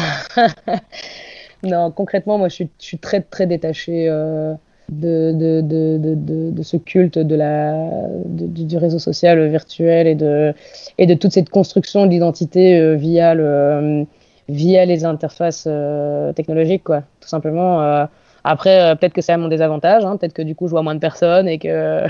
non. 1.64 1.90
Concrètement, 1.92 2.38
moi, 2.38 2.50
je 2.50 2.56
suis, 2.56 2.70
je 2.82 2.86
suis 2.86 2.98
très 2.98 3.22
très 3.22 3.48
détachée. 3.48 4.10
Euh 4.10 4.56
de, 4.92 5.32
de, 5.32 5.62
de, 5.62 6.52
de, 6.52 6.64
ce 6.64 6.76
culte 6.76 7.18
de 7.18 7.36
la, 7.36 7.88
du 8.26 8.78
réseau 8.78 9.00
social 9.00 9.48
virtuel 9.50 10.06
et 10.06 10.16
de, 10.16 10.54
et 10.98 11.06
de 11.06 11.14
toute 11.14 11.32
cette 11.32 11.50
construction 11.50 12.08
d'identité 12.08 12.78
euh, 12.78 12.96
via, 12.96 13.34
le, 13.34 13.44
euh, 13.46 14.04
via 14.50 14.86
les 14.86 15.06
interfaces 15.06 15.66
euh, 15.68 16.34
technologiques, 16.34 16.84
quoi, 16.84 17.04
tout 17.20 17.28
simplement. 17.28 18.08
après, 18.44 18.96
peut-être 18.98 19.14
que 19.14 19.22
c'est 19.22 19.34
à 19.34 19.38
mon 19.38 19.48
désavantage, 19.48 20.06
hein, 20.06 20.18
peut-être 20.18 20.34
que 20.34 20.42
du 20.42 20.56
coup, 20.56 20.68
je 20.68 20.72
vois 20.72 20.84
moins 20.84 20.96
de 20.96 21.00
personnes 21.00 21.48
et 21.48 21.60
que, 21.60 22.06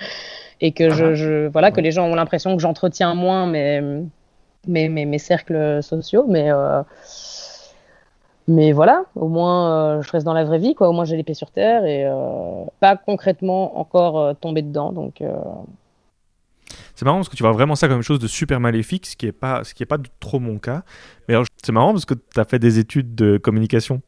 et 0.60 0.72
que, 0.72 0.90
je, 0.90 1.04
ah. 1.04 1.14
je, 1.14 1.46
voilà, 1.48 1.70
que 1.70 1.80
les 1.80 1.90
gens 1.90 2.06
ont 2.06 2.14
l'impression 2.14 2.56
que 2.56 2.62
j'entretiens 2.62 3.14
moins 3.14 3.46
mes, 3.46 3.80
mes, 4.66 4.88
mes, 4.88 5.04
mes, 5.04 5.18
cercles 5.18 5.82
sociaux, 5.82 6.26
mais 6.28 6.50
mais 8.46 8.72
voilà, 8.72 9.04
au 9.14 9.28
moins 9.28 9.96
euh, 9.98 10.02
je 10.02 10.10
reste 10.10 10.26
dans 10.26 10.34
la 10.34 10.44
vraie 10.44 10.58
vie, 10.58 10.74
quoi. 10.74 10.88
Au 10.88 10.92
moins 10.92 11.04
j'ai 11.04 11.16
les 11.16 11.22
pieds 11.22 11.34
sur 11.34 11.50
terre 11.50 11.86
et 11.86 12.04
euh, 12.04 12.64
pas 12.80 12.96
concrètement 12.96 13.78
encore 13.78 14.18
euh, 14.18 14.34
tomber 14.34 14.60
dedans. 14.62 14.92
Donc 14.92 15.22
c'est 16.94 17.04
marrant 17.04 17.18
parce 17.18 17.28
que 17.28 17.36
tu 17.36 17.42
vois 17.42 17.52
vraiment 17.52 17.74
ça 17.74 17.88
comme 17.88 18.02
chose 18.02 18.18
de 18.18 18.26
super 18.26 18.60
maléfique, 18.60 19.06
ce 19.06 19.16
qui 19.16 19.26
est 19.26 19.32
pas, 19.32 19.64
ce 19.64 19.74
qui 19.74 19.82
est 19.82 19.86
pas 19.86 19.98
trop 20.20 20.38
mon 20.38 20.58
cas. 20.58 20.82
Mais 21.28 21.34
c'est 21.62 21.72
marrant 21.72 21.92
parce 21.92 22.04
que 22.04 22.14
tu 22.14 22.40
as 22.40 22.44
fait 22.44 22.58
des 22.58 22.78
études 22.78 23.14
de 23.14 23.38
communication. 23.38 24.02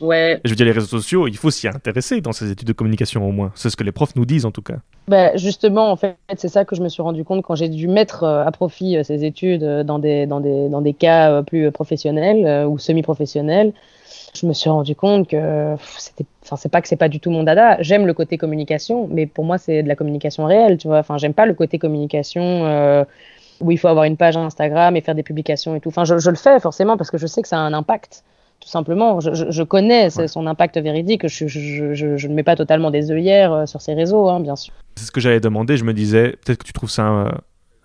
Ouais. 0.00 0.40
je 0.46 0.50
veux 0.50 0.56
dire, 0.56 0.64
les 0.64 0.72
réseaux 0.72 0.86
sociaux, 0.86 1.28
il 1.28 1.36
faut 1.36 1.50
s'y 1.50 1.68
intéresser 1.68 2.22
dans 2.22 2.32
ces 2.32 2.50
études 2.50 2.66
de 2.66 2.72
communication 2.72 3.28
au 3.28 3.32
moins. 3.32 3.52
C'est 3.54 3.68
ce 3.68 3.76
que 3.76 3.84
les 3.84 3.92
profs 3.92 4.16
nous 4.16 4.24
disent 4.24 4.46
en 4.46 4.50
tout 4.50 4.62
cas. 4.62 4.78
Bah, 5.08 5.36
justement, 5.36 5.90
en 5.92 5.96
fait, 5.96 6.16
c'est 6.38 6.48
ça 6.48 6.64
que 6.64 6.74
je 6.74 6.80
me 6.80 6.88
suis 6.88 7.02
rendu 7.02 7.22
compte 7.22 7.42
quand 7.42 7.54
j'ai 7.54 7.68
dû 7.68 7.86
mettre 7.86 8.24
à 8.24 8.50
profit 8.50 8.96
ces 9.04 9.24
études 9.26 9.62
dans 9.62 9.98
des, 9.98 10.24
dans 10.26 10.40
des, 10.40 10.70
dans 10.70 10.80
des 10.80 10.94
cas 10.94 11.42
plus 11.42 11.70
professionnels 11.70 12.66
ou 12.66 12.78
semi-professionnels. 12.78 13.74
Je 14.34 14.46
me 14.46 14.52
suis 14.52 14.70
rendu 14.70 14.94
compte 14.94 15.28
que 15.28 15.74
c'était, 15.98 16.24
enfin, 16.42 16.56
c'est 16.56 16.68
pas 16.68 16.80
que 16.80 16.88
c'est 16.88 16.96
pas 16.96 17.08
du 17.08 17.20
tout 17.20 17.30
mon 17.30 17.42
dada. 17.42 17.80
J'aime 17.82 18.06
le 18.06 18.14
côté 18.14 18.38
communication, 18.38 19.08
mais 19.10 19.26
pour 19.26 19.44
moi, 19.44 19.58
c'est 19.58 19.82
de 19.82 19.88
la 19.88 19.96
communication 19.96 20.44
réelle, 20.44 20.78
tu 20.78 20.88
vois. 20.88 20.98
Enfin, 20.98 21.18
j'aime 21.18 21.34
pas 21.34 21.46
le 21.46 21.54
côté 21.54 21.78
communication 21.78 22.42
euh, 22.42 23.04
où 23.60 23.72
il 23.72 23.78
faut 23.78 23.88
avoir 23.88 24.04
une 24.04 24.16
page 24.16 24.36
Instagram 24.36 24.96
et 24.96 25.00
faire 25.00 25.14
des 25.14 25.22
publications 25.22 25.74
et 25.74 25.80
tout. 25.80 25.88
Enfin, 25.88 26.04
je, 26.04 26.18
je, 26.18 26.30
le 26.30 26.36
fais 26.36 26.60
forcément 26.60 26.96
parce 26.96 27.10
que 27.10 27.18
je 27.18 27.26
sais 27.26 27.42
que 27.42 27.48
ça 27.48 27.56
a 27.56 27.60
un 27.60 27.72
impact 27.72 28.24
tout 28.60 28.68
simplement. 28.68 29.20
Je, 29.20 29.50
je, 29.50 29.62
connais 29.62 30.10
son 30.10 30.46
impact 30.46 30.78
véridique. 30.78 31.26
Je, 31.26 31.46
je, 31.46 32.26
ne 32.26 32.34
mets 32.34 32.42
pas 32.42 32.56
totalement 32.56 32.90
des 32.90 33.10
œillères 33.10 33.52
euh, 33.52 33.66
sur 33.66 33.80
ces 33.80 33.94
réseaux, 33.94 34.28
hein, 34.28 34.40
bien 34.40 34.54
sûr. 34.54 34.74
C'est 34.96 35.06
ce 35.06 35.10
que 35.10 35.20
j'avais 35.20 35.40
demandé. 35.40 35.76
Je 35.76 35.84
me 35.84 35.94
disais, 35.94 36.36
peut-être 36.44 36.58
que 36.58 36.66
tu 36.66 36.72
trouves 36.72 36.90
ça. 36.90 37.32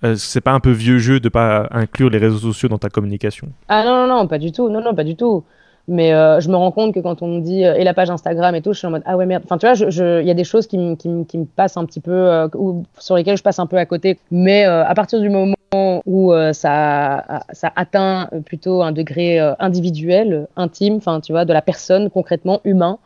Euh, 0.04 0.16
c'est 0.18 0.42
pas 0.42 0.52
un 0.52 0.60
peu 0.60 0.72
vieux 0.72 1.00
jeu 1.00 1.20
de 1.20 1.30
pas 1.30 1.68
inclure 1.72 2.10
les 2.10 2.18
réseaux 2.18 2.38
sociaux 2.38 2.68
dans 2.68 2.78
ta 2.78 2.90
communication? 2.90 3.48
Ah 3.70 3.84
non, 3.86 4.06
non, 4.06 4.18
non, 4.18 4.28
pas 4.28 4.38
du 4.38 4.52
tout. 4.52 4.70
Non, 4.70 4.82
non, 4.82 4.94
pas 4.94 5.06
du 5.06 5.16
tout. 5.16 5.44
Mais 5.88 6.14
euh, 6.14 6.40
je 6.40 6.50
me 6.50 6.56
rends 6.56 6.72
compte 6.72 6.94
que 6.94 7.00
quand 7.00 7.22
on 7.22 7.28
me 7.28 7.42
dit 7.42 7.62
et 7.62 7.84
la 7.84 7.94
page 7.94 8.10
Instagram 8.10 8.56
et 8.56 8.62
tout, 8.62 8.74
je 8.74 8.80
suis 8.80 8.88
en 8.88 8.92
mode 8.92 9.04
ah 9.06 9.18
ouais 9.18 9.26
merde. 9.26 9.44
Enfin 9.46 9.58
tu 9.58 9.68
vois, 9.68 9.76
il 10.22 10.28
y 10.28 10.32
a 10.32 10.34
des 10.34 10.44
choses 10.44 10.66
qui, 10.66 10.78
me 10.78 10.96
qui, 10.96 11.10
qui 11.28 11.38
passent 11.46 11.78
un 11.78 11.86
petit 11.86 12.00
peu 12.00 12.50
ou 12.56 12.84
sur 12.98 13.16
lesquelles 13.16 13.38
je 13.38 13.44
passe 13.44 13.60
un 13.60 13.68
peu 13.68 13.78
à 13.78 13.86
côté. 13.86 14.18
Mais 14.32 14.64
à 14.64 14.94
partir 14.96 15.22
du 15.22 15.30
moment 15.30 15.56
où 16.06 16.34
ça, 16.54 17.44
ça 17.52 17.72
atteint 17.76 18.30
plutôt 18.46 18.82
un 18.82 18.92
degré 18.92 19.40
individuel, 19.60 20.48
intime, 20.56 20.96
enfin 20.96 21.22
tu 21.22 21.34
vois, 21.34 21.46
de 21.46 21.54
la 21.54 21.62
personne 21.62 22.10
concrètement 22.10 22.62
humain. 22.64 22.98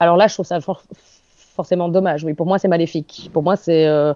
Alors 0.00 0.16
là, 0.16 0.26
je 0.26 0.34
trouve 0.34 0.46
ça 0.46 0.58
forcément 1.58 1.88
dommage. 1.88 2.24
Oui, 2.24 2.34
pour 2.34 2.46
moi, 2.46 2.58
c'est 2.58 2.68
maléfique. 2.68 3.30
Pour 3.32 3.42
moi, 3.42 3.56
c'est, 3.56 3.86
euh, 3.86 4.14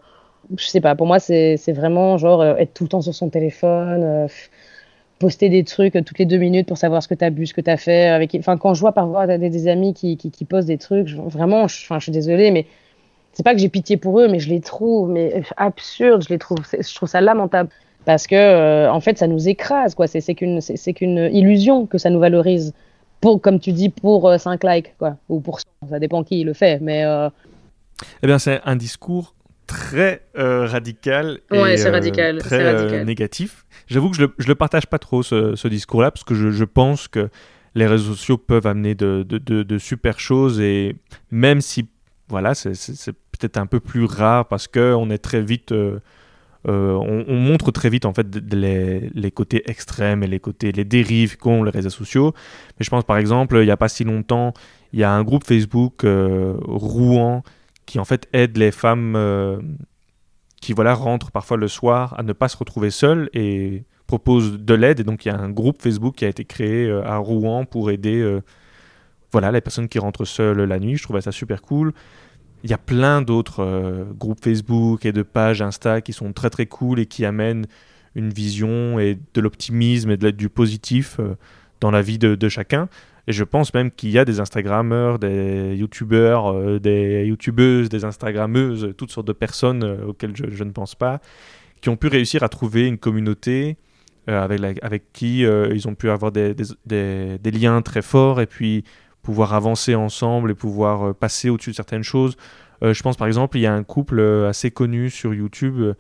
je 0.57 0.67
sais 0.67 0.81
pas. 0.81 0.95
Pour 0.95 1.07
moi, 1.07 1.19
c'est 1.19 1.57
vraiment 1.73 2.17
genre 2.19 2.45
être 2.45 2.73
tout 2.73 2.85
le 2.85 2.89
temps 2.89 3.01
sur 3.01 3.15
son 3.15 3.31
téléphone, 3.31 4.29
poster 5.23 5.49
des 5.49 5.62
trucs 5.62 5.93
toutes 6.05 6.18
les 6.18 6.27
deux 6.27 6.37
minutes 6.37 6.66
pour 6.66 6.77
savoir 6.77 7.01
ce 7.01 7.07
que 7.07 7.14
tu 7.14 7.25
as 7.25 7.31
bu, 7.31 7.47
ce 7.47 7.55
que 7.55 7.61
tu 7.61 7.70
as 7.70 7.77
fait. 7.77 8.09
Avec... 8.09 8.35
Enfin, 8.35 8.57
quand 8.57 8.75
je 8.75 8.81
vois 8.81 8.91
parfois 8.91 9.27
des, 9.27 9.51
des 9.51 9.68
amis 9.68 9.95
qui, 9.95 10.16
qui, 10.16 10.33
qui, 10.33 10.45
postent 10.45 10.66
des 10.66 10.79
trucs, 10.79 11.11
vraiment, 11.11 11.68
je, 11.68 11.77
enfin, 11.85 12.01
je 12.01 12.05
suis 12.05 12.12
désolée, 12.12 12.51
mais 12.51 12.66
c'est 13.33 13.45
pas 13.45 13.55
que 13.55 13.61
j'ai 13.61 13.68
pitié 13.68 13.97
pour 13.97 14.18
eux, 14.18 14.27
mais 14.27 14.41
je 14.41 14.49
les 14.49 14.61
trouve 14.61 15.11
mais 15.11 15.43
absurdes, 15.57 16.25
je 16.25 16.29
les 16.29 16.39
trouve, 16.39 16.59
je 16.73 16.95
trouve 16.95 17.09
ça 17.09 17.20
lamentable 17.20 17.70
parce 18.05 18.27
que 18.27 18.35
euh, 18.35 18.91
en 18.91 19.01
fait 19.01 19.16
ça 19.16 19.29
nous 19.29 19.49
écrase 19.49 19.95
quoi 19.95 20.09
c'est 20.09 20.35
qu'une 20.35 20.61
c'est 20.61 20.93
qu'une 20.93 21.31
illusion 21.33 21.87
que 21.87 21.99
ça 21.99 22.11
nous 22.11 22.18
valorise 22.18 22.75
pour 23.20 23.41
comme 23.41 23.61
tu 23.61 23.73
dis 23.73 23.91
pour 23.91 24.29
5 24.37 24.64
euh, 24.64 24.68
likes 24.68 24.95
quoi 24.99 25.16
ou 25.29 25.41
pour 25.41 25.61
ça 25.61 25.99
dépend 26.01 26.25
qui 26.25 26.43
le 26.43 26.53
fait 26.53 26.81
mais 26.83 27.05
euh... 27.05 27.29
eh 28.23 28.27
bien 28.27 28.41
c'est 28.41 28.61
un 28.64 28.75
discours 28.75 29.37
très 29.68 30.23
euh, 30.37 30.66
radical 30.66 31.39
et 31.53 31.61
ouais, 31.61 31.91
radical, 31.91 32.39
très 32.39 32.73
radical. 32.73 33.07
négatif 33.07 33.62
j'avoue 33.87 34.11
que 34.11 34.16
je 34.16 34.22
le, 34.22 34.35
le 34.47 34.55
partage 34.55 34.87
pas 34.87 34.99
trop 34.99 35.22
ce, 35.22 35.57
ce 35.57 35.68
discours 35.68 36.03
là 36.03 36.11
parce 36.11 36.24
que 36.24 36.35
je, 36.35 36.64
pense 36.64 37.09
que 37.09 37.28
les 37.74 37.87
réseaux 37.87 38.14
sociaux 38.14 38.39
peuvent 38.39 38.66
amener 38.66 38.95
de, 38.95 39.78
super 39.78 40.20
choses 40.20 40.61
et 40.61 40.97
même 41.30 41.61
si 41.61 41.89
voilà 42.28 42.55
c'est 42.55 43.12
peut-être 43.33 43.57
un 43.57 43.66
peu 43.66 43.80
plus 43.80 44.05
rare 44.05 44.47
parce 44.49 44.68
que 44.68 44.95
on 44.95 45.11
est 45.11 45.18
très 45.18 45.43
vite 45.43 45.72
euh, 46.68 46.93
on, 46.95 47.35
montre 47.35 47.72
très 47.72 47.91
vite 47.91 48.05
en 48.05 48.14
fait 48.14 48.26
les, 48.53 49.30
côtés 49.33 49.68
extrêmes 49.68 50.22
et 50.22 50.28
les 50.28 50.39
côtés 50.39 50.70
les 50.70 50.85
dérives 50.85 51.37
qu'ont 51.37 51.64
les 51.64 51.70
réseaux 51.70 51.91
sociaux. 51.91 52.35
Mais 52.78 52.85
je 52.85 52.91
pense 52.91 53.05
par 53.05 53.16
exemple, 53.16 53.57
il 53.57 53.64
n'y 53.64 53.70
a 53.70 53.76
pas 53.76 53.89
si 53.89 54.05
longtemps, 54.05 54.55
il 54.93 55.01
y 55.01 55.05
a 55.05 55.11
un 55.11 55.24
groupe 55.24 55.45
Facebook 55.45 56.05
euh, 56.05 56.55
Rouen 56.62 57.43
qui 57.87 57.99
en 57.99 58.05
fait 58.05 58.28
aide 58.33 58.57
les 58.59 58.70
femmes 58.70 59.14
euh, 59.16 59.61
qui 60.63 60.73
voilà 60.73 60.95
rentrent 60.95 61.31
parfois 61.31 61.59
le 61.59 61.69
soir 61.69 62.15
à 62.19 62.23
ne 62.23 62.33
pas 62.33 62.49
se 62.49 62.57
retrouver 62.57 62.89
seules 62.89 63.29
et 63.35 63.85
propose 64.07 64.59
de 64.59 64.75
l'aide. 64.75 65.01
Et 65.01 65.05
donc 65.05 65.27
il 65.27 65.29
y 65.29 65.31
a 65.31 65.39
un 65.39 65.51
groupe 65.51 65.83
Facebook 65.83 66.15
qui 66.15 66.25
a 66.25 66.29
été 66.29 66.47
créé 66.47 66.91
à 67.05 67.19
Rouen 67.19 67.67
pour 67.67 67.91
aider 67.91 68.41
voilà 69.33 69.51
les 69.51 69.61
personnes 69.61 69.89
qui 69.89 69.99
rentrent 69.99 70.25
seules 70.25 70.63
la 70.63 70.79
nuit. 70.79 70.97
Je 70.97 71.03
trouvais 71.03 71.21
ça 71.21 71.33
super 71.33 71.61
cool. 71.61 71.93
Il 72.65 72.71
y 72.71 72.75
a 72.75 72.79
plein 72.79 73.23
d'autres 73.23 73.61
euh, 73.61 74.05
groupes 74.17 74.43
Facebook 74.43 75.05
et 75.05 75.13
de 75.13 75.23
pages 75.23 75.63
Insta 75.63 76.01
qui 76.01 76.13
sont 76.13 76.33
très 76.33 76.51
très 76.51 76.67
cool 76.67 77.01
et 77.01 77.07
qui 77.07 77.25
amènent 77.25 77.67
une 78.15 78.31
vision 78.31 79.01
et 79.01 79.19
de 79.35 79.41
l'optimisme 79.41 80.11
et 80.11 80.17
de, 80.17 80.31
du 80.31 80.49
positif 80.49 81.17
euh, 81.19 81.35
dans 81.81 81.91
la 81.91 82.03
vie 82.03 82.19
de, 82.19 82.49
chacun. 82.49 82.89
Et 83.29 83.33
je 83.33 83.45
pense 83.45 83.73
même 83.73 83.91
qu'il 83.91 84.11
y 84.11 84.18
a 84.18 84.25
des 84.25 84.41
Instagrammeurs, 84.41 85.18
des 85.18 85.77
YouTubeurs, 85.77 86.53
euh, 86.53 86.81
des 86.81 87.25
YouTubeuses, 87.27 87.89
des 87.89 88.05
Instagrammeuses, 88.05 88.95
toutes 88.97 89.11
sortes 89.11 89.27
de 89.27 89.33
personnes 89.33 89.85
auxquelles 90.07 90.35
je, 90.35 90.64
ne 90.64 90.70
pense 90.70 90.95
pas, 90.95 91.20
qui 91.81 91.89
ont 91.89 91.97
pu 91.97 92.09
réussir 92.09 92.43
à 92.43 92.49
trouver 92.49 92.87
une 92.87 92.99
communauté 92.99 93.77
avec, 94.29 94.79
avec 94.83 95.12
qui 95.12 95.41
ils 95.41 95.89
ont 95.89 95.97
pu 95.97 96.09
avoir 96.09 96.31
des, 96.31 96.55
des, 96.87 97.51
liens 97.51 97.83
très 97.83 98.03
forts 98.03 98.41
et 98.41 98.47
puis 98.47 98.85
pouvoir 99.23 99.55
avancer 99.55 99.95
ensemble 99.95 100.51
et 100.51 100.55
pouvoir 100.55 101.09
euh, 101.09 101.14
passer 101.14 101.49
au-dessus 101.49 101.70
de 101.70 101.77
certaines 101.77 102.03
choses. 102.03 102.37
Euh, 102.83 102.93
je 102.93 103.03
pense 103.03 103.16
par 103.16 103.29
exemple, 103.29 103.57
il 103.57 103.62
y 103.62 103.66
a 103.66 103.75
un 103.75 103.85
couple 103.85 104.18
euh, 104.18 104.49
assez 104.49 104.70
connu 104.70 105.09
sur 105.09 105.33
YouTube 105.33 105.95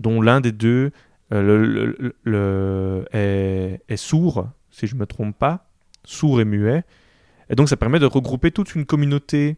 dont 0.00 0.22
l'un 0.22 0.40
des 0.40 0.52
deux 0.52 0.92
le, 1.30 3.04
est, 3.12 3.96
sourd, 3.96 4.48
si 4.70 4.86
je 4.86 4.94
ne 4.94 5.00
me 5.00 5.06
trompe 5.06 5.36
pas, 5.36 5.67
sourd 6.08 6.40
et 6.40 6.44
muet. 6.44 6.84
Et 7.50 7.54
donc 7.54 7.68
ça 7.68 7.76
permet 7.76 7.98
de 7.98 8.06
regrouper 8.06 8.50
toute 8.50 8.74
une 8.74 8.86
communauté 8.86 9.56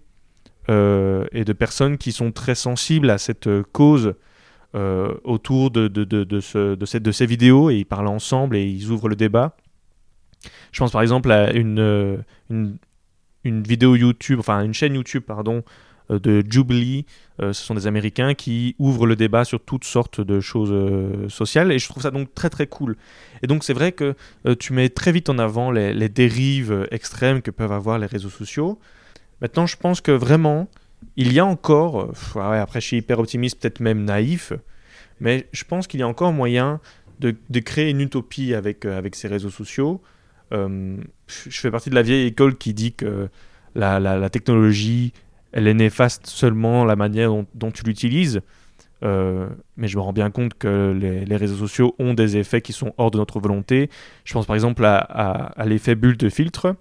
et 0.68 1.44
de 1.44 1.52
personnes 1.52 1.98
qui 1.98 2.12
sont 2.12 2.30
très 2.30 2.54
sensibles 2.54 3.10
à 3.10 3.18
cette 3.18 3.48
cause 3.72 4.14
autour 5.24 5.72
de, 5.72 5.88
de, 5.88 6.04
de, 6.04 6.22
de, 6.22 6.38
ce, 6.40 6.76
de, 6.76 6.86
cette, 6.86 7.02
de 7.02 7.10
ces 7.10 7.26
vidéos 7.26 7.70
et 7.70 7.78
ils 7.78 7.84
parlent 7.84 8.06
ensemble 8.06 8.56
et 8.56 8.64
ils 8.64 8.90
ouvrent 8.90 9.08
le 9.08 9.16
débat. 9.16 9.56
Je 10.70 10.78
pense 10.78 10.92
par 10.92 11.02
exemple 11.02 11.32
à 11.32 11.52
une, 11.52 12.22
une, 12.50 12.76
une 13.42 13.62
vidéo 13.62 13.96
YouTube, 13.96 14.38
enfin 14.38 14.62
une 14.62 14.74
chaîne 14.74 14.94
YouTube, 14.94 15.24
pardon, 15.26 15.56
euh, 15.56 15.62
de 16.18 16.44
Jubilee. 16.48 17.04
Euh, 17.40 17.52
ce 17.52 17.64
sont 17.64 17.74
des 17.74 17.86
Américains 17.86 18.34
qui 18.34 18.74
ouvrent 18.78 19.06
le 19.06 19.16
débat 19.16 19.44
sur 19.44 19.60
toutes 19.60 19.84
sortes 19.84 20.20
de 20.20 20.40
choses 20.40 20.70
euh, 20.72 21.28
sociales 21.28 21.72
et 21.72 21.78
je 21.78 21.88
trouve 21.88 22.02
ça 22.02 22.10
donc 22.10 22.34
très 22.34 22.50
très 22.50 22.66
cool. 22.66 22.96
Et 23.42 23.46
donc 23.46 23.64
c'est 23.64 23.72
vrai 23.72 23.92
que 23.92 24.14
tu 24.58 24.72
mets 24.72 24.88
très 24.88 25.12
vite 25.12 25.28
en 25.28 25.38
avant 25.38 25.70
les, 25.70 26.08
dérives 26.08 26.86
extrêmes 26.90 27.42
que 27.42 27.50
peuvent 27.50 27.72
avoir 27.72 27.98
les 27.98 28.06
réseaux 28.06 28.30
sociaux. 28.30 28.78
Maintenant, 29.40 29.66
je 29.66 29.76
pense 29.76 30.00
que 30.00 30.12
vraiment, 30.12 30.68
il 31.16 31.32
y 31.32 31.38
a 31.38 31.46
encore, 31.46 32.12
après 32.36 32.80
je 32.80 32.86
suis 32.86 32.96
hyper 32.98 33.18
optimiste, 33.18 33.60
peut-être 33.60 33.80
même 33.80 34.04
naïf, 34.04 34.52
mais 35.20 35.48
je 35.52 35.64
pense 35.64 35.86
qu'il 35.86 36.00
y 36.00 36.02
a 36.02 36.08
encore 36.08 36.32
moyen 36.32 36.80
de, 37.20 37.60
créer 37.60 37.90
une 37.90 38.00
utopie 38.00 38.54
avec, 38.54 38.84
avec 38.84 39.14
ces 39.14 39.28
réseaux 39.28 39.50
sociaux. 39.50 40.02
Euh, 40.52 40.96
je 41.26 41.60
fais 41.60 41.70
partie 41.70 41.90
de 41.90 41.94
la 41.94 42.02
vieille 42.02 42.26
école 42.26 42.56
qui 42.56 42.74
dit 42.74 42.92
que 42.92 43.28
la, 43.74 44.00
la, 44.00 44.30
technologie, 44.30 45.12
elle 45.52 45.66
est 45.66 45.74
néfaste 45.74 46.26
seulement 46.26 46.84
la 46.84 46.96
manière 46.96 47.32
dont, 47.54 47.70
tu 47.70 47.84
l'utilises. 47.84 48.40
Euh, 49.02 49.48
mais 49.76 49.88
je 49.88 49.96
me 49.96 50.02
rends 50.02 50.12
bien 50.12 50.30
compte 50.30 50.54
que 50.54 50.92
les, 50.92 51.36
réseaux 51.36 51.56
sociaux 51.56 51.94
ont 51.98 52.14
des 52.14 52.36
effets 52.36 52.60
qui 52.60 52.72
sont 52.72 52.92
hors 52.98 53.10
de 53.10 53.18
notre 53.18 53.40
volonté. 53.40 53.90
Je 54.24 54.32
pense 54.32 54.46
par 54.46 54.54
exemple 54.54 54.84
à, 54.84 54.96
à, 54.98 55.64
l'effet 55.64 55.94
bulle 55.94 56.16
de 56.16 56.28
filtre. 56.28 56.76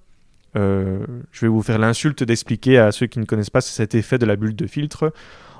Euh, 0.55 1.05
je 1.31 1.41
vais 1.41 1.47
vous 1.47 1.61
faire 1.61 1.77
l'insulte 1.77 2.23
d'expliquer 2.23 2.79
à 2.79 2.91
ceux 2.91 3.07
qui 3.07 3.19
ne 3.19 3.25
connaissent 3.25 3.49
pas 3.49 3.61
cet 3.61 3.95
effet 3.95 4.17
de 4.17 4.25
la 4.25 4.35
bulle 4.35 4.55
de 4.55 4.67
filtre. 4.67 5.13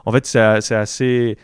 En 0.05 0.11
fait, 0.11 0.25
c'est 0.25 0.39
assez, 0.39 1.37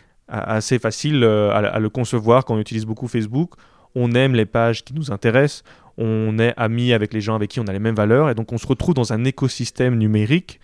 facile 0.80 1.22
euh, 1.22 1.50
à, 1.52 1.78
le 1.78 1.88
concevoir 1.88 2.44
quand 2.44 2.54
on 2.54 2.60
utilise 2.60 2.84
beaucoup 2.84 3.08
Facebook. 3.08 3.54
On 3.94 4.12
aime 4.12 4.34
les 4.34 4.46
pages 4.46 4.84
qui 4.84 4.92
nous 4.92 5.10
intéressent, 5.10 5.62
on 5.96 6.38
est 6.38 6.52
amis 6.58 6.92
avec 6.92 7.14
les 7.14 7.22
gens 7.22 7.34
avec 7.34 7.50
qui 7.50 7.60
on 7.60 7.66
a 7.66 7.72
les 7.72 7.78
mêmes 7.78 7.94
valeurs, 7.94 8.28
et 8.28 8.34
donc 8.34 8.52
on 8.52 8.58
se 8.58 8.66
retrouve 8.66 8.94
dans 8.94 9.14
un 9.14 9.24
écosystème 9.24 9.96
numérique 9.96 10.60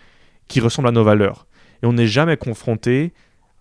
qui 0.53 0.61
ressemble 0.61 0.89
à 0.89 0.91
nos 0.93 1.03
valeurs. 1.03 1.47
Et 1.83 1.87
on 1.87 1.95
n'est 1.95 2.07
jamais 2.07 2.37
confronté 2.37 3.15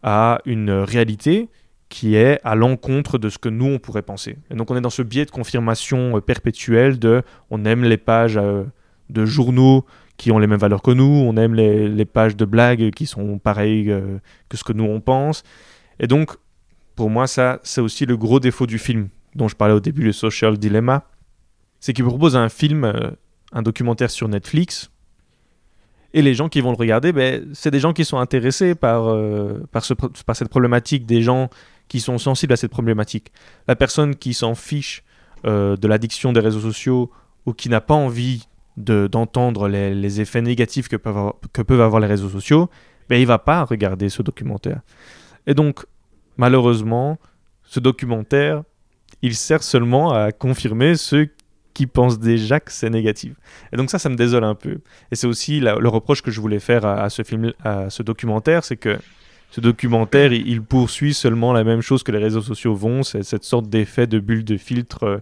à 0.04 0.40
une 0.46 0.72
réalité 0.72 1.48
qui 1.88 2.16
est 2.16 2.38
à 2.44 2.54
l'encontre 2.54 3.18
de 3.18 3.30
ce 3.30 3.38
que 3.38 3.48
nous 3.48 3.66
on 3.66 3.80
pourrait 3.80 4.02
penser. 4.02 4.38
Et 4.50 4.56
donc 4.56 4.70
on 4.72 4.76
est 4.76 4.82
dans 4.82 4.90
ce 4.90 5.02
biais 5.02 5.24
de 5.24 5.32
confirmation 5.32 6.18
euh, 6.18 6.22
perpétuelle 6.22 7.00
de 7.00 7.24
on 7.50 7.64
aime 7.64 7.86
les 7.86 7.96
pages 7.96 8.36
euh, 8.38 8.66
de 9.10 9.26
journaux 9.26 9.86
qui 10.18 10.32
ont 10.32 10.40
les 10.40 10.48
mêmes 10.48 10.60
valeurs 10.60 10.82
que 10.82 10.92
nous, 10.92 11.04
on 11.04 11.38
aime 11.38 11.56
les, 11.56 12.06
pages 12.06 12.36
de 12.36 12.44
blagues 12.44 12.92
qui 12.92 13.06
sont 13.06 13.40
pareilles 13.40 13.90
euh, 13.90 14.20
que 14.50 14.58
ce 14.58 14.66
que 14.66 14.74
nous 14.74 14.84
on 14.84 15.00
pense. 15.00 15.44
Et 16.02 16.08
donc 16.08 16.36
pour 16.98 17.10
moi 17.10 17.26
ça 17.26 17.62
c'est 17.64 17.82
aussi 17.82 18.06
le 18.06 18.18
gros 18.18 18.42
défaut 18.42 18.68
du 18.68 18.80
film 18.80 19.08
dont 19.36 19.48
je 19.48 19.56
parlais 19.56 19.74
au 19.74 19.80
début, 19.80 20.04
le 20.04 20.12
Social 20.12 20.58
Dilemma, 20.58 21.06
c'est 21.80 21.94
qu'il 21.94 22.04
propose 22.04 22.36
un 22.36 22.50
film, 22.50 22.92
un 23.54 23.62
documentaire 23.62 24.12
sur 24.12 24.28
Netflix, 24.28 24.92
et 26.14 26.22
les 26.22 26.34
gens 26.34 26.50
qui 26.50 26.62
vont 26.62 26.72
le 26.72 26.78
regarder, 26.78 27.12
ben, 27.12 27.48
c'est 27.54 27.72
des 27.72 27.80
gens 27.80 27.94
qui 27.94 28.06
sont 28.06 28.18
intéressés 28.18 28.76
par, 28.76 29.06
ce, 29.06 29.94
par 29.94 30.36
cette 30.36 30.50
problématique, 30.50 31.06
des 31.06 31.22
gens 31.22 31.50
qui 31.88 32.00
sont 32.00 32.18
sensibles 32.18 32.54
à 32.54 32.56
cette 32.56 32.72
problématique. 32.72 33.32
La 33.68 33.76
personne 33.76 34.16
qui 34.16 34.34
s'en 34.34 34.56
fiche 34.56 35.04
euh, 35.46 35.76
de 35.76 35.88
l'addiction 35.88 36.32
des 36.32 36.40
réseaux 36.40 36.62
sociaux 36.62 37.12
ou 37.46 37.54
qui 37.54 37.68
n'a 37.68 37.82
pas 37.82 37.96
envie 37.96 38.48
d'entendre 38.78 39.68
les, 39.68 40.22
effets 40.22 40.42
négatifs 40.42 40.88
que 40.88 40.96
peuvent, 40.96 41.18
avoir, 41.18 41.34
que 41.52 41.62
peuvent 41.62 41.82
avoir 41.82 42.00
les 42.00 42.08
réseaux 42.08 42.30
sociaux, 42.30 42.70
ben, 43.10 43.20
il 43.20 43.28
va 43.28 43.40
pas 43.40 43.66
regarder 43.66 44.08
ce 44.08 44.22
documentaire. 44.22 44.82
Et 45.48 45.54
donc, 45.54 45.86
malheureusement, 46.38 47.20
ce 47.64 47.80
documentaire, 47.80 48.64
il 49.22 49.36
sert 49.36 49.62
seulement 49.62 50.14
à 50.14 50.32
confirmer 50.32 50.96
ceux 50.96 51.30
qui 51.74 51.88
pensent 51.88 52.20
déjà 52.20 52.60
que 52.60 52.72
c'est 52.72 52.90
négatif. 52.90 53.34
Et 53.74 53.78
donc 53.78 53.90
ça, 53.90 54.00
ça 54.00 54.10
me 54.10 54.16
désole 54.16 54.44
un 54.44 54.56
peu. 54.56 54.80
Et 55.12 55.16
c'est 55.16 55.28
aussi 55.28 55.60
le 55.60 55.88
reproche 55.88 56.22
que 56.22 56.32
je 56.32 56.42
voulais 56.42 56.60
faire 56.60 56.86
à, 56.86 57.04
à 57.04 57.10
ce 57.10 57.24
film, 57.24 57.54
à 57.64 57.90
ce 57.90 58.04
documentaire, 58.04 58.64
c'est 58.64 58.78
que 58.78 58.98
ce 59.52 59.60
documentaire, 59.60 60.32
il, 60.32 60.62
poursuit 60.62 61.14
seulement 61.14 61.52
la 61.52 61.66
même 61.66 61.82
chose 61.82 62.04
que 62.04 62.12
les 62.14 62.20
réseaux 62.20 62.42
sociaux 62.42 62.74
vont, 62.74 63.04
c'est 63.04 63.22
cette 63.24 63.44
sorte 63.44 63.68
d'effet 63.68 64.08
de 64.08 64.20
bulle 64.20 64.46
de 64.46 64.56
filtre, 64.56 65.04
euh, 65.04 65.18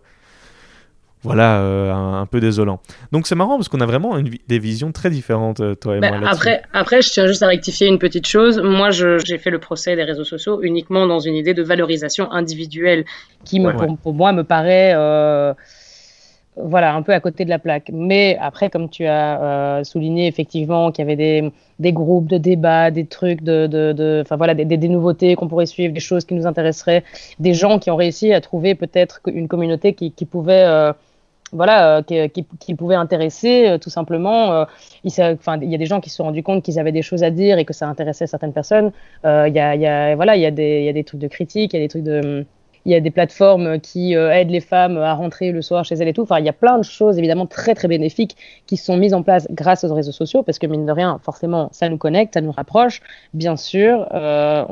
voilà, 1.24 1.62
euh, 1.62 1.92
un, 1.92 2.28
peu 2.28 2.40
désolant. 2.40 2.80
Donc 3.12 3.26
c'est 3.26 3.34
marrant 3.34 3.58
parce 3.58 3.70
qu'on 3.70 3.82
a 3.82 3.88
vraiment 3.88 4.22
des 4.48 4.60
visions 4.60 4.92
très 4.92 5.10
différentes, 5.10 5.62
euh, 5.62 5.74
toi 5.74 5.98
et 5.98 6.00
bah, 6.00 6.12
moi. 6.12 6.30
Après, 6.30 6.62
après, 6.74 7.02
je 7.02 7.10
tiens 7.10 7.26
juste 7.26 7.42
à 7.42 7.48
rectifier 7.48 7.88
une 7.88 7.98
petite 7.98 8.28
chose. 8.28 8.62
Moi, 8.64 8.92
j'ai 8.92 9.40
fait 9.40 9.50
le 9.50 9.60
procès 9.60 9.96
des 9.96 10.04
réseaux 10.04 10.24
sociaux 10.24 10.62
uniquement 10.62 11.08
dans 11.08 11.20
une 11.20 11.34
idée 11.34 11.56
de 11.56 11.64
valorisation 11.64 12.32
individuelle 12.32 13.06
qui, 13.46 13.60
me, 13.60 13.72
pour, 13.96 14.14
moi, 14.14 14.32
me 14.32 14.44
paraît 14.44 14.94
voilà, 16.64 16.94
un 16.96 17.02
peu 17.02 17.14
à 17.14 17.20
côté 17.20 17.46
de 17.46 17.50
la 17.50 17.60
plaque. 17.60 17.90
Mais 17.94 18.38
après, 18.42 18.70
comme 18.70 18.90
tu 18.90 19.06
as 19.06 19.42
euh, 19.42 19.84
souligné 19.84 20.28
effectivement 20.28 20.92
qu'il 20.92 21.04
y 21.04 21.08
avait 21.08 21.16
des, 21.16 21.52
des, 21.80 21.94
groupes 21.94 22.28
de 22.28 22.38
débats, 22.38 22.92
des 22.92 23.06
trucs, 23.06 23.42
de, 23.44 23.68
de, 23.68 24.24
voilà, 24.36 24.54
des, 24.54 24.66
des, 24.66 24.90
nouveautés 24.90 25.36
qu'on 25.36 25.48
pourrait 25.48 25.66
suivre, 25.66 25.94
des 25.94 26.00
choses 26.00 26.26
qui 26.26 26.34
nous 26.34 26.48
intéresseraient, 26.48 27.04
des 27.40 27.54
gens 27.54 27.80
qui 27.80 27.92
ont 27.92 27.96
réussi 27.96 28.34
à 28.34 28.42
trouver 28.42 28.76
peut-être 28.76 29.22
une 29.28 29.48
communauté 29.48 29.94
qui, 29.94 30.12
qui 30.12 30.26
pouvait, 30.26 30.64
euh, 30.66 30.92
voilà, 31.52 31.98
euh, 31.98 32.28
qui, 32.28 32.46
qui, 32.60 32.76
pouvait 32.76 32.96
intéresser 32.96 33.78
tout 33.82 33.90
simplement. 33.90 34.66
il, 35.04 35.12
y 35.12 35.76
a 35.76 35.78
des 35.78 35.86
gens 35.86 36.02
qui 36.02 36.10
se 36.10 36.18
sont 36.18 36.26
rendus 36.26 36.44
compte 36.44 36.64
qu'ils 36.64 36.80
avaient 36.80 36.92
des 36.92 37.02
choses 37.02 37.24
à 37.24 37.32
dire 37.32 37.58
et 37.58 37.66
que 37.66 37.74
ça 37.74 37.88
intéressait 37.88 38.28
certaines 38.28 38.54
personnes. 38.54 38.92
il 39.24 39.54
y 39.54 39.60
a, 39.60 39.76
y 39.76 39.86
a, 39.88 40.16
voilà, 40.16 40.36
il 40.36 40.42
y 40.42 40.44
y 40.44 40.90
a 40.90 40.94
des 40.94 41.04
trucs 41.04 41.22
de 41.22 41.28
critique, 41.28 41.74
il 41.74 41.78
y 41.78 41.80
a 41.80 41.84
des 41.86 41.90
trucs 41.90 42.04
de 42.04 42.46
il 42.86 42.92
y 42.92 42.96
a 42.96 43.00
des 43.00 43.12
plateformes 43.12 43.80
qui 43.80 44.16
euh, 44.16 44.32
aident 44.32 44.52
les 44.52 44.62
femmes 44.62 44.98
à 44.98 45.14
rentrer 45.14 45.52
le 45.52 45.62
soir 45.62 45.86
chez 45.86 45.96
elles 45.96 46.08
et 46.08 46.14
tout. 46.14 46.24
Enfin, 46.24 46.40
il 46.40 46.46
y 46.46 46.50
a 46.50 46.54
plein 46.54 46.78
de 46.78 46.84
choses 46.84 47.18
évidemment 47.18 47.46
très 47.46 47.76
très 47.76 47.88
bénéfiques 47.88 48.38
qui 48.68 48.78
sont 48.78 48.98
mises 48.98 49.14
en 49.14 49.24
place 49.24 49.48
grâce 49.52 49.84
aux 49.84 49.94
réseaux 49.94 50.12
sociaux 50.12 50.44
parce 50.44 50.60
que 50.60 50.68
mine 50.68 50.86
de 50.86 50.92
rien, 50.92 51.20
forcément, 51.24 51.70
ça 51.72 51.90
nous 51.90 51.98
connecte, 51.98 52.34
ça 52.34 52.42
nous 52.42 52.52
rapproche. 52.52 53.02
Bien 53.34 53.58
sûr, 53.58 54.08
euh, 54.14 54.66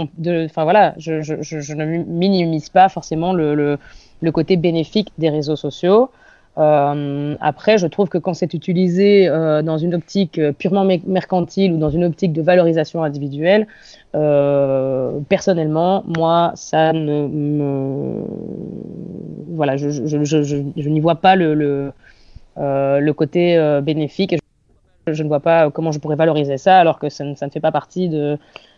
enfin 0.45 0.63
voilà, 0.63 0.93
je, 0.97 1.73
ne 1.73 2.03
minimise 2.03 2.69
pas 2.69 2.89
forcément 2.89 3.33
le, 3.33 3.77
côté 4.33 4.57
bénéfique 4.57 5.09
des 5.17 5.29
réseaux 5.29 5.55
sociaux. 5.55 6.09
Euh, 6.57 7.35
après, 7.39 7.77
je 7.77 7.85
trouve 7.85 8.09
que 8.09 8.17
quand 8.17 8.33
c'est 8.33 8.53
utilisé 8.53 9.27
dans 9.27 9.77
une 9.77 9.93
optique 9.93 10.41
purement 10.57 10.85
mercantile 11.05 11.73
ou 11.73 11.77
dans 11.77 11.91
une 11.91 12.03
optique 12.03 12.33
de 12.33 12.41
valorisation 12.41 13.03
individuelle, 13.03 13.67
euh, 14.15 15.19
personnellement, 15.29 16.03
moi, 16.17 16.51
ça 16.55 16.93
ne 16.93 17.27
me... 17.27 18.23
Voilà, 19.49 19.77
je, 19.77 19.89
je, 19.89 20.23
je, 20.23 20.43
je 20.43 20.89
n'y 20.89 20.99
vois 20.99 21.15
pas 21.15 21.35
le, 21.35 21.53
le, 21.53 21.91
euh, 22.57 22.99
le 22.99 23.13
côté 23.13 23.57
bénéfique. 23.83 24.33
Et 24.33 24.39
je, 25.07 25.23
ne 25.23 25.27
vois 25.27 25.39
pas 25.39 25.71
comment 25.71 25.91
je 25.91 25.99
pourrais 25.99 26.15
valoriser 26.15 26.57
ça 26.57 26.79
alors 26.79 26.99
que 26.99 27.09
ça 27.09 27.23
ne, 27.23 27.35
ça 27.35 27.45
ne 27.45 27.51
fait 27.51 27.59
pas 27.59 27.71
partie 27.71 28.09
de, 28.09 28.37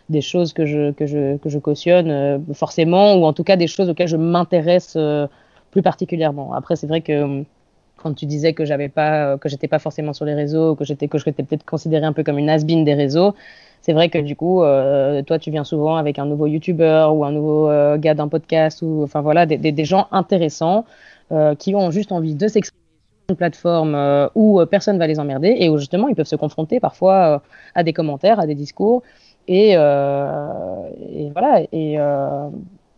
des 0.09 0.21
choses 0.21 0.53
que 0.53 0.65
je, 0.65 0.91
que 0.91 1.05
je, 1.05 1.37
que 1.37 1.49
je 1.49 1.59
cautionne 1.59 2.43
forcément 2.53 3.15
ou 3.15 3.25
en 3.25 3.33
tout 3.33 3.43
cas 3.43 3.55
des 3.55 3.67
choses 3.67 3.89
auxquelles 3.89 4.07
je 4.07 4.17
m'intéresse 4.17 4.97
plus 5.71 5.81
particulièrement. 5.81 6.53
Après, 6.53 6.75
c'est 6.75 6.87
vrai 6.87 7.01
que 7.01 7.43
quand 8.01 8.13
tu 8.13 8.25
disais 8.25 8.53
que 8.53 8.65
j'avais 8.65 8.89
pas, 8.89 9.37
que 9.37 9.49
j'étais 9.49 9.67
pas 9.67 9.79
forcément 9.79 10.13
sur 10.13 10.25
les 10.25 10.33
réseaux, 10.33 10.75
que 10.75 10.85
j'étais, 10.85 11.07
que 11.07 11.17
peut-être 11.17 11.65
considérée 11.65 12.05
un 12.05 12.13
peu 12.13 12.23
comme 12.23 12.37
une 12.37 12.49
has 12.49 12.63
des 12.63 12.93
réseaux. 12.93 13.35
C'est 13.81 13.93
vrai 13.93 14.09
que 14.09 14.17
du 14.17 14.35
coup, 14.35 14.63
euh, 14.63 15.21
toi, 15.23 15.39
tu 15.39 15.51
viens 15.51 15.63
souvent 15.63 15.95
avec 15.95 16.19
un 16.19 16.25
nouveau 16.25 16.47
YouTuber 16.47 17.07
ou 17.13 17.23
un 17.23 17.31
nouveau 17.31 17.69
euh, 17.69 17.97
gars 17.97 18.13
d'un 18.13 18.27
podcast 18.27 18.81
ou, 18.81 19.03
enfin 19.03 19.21
voilà, 19.21 19.45
des, 19.45 19.57
des, 19.57 19.71
des 19.71 19.85
gens 19.85 20.07
intéressants 20.11 20.85
euh, 21.31 21.55
qui 21.55 21.75
ont 21.75 21.91
juste 21.91 22.11
envie 22.11 22.35
de 22.35 22.47
s'exprimer 22.47 22.83
sur 23.27 23.33
une 23.33 23.37
plateforme 23.37 23.95
euh, 23.95 24.27
où 24.35 24.61
personne 24.69 24.97
va 24.97 25.07
les 25.07 25.19
emmerder 25.19 25.55
et 25.59 25.69
où 25.69 25.77
justement 25.77 26.07
ils 26.09 26.15
peuvent 26.15 26.25
se 26.25 26.35
confronter 26.35 26.79
parfois 26.79 27.41
à 27.75 27.83
des 27.83 27.93
commentaires, 27.93 28.39
à 28.39 28.47
des 28.47 28.55
discours 28.55 29.03
et, 29.47 29.71
et 29.71 31.31
voilà 31.31 31.61
et 31.71 31.97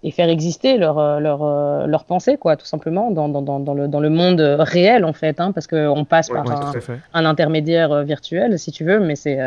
et 0.03 0.11
faire 0.11 0.29
exister 0.29 0.77
leur, 0.77 0.97
euh, 0.97 1.19
leur, 1.19 1.43
euh, 1.43 1.85
leur 1.85 2.05
pensée, 2.05 2.37
quoi, 2.37 2.55
tout 2.55 2.65
simplement, 2.65 3.11
dans, 3.11 3.29
dans, 3.29 3.41
dans, 3.41 3.73
le, 3.73 3.87
dans 3.87 3.99
le 3.99 4.09
monde 4.09 4.41
réel, 4.41 5.05
en 5.05 5.13
fait, 5.13 5.39
hein, 5.39 5.51
parce 5.51 5.67
qu'on 5.67 6.05
passe 6.05 6.29
par 6.29 6.49
un, 6.49 6.71
un, 7.13 7.25
intermédiaire 7.25 7.91
euh, 7.91 8.03
virtuel, 8.03 8.57
si 8.57 8.71
tu 8.71 8.83
veux, 8.83 8.99
mais 8.99 9.15
c'est, 9.15 9.39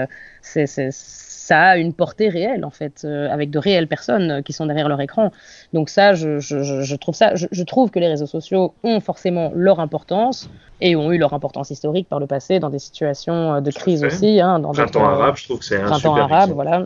c'est, 0.42 0.66
c'est, 0.66 0.90
ça 0.92 1.60
a 1.60 1.76
une 1.76 1.92
portée 1.92 2.28
réelle, 2.28 2.64
en 2.64 2.70
fait, 2.70 3.04
avec 3.04 3.50
de 3.50 3.58
réelles 3.58 3.88
personnes 3.88 4.42
qui 4.44 4.52
sont 4.52 4.66
derrière 4.66 4.88
leur 4.88 5.00
écran. 5.00 5.30
Donc 5.72 5.88
ça, 5.88 6.14
je, 6.14 6.38
je, 6.38 6.62
je 6.82 6.96
trouve 6.96 7.14
ça, 7.14 7.34
je, 7.34 7.62
trouve 7.64 7.90
que 7.90 7.98
les 7.98 8.08
réseaux 8.08 8.26
sociaux 8.26 8.72
ont 8.82 9.00
forcément 9.00 9.50
leur 9.54 9.80
importance 9.80 10.48
et 10.80 10.96
ont 10.96 11.12
eu 11.12 11.18
leur 11.18 11.34
importance 11.34 11.70
historique 11.70 12.08
par 12.08 12.20
le 12.20 12.26
passé 12.26 12.60
dans 12.60 12.70
des 12.70 12.78
situations 12.78 13.60
de 13.60 13.70
crise 13.70 14.04
aussi. 14.04 14.40
Hein, 14.40 14.60
dans 14.60 14.72
printemps 14.72 15.04
arabe, 15.04 15.36
je 15.36 15.44
trouve 15.44 15.58
que 15.58 15.64
c'est 15.64 15.80
un 15.80 15.86
printemps 15.86 16.16
arabe, 16.16 16.52
voilà, 16.52 16.84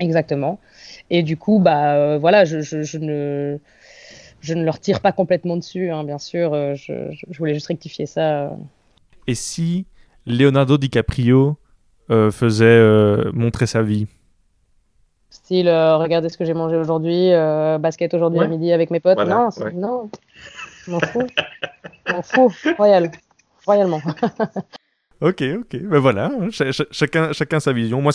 exactement. 0.00 0.58
Et 1.10 1.22
du 1.22 1.36
coup, 1.36 1.58
bah 1.58 1.94
euh, 1.94 2.18
voilà, 2.18 2.44
je, 2.44 2.60
je, 2.60 2.82
je, 2.82 2.98
ne 2.98 3.58
je 4.40 4.54
ne 4.54 4.64
leur 4.64 4.78
tire 4.78 5.00
pas 5.00 5.12
complètement 5.12 5.56
dessus, 5.56 5.90
hein, 5.90 6.04
bien 6.04 6.18
sûr. 6.18 6.54
Euh, 6.54 6.74
je, 6.76 6.92
je, 7.10 7.38
voulais 7.38 7.54
juste 7.54 7.66
rectifier 7.66 8.06
ça. 8.06 8.56
Et 9.26 9.34
si 9.34 9.86
Leonardo 10.26 10.78
DiCaprio 10.78 11.56
euh, 12.10 12.30
faisait 12.30 13.32
montrer 13.32 13.66
sa 13.66 13.82
vie? 13.82 14.06
Style, 15.30 15.68
regardez 15.68 16.28
ce 16.28 16.38
que 16.38 16.44
j'ai 16.44 16.54
mangé 16.54 16.76
aujourd'hui, 16.76 17.30
basket 17.80 18.14
aujourd'hui 18.14 18.40
à 18.40 18.48
midi 18.48 18.72
avec 18.72 18.90
mes 18.90 19.00
potes. 19.00 19.18
non, 19.18 19.48
non, 19.74 20.10
m'en 20.88 21.00
fous. 21.00 21.26
m'en 22.08 22.22
fous, 22.22 22.52
royal. 22.76 23.10
royalement. 23.64 24.00
ok, 25.20 25.42
ok. 25.60 25.82
Ben 25.82 25.98
voilà, 25.98 26.26
hein, 26.26 26.48
chacun, 26.90 27.32
chacun 27.32 27.60
sa 27.60 27.72
vision. 27.72 28.00
Moi, 28.00 28.12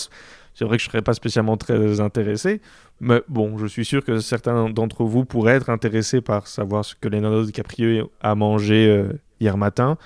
c'est 0.54 0.66
vrai 0.66 0.78
que 0.78 0.84
je 0.84 0.88
ne 0.88 0.92
serais 0.92 1.02
pas 1.02 1.14
spécialement 1.14 1.58
très 1.58 2.00
intéressé, 2.00 2.62
mais 3.00 3.22
bon, 3.28 3.58
je 3.58 3.68
suis 3.68 3.86
sûr 3.86 4.04
que 4.04 4.20
certains 4.20 4.70
d'entre 4.70 5.04
vous 5.04 5.26
pourraient 5.26 5.56
être 5.56 5.70
intéressés 5.70 6.22
par 6.22 6.48
savoir 6.48 6.86
ce 6.86 6.96
que 6.96 7.08
Leonardo 7.08 7.44
DiCaprio 7.44 8.12
a 8.22 8.36
mangé 8.36 8.88
euh, 8.88 9.14
hier 9.40 9.58
matin, 9.58 9.98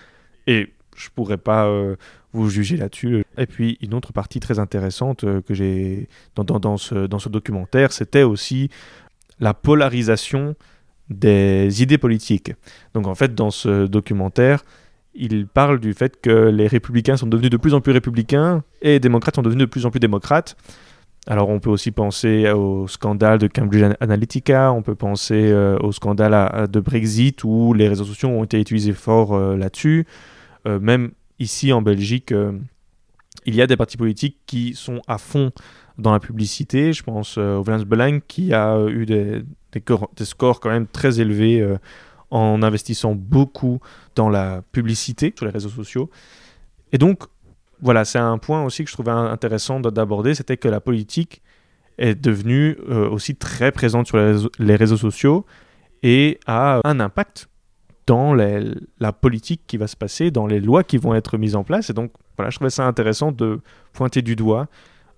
et 0.48 0.74
je 0.96 1.10
pourrais 1.16 1.38
pas 1.38 1.68
euh, 1.68 1.96
vous 2.34 2.50
juger 2.50 2.78
là-dessus. 2.78 3.24
Et 3.38 3.46
puis 3.46 3.78
une 3.82 3.94
autre 3.94 4.12
partie 4.12 4.40
très 4.40 4.60
intéressante 4.60 5.24
euh, 5.24 5.42
que 5.42 5.54
j'ai 5.54 6.10
dans, 6.36 6.44
dans, 6.44 6.78
ce, 6.78 7.08
dans 7.08 7.20
ce 7.20 7.30
documentaire, 7.30 7.92
c'était 7.94 8.24
aussi 8.24 8.70
la 9.40 9.54
polarisation 9.54 10.56
des 11.10 11.82
idées 11.82 11.98
politiques. 11.98 12.52
Donc 12.94 13.08
en 13.08 13.16
fait, 13.16 13.34
dans 13.34 13.52
ce 13.52 13.88
documentaire, 13.88 14.64
il 15.20 15.48
parle 15.48 15.80
du 15.80 15.94
fait 15.94 16.20
que 16.22 16.50
les 16.50 16.68
républicains 16.68 17.18
sont 17.18 17.28
devenus 17.28 17.52
de 17.52 17.58
plus 17.58 17.74
en 17.74 17.82
plus 17.82 17.92
républicains 17.92 18.64
et 18.82 18.92
les 18.92 19.00
démocrates 19.00 19.36
sont 19.36 19.42
devenus 19.42 19.66
de 19.66 19.70
plus 19.70 19.86
en 19.86 19.92
plus 19.92 20.00
démocrates. 20.00 20.56
Alors 21.28 21.50
on 21.50 21.60
peut 21.60 21.70
aussi 21.70 21.92
penser 21.92 22.50
au 22.50 22.88
scandale 22.88 23.38
de 23.38 23.48
Cambridge 23.48 23.84
Analytica, 24.00 24.72
on 24.72 24.82
peut 24.82 24.96
penser 24.96 25.52
euh, 25.52 25.78
au 25.80 25.92
scandale 25.92 26.68
de 26.70 26.80
Brexit 26.80 27.44
où 27.44 27.74
les 27.74 27.88
réseaux 27.88 28.06
sociaux 28.06 28.30
ont 28.30 28.44
été 28.44 28.60
utilisés 28.60 28.94
fort 28.94 29.36
euh, 29.36 29.58
là-dessus. 29.58 30.08
Euh, 30.68 30.80
même 30.80 31.12
ici 31.38 31.72
en 31.74 31.82
Belgique, 31.82 32.34
il 33.46 33.56
y 33.56 33.62
a 33.62 33.68
des 33.68 33.78
partis 33.78 33.98
politiques 33.98 34.38
qui 34.46 34.74
sont 34.74 35.02
à 35.08 35.18
fond 35.18 35.52
dans 35.98 36.12
la 36.12 36.20
publicité. 36.20 36.94
Je 36.94 37.04
pense 37.04 37.38
au 37.38 37.62
Valence 37.62 37.86
Belang 37.86 38.20
qui 38.28 38.54
a 38.54 38.78
eu 38.88 39.06
des, 39.06 39.44
scores 40.24 40.60
quand 40.60 40.70
même 40.70 40.88
très 40.88 41.22
élevés 41.22 41.66
en 42.32 42.62
investissant 42.62 43.16
beaucoup 43.16 43.80
dans 44.16 44.30
la 44.30 44.62
publicité 44.72 45.34
sur 45.36 45.46
les 45.46 45.52
réseaux 45.52 45.70
sociaux. 45.70 46.10
Et 46.92 46.98
donc, 46.98 47.24
voilà, 47.82 48.06
c'est 48.06 48.20
un 48.20 48.38
point 48.38 48.64
aussi 48.64 48.84
que 48.84 48.90
je 48.90 48.96
trouvais 48.96 49.12
intéressant 49.12 49.80
d'aborder, 49.80 50.36
c'était 50.36 50.58
que 50.58 50.68
la 50.68 50.82
politique 50.82 51.42
est 51.98 52.16
devenue 52.16 52.78
euh, 52.90 53.10
aussi 53.10 53.36
très 53.36 53.72
présente 53.72 54.08
sur 54.08 54.18
les 54.18 54.76
réseaux, 54.76 54.98
sociaux 54.98 55.46
et 56.02 56.40
a 56.48 56.80
un 56.86 57.00
impact 57.00 57.50
dans 58.08 58.34
la 58.34 59.14
politique 59.14 59.62
qui 59.68 59.78
va 59.78 59.86
se 59.86 59.96
passer, 59.96 60.32
dans 60.32 60.48
les 60.48 60.60
lois 60.60 60.84
qui 60.84 60.98
vont 60.98 61.14
être 61.14 61.38
mises 61.38 61.56
en 61.56 61.64
place. 61.64 61.92
Et 61.92 61.94
donc, 61.94 62.12
voilà, 62.38 62.50
je 62.50 62.56
trouvais 62.56 62.72
ça 62.72 62.88
intéressant 62.88 63.32
de 63.32 63.60
pointer 63.94 64.24
du 64.24 64.36
doigt 64.36 64.68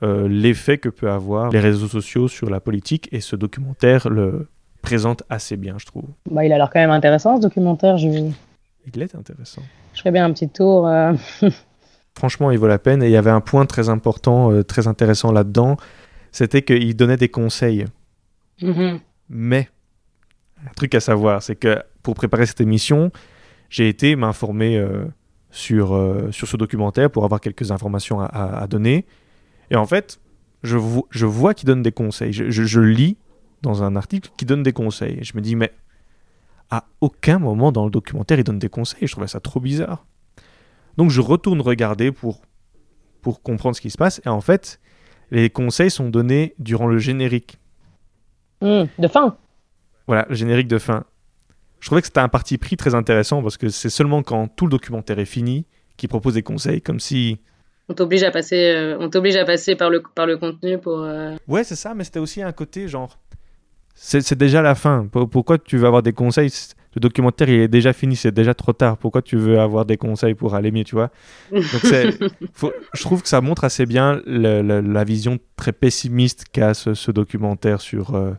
euh, 0.03 0.27
l'effet 0.27 0.77
que 0.77 0.89
peut 0.89 1.09
avoir 1.09 1.51
les 1.51 1.59
réseaux 1.59 1.87
sociaux 1.87 2.27
sur 2.27 2.49
la 2.49 2.59
politique. 2.59 3.07
Et 3.13 3.21
ce 3.21 3.37
documentaire 3.37 4.09
le 4.09 4.47
présente 4.81 5.23
assez 5.29 5.57
bien, 5.57 5.75
je 5.77 5.85
trouve. 5.85 6.05
Bah, 6.29 6.45
il 6.45 6.51
a 6.53 6.57
l'air 6.57 6.69
quand 6.71 6.79
même 6.79 6.91
intéressant, 6.91 7.37
ce 7.37 7.41
documentaire. 7.41 7.97
Je... 7.97 8.07
Il 8.07 9.01
est 9.01 9.15
intéressant. 9.15 9.61
Je 9.93 9.99
ferais 9.99 10.11
bien 10.11 10.25
un 10.25 10.31
petit 10.31 10.49
tour. 10.49 10.87
Euh. 10.87 11.13
Franchement, 12.17 12.51
il 12.51 12.57
vaut 12.57 12.67
la 12.67 12.79
peine. 12.79 13.01
Et 13.03 13.07
il 13.07 13.11
y 13.11 13.17
avait 13.17 13.31
un 13.31 13.41
point 13.41 13.65
très 13.65 13.89
important, 13.89 14.63
très 14.63 14.87
intéressant 14.87 15.31
là-dedans 15.31 15.77
c'était 16.31 16.61
qu'il 16.61 16.95
donnait 16.95 17.17
des 17.17 17.29
conseils. 17.29 17.85
Mm-hmm. 18.61 18.99
Mais, 19.29 19.69
un 20.65 20.73
truc 20.75 20.95
à 20.95 20.99
savoir, 20.99 21.43
c'est 21.43 21.55
que 21.55 21.81
pour 22.03 22.15
préparer 22.15 22.45
cette 22.45 22.61
émission, 22.61 23.11
j'ai 23.69 23.87
été 23.87 24.15
m'informer 24.15 24.77
euh, 24.77 25.05
sur, 25.51 25.93
euh, 25.93 26.31
sur 26.31 26.47
ce 26.47 26.57
documentaire 26.57 27.11
pour 27.11 27.25
avoir 27.25 27.41
quelques 27.41 27.71
informations 27.71 28.21
à, 28.21 28.65
donner. 28.67 29.05
Et 29.69 29.75
en 29.75 29.85
fait, 29.85 30.19
je, 30.63 30.77
je 31.09 31.25
vois 31.25 31.53
qu'il 31.53 31.67
donne 31.67 31.81
des 31.81 31.91
conseils. 31.91 32.33
Je, 32.33 32.49
je, 32.49 32.79
lis 32.79 33.17
dans 33.61 33.83
un 33.83 33.95
article 33.95 34.31
qui 34.37 34.45
donne 34.45 34.63
des 34.63 34.73
conseils. 34.73 35.19
Et 35.19 35.23
je 35.23 35.35
me 35.35 35.41
dis, 35.41 35.55
mais 35.55 35.71
à 36.69 36.85
aucun 37.01 37.39
moment 37.39 37.71
dans 37.71 37.85
le 37.85 37.91
documentaire, 37.91 38.39
il 38.39 38.43
donne 38.43 38.59
des 38.59 38.69
conseils. 38.69 39.07
Je 39.07 39.11
trouvais 39.11 39.27
ça 39.27 39.39
trop 39.39 39.59
bizarre. 39.59 40.05
Donc 40.97 41.09
je 41.09 41.21
retourne 41.21 41.61
regarder 41.61 42.11
pour, 42.11 42.41
pour 43.21 43.41
comprendre 43.41 43.75
ce 43.75 43.81
qui 43.81 43.89
se 43.89 43.97
passe. 43.97 44.21
Et 44.25 44.29
en 44.29 44.41
fait, 44.41 44.79
les 45.31 45.49
conseils 45.49 45.91
sont 45.91 46.09
donnés 46.09 46.55
durant 46.59 46.87
le 46.87 46.97
générique. 46.97 47.57
Hmm, 48.61 48.83
de 48.99 49.07
fin. 49.07 49.37
Voilà, 50.07 50.25
le 50.29 50.35
générique 50.35 50.67
de 50.67 50.77
fin. 50.77 51.05
Je 51.79 51.87
trouvais 51.87 52.01
que 52.01 52.07
c'était 52.07 52.19
un 52.19 52.29
parti 52.29 52.57
pris 52.57 52.77
très 52.77 52.93
intéressant 52.93 53.41
parce 53.41 53.57
que 53.57 53.69
c'est 53.69 53.89
seulement 53.89 54.21
quand 54.21 54.47
tout 54.47 54.65
le 54.65 54.71
documentaire 54.71 55.17
est 55.19 55.25
fini 55.25 55.65
qu'il 55.97 56.09
propose 56.09 56.35
des 56.35 56.43
conseils, 56.43 56.81
comme 56.81 56.99
si. 56.99 57.39
On 57.89 57.93
t'oblige 57.93 58.23
à 58.23 58.31
passer, 58.31 58.71
euh, 58.75 58.97
on 58.99 59.09
t'oblige 59.09 59.35
à 59.35 59.45
passer 59.45 59.75
par 59.75 59.89
le 59.89 60.01
par 60.15 60.25
le 60.25 60.37
contenu 60.37 60.77
pour. 60.77 60.99
Euh, 61.01 61.35
ouais, 61.47 61.63
c'est 61.63 61.75
ça, 61.75 61.93
mais 61.95 62.03
c'était 62.03 62.19
aussi 62.19 62.41
un 62.41 62.51
côté 62.51 62.87
genre. 62.87 63.19
C'est 63.95 64.37
déjà 64.37 64.61
la 64.61 64.75
fin. 64.75 65.07
Pourquoi 65.07 65.57
tu 65.57 65.77
veux 65.77 65.87
avoir 65.87 66.03
des 66.03 66.13
conseils? 66.13 66.51
Le 66.93 66.99
documentaire 66.99 67.47
il 67.47 67.61
est 67.61 67.67
déjà 67.69 67.93
fini, 67.93 68.15
c'est 68.17 68.33
déjà 68.33 68.53
trop 68.53 68.73
tard. 68.73 68.97
Pourquoi 68.97 69.21
tu 69.21 69.37
veux 69.37 69.59
avoir 69.59 69.85
des 69.85 69.95
conseils 69.95 70.33
pour 70.33 70.55
aller 70.55 70.71
mieux, 70.71 70.83
tu 70.83 70.95
vois? 70.95 71.09
Donc 71.51 71.61
je 72.93 73.01
trouve 73.01 73.21
que 73.21 73.29
ça 73.29 73.39
montre 73.39 73.63
assez 73.63 73.85
bien 73.85 74.21
la 74.25 75.03
vision 75.03 75.39
très 75.55 75.71
pessimiste 75.71 76.45
qu'a 76.51 76.73
ce, 76.73 77.11
documentaire 77.11 77.79
sur, 77.79 78.15
euh, 78.15 78.33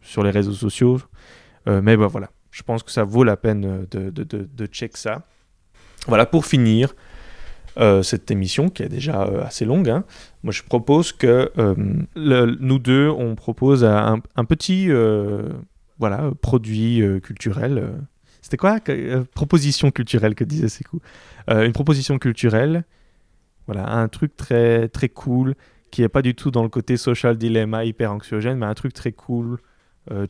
sur 0.00 0.24
les 0.24 0.30
réseaux 0.30 0.52
sociaux. 0.52 1.00
Euh, 1.68 1.80
mais 1.82 1.96
bah, 1.96 2.08
voilà, 2.08 2.30
je 2.50 2.62
pense 2.62 2.82
que 2.82 2.90
ça 2.90 3.04
vaut 3.04 3.24
la 3.24 3.36
peine 3.36 3.86
de, 3.90 4.10
de, 4.10 4.24
de, 4.24 4.66
check 4.66 4.96
ça. 4.96 5.22
Voilà, 6.06 6.26
pour 6.26 6.46
finir, 6.46 6.94
euh, 7.78 8.02
cette 8.02 8.30
émission 8.30 8.68
qui 8.68 8.82
est 8.82 8.88
déjà 8.88 9.22
assez 9.22 9.64
longue. 9.64 9.88
Hein. 9.88 10.04
Moi, 10.42 10.52
je 10.52 10.62
propose 10.62 11.12
que 11.12 11.50
nous 12.16 12.78
deux, 12.78 13.08
on 13.08 13.34
propose 13.34 13.84
un, 13.84 14.20
petit 14.48 14.90
voilà, 15.98 16.22
euh, 16.22 16.34
produit 16.34 17.02
euh, 17.02 17.20
culturel. 17.20 17.78
Euh. 17.78 17.98
C'était 18.40 18.56
quoi 18.56 18.78
Proposition 19.34 19.90
culturelle 19.90 20.34
que 20.34 20.44
disait 20.44 20.68
Sekou? 20.68 21.00
une 21.48 21.72
proposition 21.72 22.18
culturelle, 22.18 22.84
voilà, 23.66 23.90
un 23.90 24.08
truc 24.08 24.36
très, 24.36 24.88
très 24.88 25.08
cool 25.08 25.54
qui 25.90 26.02
n'est 26.02 26.08
pas 26.08 26.22
du 26.22 26.34
tout 26.34 26.50
dans 26.50 26.62
le 26.62 26.68
côté 26.68 26.96
social 26.96 27.36
dilemma 27.36 27.84
hyper 27.84 28.12
anxiogène, 28.12 28.58
mais 28.58 28.66
un 28.66 28.74
truc 28.74 28.92
très 28.94 29.12
cool, 29.12 29.58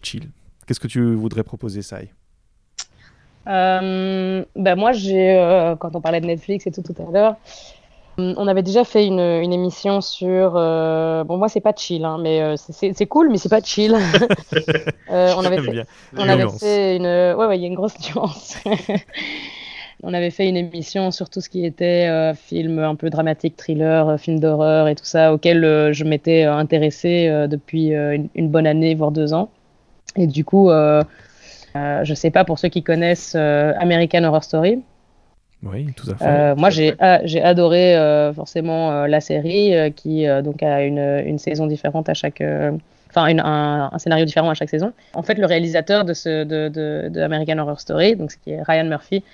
chill. 0.03 0.31
Qu'est-ce 0.67 0.81
que 0.81 0.89
tu 0.89 1.15
voudrais 1.15 1.45
proposer, 1.45 1.83
Sai 1.83 2.13
ben 3.49 4.77
moi, 4.77 4.93
j'ai, 4.93 5.75
quand 5.81 5.97
on 5.97 6.01
parlait 6.01 6.21
de 6.21 6.27
Netflix 6.27 6.67
et 6.67 6.71
tout 6.71 6.83
tout 6.83 6.95
à 7.03 7.11
l'heure, 7.11 7.37
on 8.19 8.49
avait 8.49 8.63
déjà 8.63 8.85
fait 8.85 9.07
une, 9.07 9.21
émission 9.21 10.01
sur. 10.01 10.55
Euh, 10.57 11.25
bon, 11.25 11.37
moi, 11.39 11.49
c'est 11.49 11.61
pas 11.61 11.73
chill, 11.75 12.05
hein, 12.05 12.19
mais 12.21 12.41
euh, 12.41 12.57
c'est 12.57 13.07
cool, 13.07 13.31
mais 13.31 13.39
c'est 13.39 13.49
pas 13.49 13.63
chill. 13.63 13.97
Euh, 15.11 15.33
on 15.39 15.45
avait 15.45 15.63
fait, 15.63 15.87
on 16.19 16.29
avait 16.29 16.49
fait 16.59 16.97
une. 16.97 17.07
Ouais, 17.07 17.47
ouais, 17.47 17.59
il 17.59 17.63
y 17.63 17.65
a 17.65 17.69
une 17.69 17.75
grosse 17.75 17.95
nuance. 18.15 18.59
on 20.03 20.13
avait 20.13 20.31
fait 20.31 20.47
une 20.47 20.57
émission 20.59 21.11
sur 21.11 21.31
tout 21.31 21.41
ce 21.41 21.49
qui 21.49 21.65
était 21.65 22.35
film 22.35 22.79
un 22.79 22.95
peu 22.95 23.09
dramatique, 23.09 23.57
thriller, 23.57 24.21
film 24.21 24.39
d'horreur 24.39 24.87
et 24.87 24.95
tout 24.95 25.07
ça, 25.07 25.33
auquel 25.33 25.93
je 25.93 26.05
m'étais 26.05 26.43
intéressée 26.43 27.47
depuis 27.49 27.93
une, 27.93 28.49
bonne 28.51 28.67
année, 28.67 28.95
voire 28.95 29.13
deux 29.13 29.33
ans. 29.33 29.49
Et 30.17 30.27
du 30.27 30.45
coup, 30.45 30.71
je 32.05 32.15
sais 32.15 32.31
pas 32.31 32.45
pour 32.45 32.59
ceux 32.59 32.69
qui 32.69 32.83
connaissent 32.83 33.35
American 33.35 34.25
Horror 34.25 34.45
Story. 34.45 34.83
Oui, 35.63 35.93
tout 35.97 36.11
à 36.11 36.15
fait. 36.15 36.25
Euh, 36.25 36.55
moi, 36.57 36.71
j'ai 36.71 36.95
j'ai 37.25 37.43
adoré 37.43 37.97
euh, 37.97 38.33
forcément 38.33 38.93
euh, 38.93 39.07
la 39.07 39.21
série 39.21 39.93
qui 39.95 40.27
donc 40.45 40.63
a 40.63 40.83
une, 40.83 40.99
une, 40.99 41.39
saison 41.39 41.67
différente 41.67 42.09
à 42.09 42.15
chaque, 42.15 42.43
enfin 43.11 43.37
un, 43.39 43.91
un, 43.93 43.99
scénario 43.99 44.25
différent 44.25 44.51
à 44.51 44.55
chaque 44.55 44.71
saison. 44.71 44.93
En 45.15 45.23
fait, 45.23 45.35
le 45.35 45.47
réalisateur 45.47 46.05
de 46.05 46.15
ce 46.15 46.45
de, 46.45 46.69
de, 46.69 47.09
de 47.09 47.21
American 47.21 47.59
Horror 47.59 47.81
Story, 47.81 48.15
donc 48.15 48.33
qui 48.45 48.53
est 48.53 48.63
Ryan 48.63 48.85
Murphy, 48.85 49.25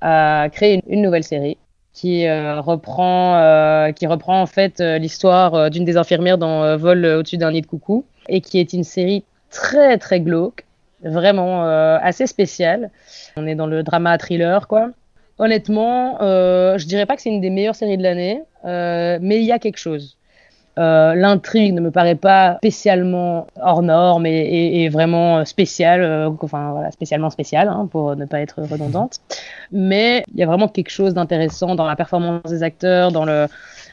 a 0.00 0.48
créé 0.50 0.74
une, 0.74 0.82
une 0.86 1.02
nouvelle 1.02 1.24
série 1.24 1.56
qui 1.92 2.30
reprend 2.30 3.92
qui 3.92 4.06
reprend 4.06 4.40
en 4.40 4.46
fait 4.46 4.80
l'histoire 4.80 5.70
d'une 5.70 5.84
des 5.84 5.96
infirmières 5.96 6.38
dans 6.38 6.76
Vol 6.76 7.04
au-dessus 7.04 7.36
d'un 7.36 7.50
nid 7.52 7.60
de 7.60 7.66
coucou 7.66 8.04
et 8.28 8.40
qui 8.40 8.58
est 8.58 8.72
une 8.72 8.84
série 8.84 9.24
très 9.50 9.98
très 9.98 10.20
glauque, 10.20 10.64
vraiment 11.02 11.64
assez 11.98 12.26
spéciale. 12.26 12.90
On 13.36 13.46
est 13.46 13.54
dans 13.54 13.66
le 13.66 13.82
drama 13.82 14.18
thriller 14.18 14.68
quoi. 14.68 14.90
Honnêtement, 15.38 16.22
euh, 16.22 16.78
je 16.78 16.86
dirais 16.86 17.06
pas 17.06 17.16
que 17.16 17.22
c'est 17.22 17.30
une 17.30 17.40
des 17.40 17.50
meilleures 17.50 17.74
séries 17.74 17.96
de 17.96 18.02
l'année, 18.02 18.42
euh, 18.64 19.18
mais 19.20 19.40
il 19.40 19.44
y 19.44 19.52
a 19.52 19.58
quelque 19.58 19.78
chose. 19.78 20.16
Euh, 20.78 21.14
l'intrigue 21.14 21.74
ne 21.74 21.80
me 21.80 21.90
paraît 21.90 22.14
pas 22.14 22.56
spécialement 22.58 23.46
hors 23.60 23.82
norme 23.82 24.24
et, 24.24 24.88
vraiment 24.88 25.44
spéciale, 25.44 26.02
euh, 26.02 26.30
enfin 26.40 26.70
voilà, 26.70 26.90
spécialement 26.92 27.28
spéciale 27.28 27.68
hein, 27.68 27.88
pour 27.90 28.14
ne 28.16 28.24
pas 28.24 28.40
être 28.40 28.62
redondante. 28.62 29.18
Mais 29.70 30.22
il 30.32 30.38
y 30.38 30.42
a 30.42 30.46
vraiment 30.46 30.68
quelque 30.68 30.90
chose 30.90 31.12
d'intéressant 31.12 31.74
dans 31.74 31.86
la 31.86 31.96
performance 31.96 32.44
des 32.44 32.62
acteurs, 32.62 33.10
dans 33.10 33.24
le 33.24 33.48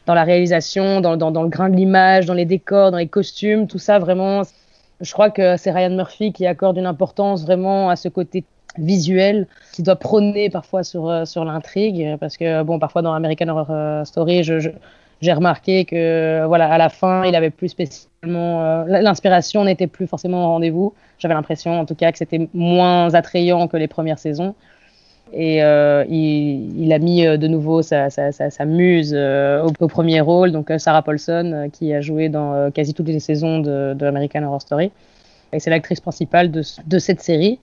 dans 0.06 0.14
la 0.14 0.24
réalisation, 0.24 1.02
dans 1.02 1.42
le 1.42 1.50
grain 1.50 1.70
de 1.70 1.76
l'image, 1.76 2.26
dans 2.26 2.34
les 2.34 2.46
décors, 2.46 2.92
dans 2.92 2.98
les 2.98 3.08
costumes, 3.08 3.68
tout 3.68 3.80
ça 3.80 4.00
vraiment. 4.00 4.44
Je 5.02 5.14
crois 5.14 5.30
que 5.30 5.58
c'est 5.58 5.72
Ryan 5.72 5.92
Murphy 5.92 6.34
qui 6.34 6.46
accorde 6.46 6.78
une 6.78 6.86
importance 6.86 7.44
vraiment 7.44 7.90
à 7.90 7.96
ce 7.96 8.10
côté 8.10 8.44
visuel 8.78 9.48
qui 9.74 9.82
doit 9.84 9.96
prôner 9.96 10.50
parfois 10.50 10.84
sur, 10.84 11.10
euh, 11.10 11.26
sur 11.26 11.46
l'intrigue. 11.46 12.18
Parce 12.20 12.38
que 12.38 12.64
bon 12.64 12.80
parfois 12.80 13.02
dans 13.02 13.14
American 13.14 13.48
Horror 13.48 13.68
euh, 13.70 14.06
Story 14.06 14.44
je, 14.44 14.72
j'ai 15.22 15.34
remarqué 15.34 15.86
que 15.86 16.46
voilà 16.46 16.72
à 16.72 16.78
la 16.78 16.90
fin 16.90 17.26
il 17.26 17.36
avait 17.36 17.50
plus 17.50 17.70
spécialement 17.70 18.62
euh, 18.62 18.84
l'inspiration 18.88 19.64
n'était 19.64 19.88
plus 19.88 20.08
forcément 20.08 20.46
au 20.46 20.48
rendez-vous. 20.50 20.94
J'avais 21.18 21.34
l'impression 21.34 21.80
en 21.80 21.86
tout 21.86 21.96
cas 21.96 22.12
que 22.12 22.18
c'était 22.18 22.50
moins 22.54 23.14
attrayant 23.14 23.68
que 23.68 23.78
les 23.78 23.88
premières 23.88 24.20
saisons 24.20 24.56
et 25.34 25.58
il, 25.58 26.84
il, 26.84 26.94
a 26.94 27.00
mis 27.00 27.24
de 27.24 27.48
nouveau 27.48 27.82
sa, 27.82 28.10
muse 28.66 29.14
au, 29.14 29.88
premier 29.88 30.22
rôle 30.22 30.52
donc 30.52 30.72
Sarah 30.78 31.02
Paulson 31.02 31.70
qui 31.72 31.94
a 31.94 32.02
joué 32.02 32.30
dans 32.30 32.72
quasi 32.72 32.94
toutes 32.94 33.08
les 33.08 33.20
saisons 33.20 33.60
de, 33.60 34.06
American 34.06 34.44
Horror 34.44 34.62
Story 34.62 34.92
et 35.54 35.60
c'est 35.60 35.70
l'actrice 35.70 36.00
principale 36.00 36.52
de, 36.52 37.00
cette 37.00 37.22
série 37.22 37.60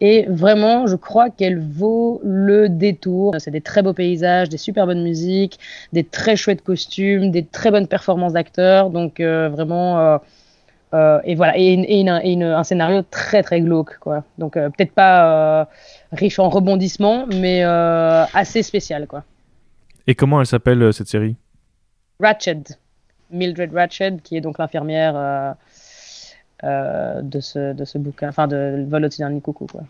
et 0.00 0.26
vraiment, 0.28 0.86
je 0.86 0.96
crois 0.96 1.30
qu'elle 1.30 1.58
vaut 1.58 2.20
le 2.22 2.68
détour. 2.68 3.34
C'est 3.38 3.50
des 3.50 3.62
très 3.62 3.82
beaux 3.82 3.94
paysages, 3.94 4.50
des 4.50 4.58
super 4.58 4.86
bonnes 4.86 5.02
musiques, 5.02 5.58
des 5.92 6.04
très 6.04 6.36
chouettes 6.36 6.62
costumes, 6.62 7.30
des 7.30 7.44
très 7.44 7.70
bonnes 7.70 7.86
performances 7.86 8.34
d'acteurs. 8.34 8.90
Donc 8.90 9.20
euh, 9.20 9.48
vraiment, 9.48 9.98
euh, 9.98 10.18
euh, 10.94 11.20
et 11.24 11.34
voilà, 11.34 11.54
et, 11.56 12.08
un 12.08 12.64
scénario 12.64 13.02
très 13.10 13.42
très 13.42 13.60
glauque, 13.60 13.98
quoi. 13.98 14.24
Donc 14.38 14.54
peut-être 14.54 14.92
pas 14.92 15.68
riche 16.12 16.38
en 16.38 16.48
rebondissements, 16.48 17.26
mais 17.26 17.62
assez 17.62 18.62
spécial, 18.62 19.06
quoi. 19.06 19.24
Et 20.06 20.14
comment 20.14 20.40
elle 20.40 20.46
s'appelle 20.46 20.92
cette 20.92 21.08
série? 21.08 21.36
Ratched, 22.20 22.78
Mildred 23.30 23.74
Ratched, 23.74 24.22
qui 24.22 24.36
est 24.36 24.40
donc 24.40 24.58
l'infirmière 24.58 25.56
euh, 26.64 27.20
de, 27.20 27.38
ce, 27.40 27.74
de 27.74 27.84
ce 27.84 27.98
bouquin, 27.98 28.30
enfin 28.30 28.48
de 28.48 28.86
Vol 28.88 29.04
au-dessus 29.04 29.20
d'un 29.20 29.38
coucou. 29.40 29.66
Quoi. 29.66 29.82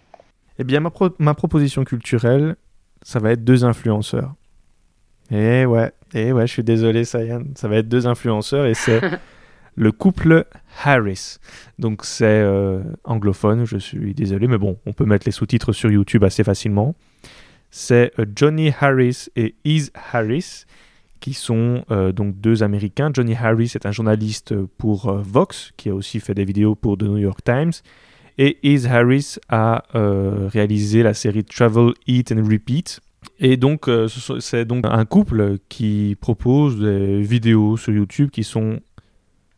Eh 0.58 0.64
bien, 0.64 0.80
ma, 0.80 0.90
ma 1.20 1.32
proposition 1.32 1.84
culturelle, 1.84 2.56
ça 3.02 3.20
va 3.20 3.30
être 3.30 3.44
deux 3.44 3.64
influenceurs. 3.64 4.34
Eh 5.30 5.64
ouais, 5.64 5.92
eh 6.12 6.32
ouais, 6.32 6.44
je 6.48 6.52
suis 6.52 6.64
désolé, 6.64 7.04
ça, 7.04 7.20
ça 7.54 7.68
va 7.68 7.76
être 7.76 7.88
deux 7.88 8.08
influenceurs 8.08 8.66
et 8.66 8.74
c'est 8.74 9.00
le 9.76 9.92
couple 9.92 10.46
Harris. 10.84 11.38
Donc 11.78 12.04
c'est 12.04 12.24
euh, 12.24 12.82
anglophone, 13.04 13.64
je 13.64 13.76
suis 13.76 14.14
désolé, 14.14 14.48
mais 14.48 14.58
bon, 14.58 14.78
on 14.86 14.92
peut 14.92 15.04
mettre 15.04 15.26
les 15.26 15.32
sous-titres 15.32 15.72
sur 15.72 15.90
YouTube 15.90 16.24
assez 16.24 16.42
facilement. 16.42 16.94
C'est 17.70 18.12
euh, 18.18 18.24
Johnny 18.34 18.72
Harris 18.80 19.26
et 19.36 19.54
Iz 19.64 19.92
Harris, 20.12 20.64
qui 21.20 21.34
sont 21.34 21.84
euh, 21.90 22.12
donc 22.12 22.40
deux 22.40 22.62
Américains. 22.62 23.10
Johnny 23.12 23.34
Harris 23.34 23.72
est 23.74 23.86
un 23.86 23.92
journaliste 23.92 24.54
pour 24.78 25.12
Vox, 25.12 25.72
qui 25.76 25.90
a 25.90 25.94
aussi 25.94 26.20
fait 26.20 26.34
des 26.34 26.44
vidéos 26.44 26.74
pour 26.74 26.96
The 26.98 27.02
New 27.02 27.18
York 27.18 27.40
Times. 27.44 27.72
Et 28.38 28.58
Iz 28.62 28.86
Harris 28.86 29.36
a 29.48 29.84
réalisé 29.94 31.02
la 31.02 31.14
série 31.14 31.42
Travel, 31.42 31.94
Eat 32.06 32.32
and 32.32 32.44
Repeat. 32.44 33.00
Et 33.40 33.56
donc, 33.56 33.88
c'est 34.40 34.66
donc 34.66 34.84
un 34.86 35.06
couple 35.06 35.56
qui 35.70 36.18
propose 36.20 36.78
des 36.78 37.22
vidéos 37.22 37.78
sur 37.78 37.94
YouTube 37.94 38.28
qui 38.30 38.44
sont 38.44 38.80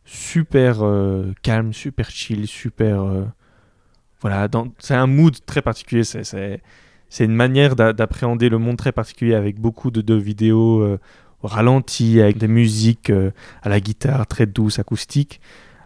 super 0.09 0.83
euh, 0.83 1.33
calme, 1.43 1.71
super 1.71 2.09
chill, 2.09 2.47
super. 2.47 3.03
Euh, 3.03 3.25
voilà, 4.21 4.47
c'est 4.79 4.95
un 4.95 5.07
mood 5.07 5.35
très 5.45 5.61
particulier. 5.61 6.03
C'est 6.03 7.25
une 7.25 7.35
manière 7.35 7.75
d'appréhender 7.75 8.49
le 8.49 8.57
monde 8.57 8.77
très 8.77 8.91
particulier 8.91 9.35
avec 9.35 9.59
beaucoup 9.59 9.91
de, 9.91 10.13
vidéos 10.15 10.81
euh, 10.81 10.99
ralenties, 11.43 12.21
avec 12.21 12.37
des 12.37 12.47
musiques 12.47 13.11
à 13.61 13.69
la 13.69 13.79
guitare 13.79 14.27
très 14.27 14.45
douces, 14.45 14.79
acoustiques. 14.79 15.39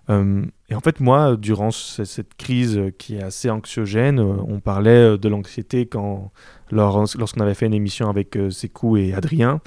et 0.10 0.76
en 0.76 0.80
fait, 0.80 1.00
moi, 1.00 1.36
durant 1.38 1.70
cette 1.70 2.34
crise 2.36 2.82
qui 2.98 3.18
est 3.18 3.24
assez 3.24 3.52
anxiogène, 3.52 4.20
on 4.20 4.60
parlait 4.60 5.18
de 5.18 5.30
l'anxiété 5.30 5.86
quand 5.86 6.32
lorsqu'on 6.72 7.42
avait 7.42 7.54
fait 7.54 7.68
une 7.68 7.76
émission 7.76 8.10
avec 8.10 8.38
Sekou 8.50 8.98
et 8.98 9.14
Adrien. 9.14 9.62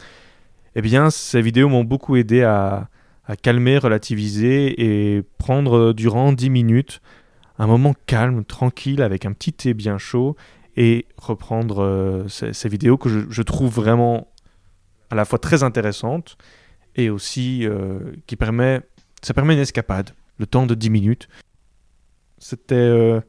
Eh 0.74 0.82
bien, 0.82 1.10
ces 1.10 1.40
vidéos 1.40 1.68
m'ont 1.68 1.84
beaucoup 1.84 2.16
aidé 2.16 2.42
à, 2.42 2.88
à 3.26 3.36
calmer, 3.36 3.78
relativiser 3.78 5.16
et 5.16 5.22
prendre 5.38 5.92
durant 5.92 6.32
10 6.32 6.50
minutes 6.50 7.00
un 7.58 7.66
moment 7.66 7.94
calme, 8.06 8.44
tranquille, 8.44 9.02
avec 9.02 9.24
un 9.24 9.32
petit 9.32 9.52
thé 9.52 9.74
bien 9.74 9.98
chaud 9.98 10.36
et 10.76 11.06
reprendre 11.16 11.82
euh, 11.82 12.28
ces, 12.28 12.68
vidéos 12.68 12.98
que 12.98 13.08
je, 13.30 13.42
trouve 13.42 13.74
vraiment 13.74 14.28
à 15.10 15.14
la 15.14 15.24
fois 15.24 15.38
très 15.38 15.62
intéressantes 15.62 16.36
et 16.96 17.08
aussi 17.08 17.66
euh, 17.66 17.98
qui 18.26 18.36
permet, 18.36 18.82
ça 19.22 19.32
permet 19.32 19.54
une 19.54 19.60
escapade, 19.60 20.10
le 20.38 20.46
temps 20.46 20.66
de 20.66 20.74
10 20.74 20.90
minutes. 20.90 21.28
C'était 22.38 22.74
euh, 22.74 23.20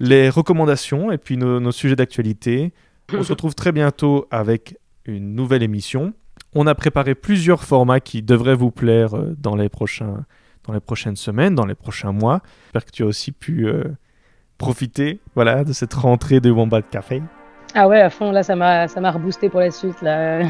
les 0.00 0.28
recommandations 0.28 1.12
et 1.12 1.18
puis 1.18 1.36
nos, 1.36 1.60
nos 1.60 1.72
sujets 1.72 1.96
d'actualité. 1.96 2.72
On 3.12 3.22
se 3.22 3.28
retrouve 3.32 3.54
très 3.54 3.70
bientôt 3.70 4.26
avec 4.32 4.76
une 5.04 5.36
nouvelle 5.36 5.62
émission. 5.62 6.14
On 6.54 6.66
a 6.66 6.74
préparé 6.74 7.14
plusieurs 7.14 7.62
formats 7.62 8.00
qui 8.00 8.22
devraient 8.22 8.54
vous 8.54 8.70
plaire 8.70 9.16
euh, 9.16 9.34
dans 9.38 9.54
les, 9.54 9.68
prochains, 9.68 10.24
dans 10.66 10.72
les 10.72 10.80
prochaines 10.80 11.16
semaines, 11.16 11.54
dans 11.54 11.66
les 11.66 11.74
prochains 11.74 12.12
mois. 12.12 12.40
J'espère 12.66 12.84
que 12.86 12.90
tu 12.90 13.02
as 13.02 13.06
aussi 13.06 13.32
pu 13.32 13.66
euh, 13.66 13.84
profiter 14.56 15.20
voilà, 15.34 15.64
de 15.64 15.72
cette 15.72 15.94
rentrée 15.94 16.40
de 16.40 16.50
Wombat 16.50 16.82
Café. 16.82 17.22
Ah 17.74 17.86
ouais, 17.86 18.00
à 18.00 18.08
fond, 18.08 18.32
là, 18.32 18.42
ça 18.42 18.56
m'a, 18.56 18.88
ça 18.88 19.00
m'a 19.00 19.10
reboosté 19.10 19.50
pour 19.50 19.60
la 19.60 19.70
suite, 19.70 20.00
là. 20.00 20.40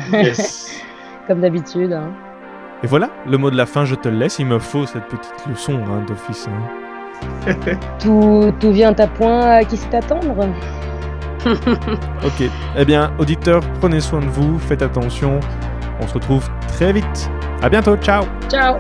Comme 1.27 1.41
d'habitude. 1.41 1.93
Hein. 1.93 2.13
Et 2.85 2.87
voilà, 2.87 3.11
le 3.27 3.37
mot 3.39 3.51
de 3.51 3.57
la 3.57 3.67
fin, 3.67 3.85
je 3.85 3.97
te 3.97 4.09
le 4.09 4.17
laisse. 4.17 4.39
Il 4.39 4.47
me 4.47 4.61
faut 4.61 4.87
cette 4.87 5.07
petite 5.07 5.47
leçon 5.49 5.83
hein, 5.85 6.05
d'office. 6.07 6.49
Hein. 6.49 7.57
tout, 7.99 8.53
tout 8.61 8.71
vient 8.71 8.95
à 8.95 9.07
point 9.09 9.41
à 9.41 9.65
qui 9.65 9.77
sait 9.77 9.97
attendre. 9.97 10.49
ok, 12.25 12.51
eh 12.77 12.85
bien, 12.85 13.13
auditeurs, 13.19 13.63
prenez 13.81 14.01
soin 14.01 14.21
de 14.21 14.27
vous, 14.27 14.59
faites 14.61 14.83
attention. 14.83 15.41
On 16.01 16.07
se 16.07 16.15
retrouve 16.15 16.49
très 16.69 16.93
vite. 16.93 17.31
À 17.63 17.69
bientôt. 17.69 17.97
Ciao. 17.97 18.25
Ciao. 18.49 18.79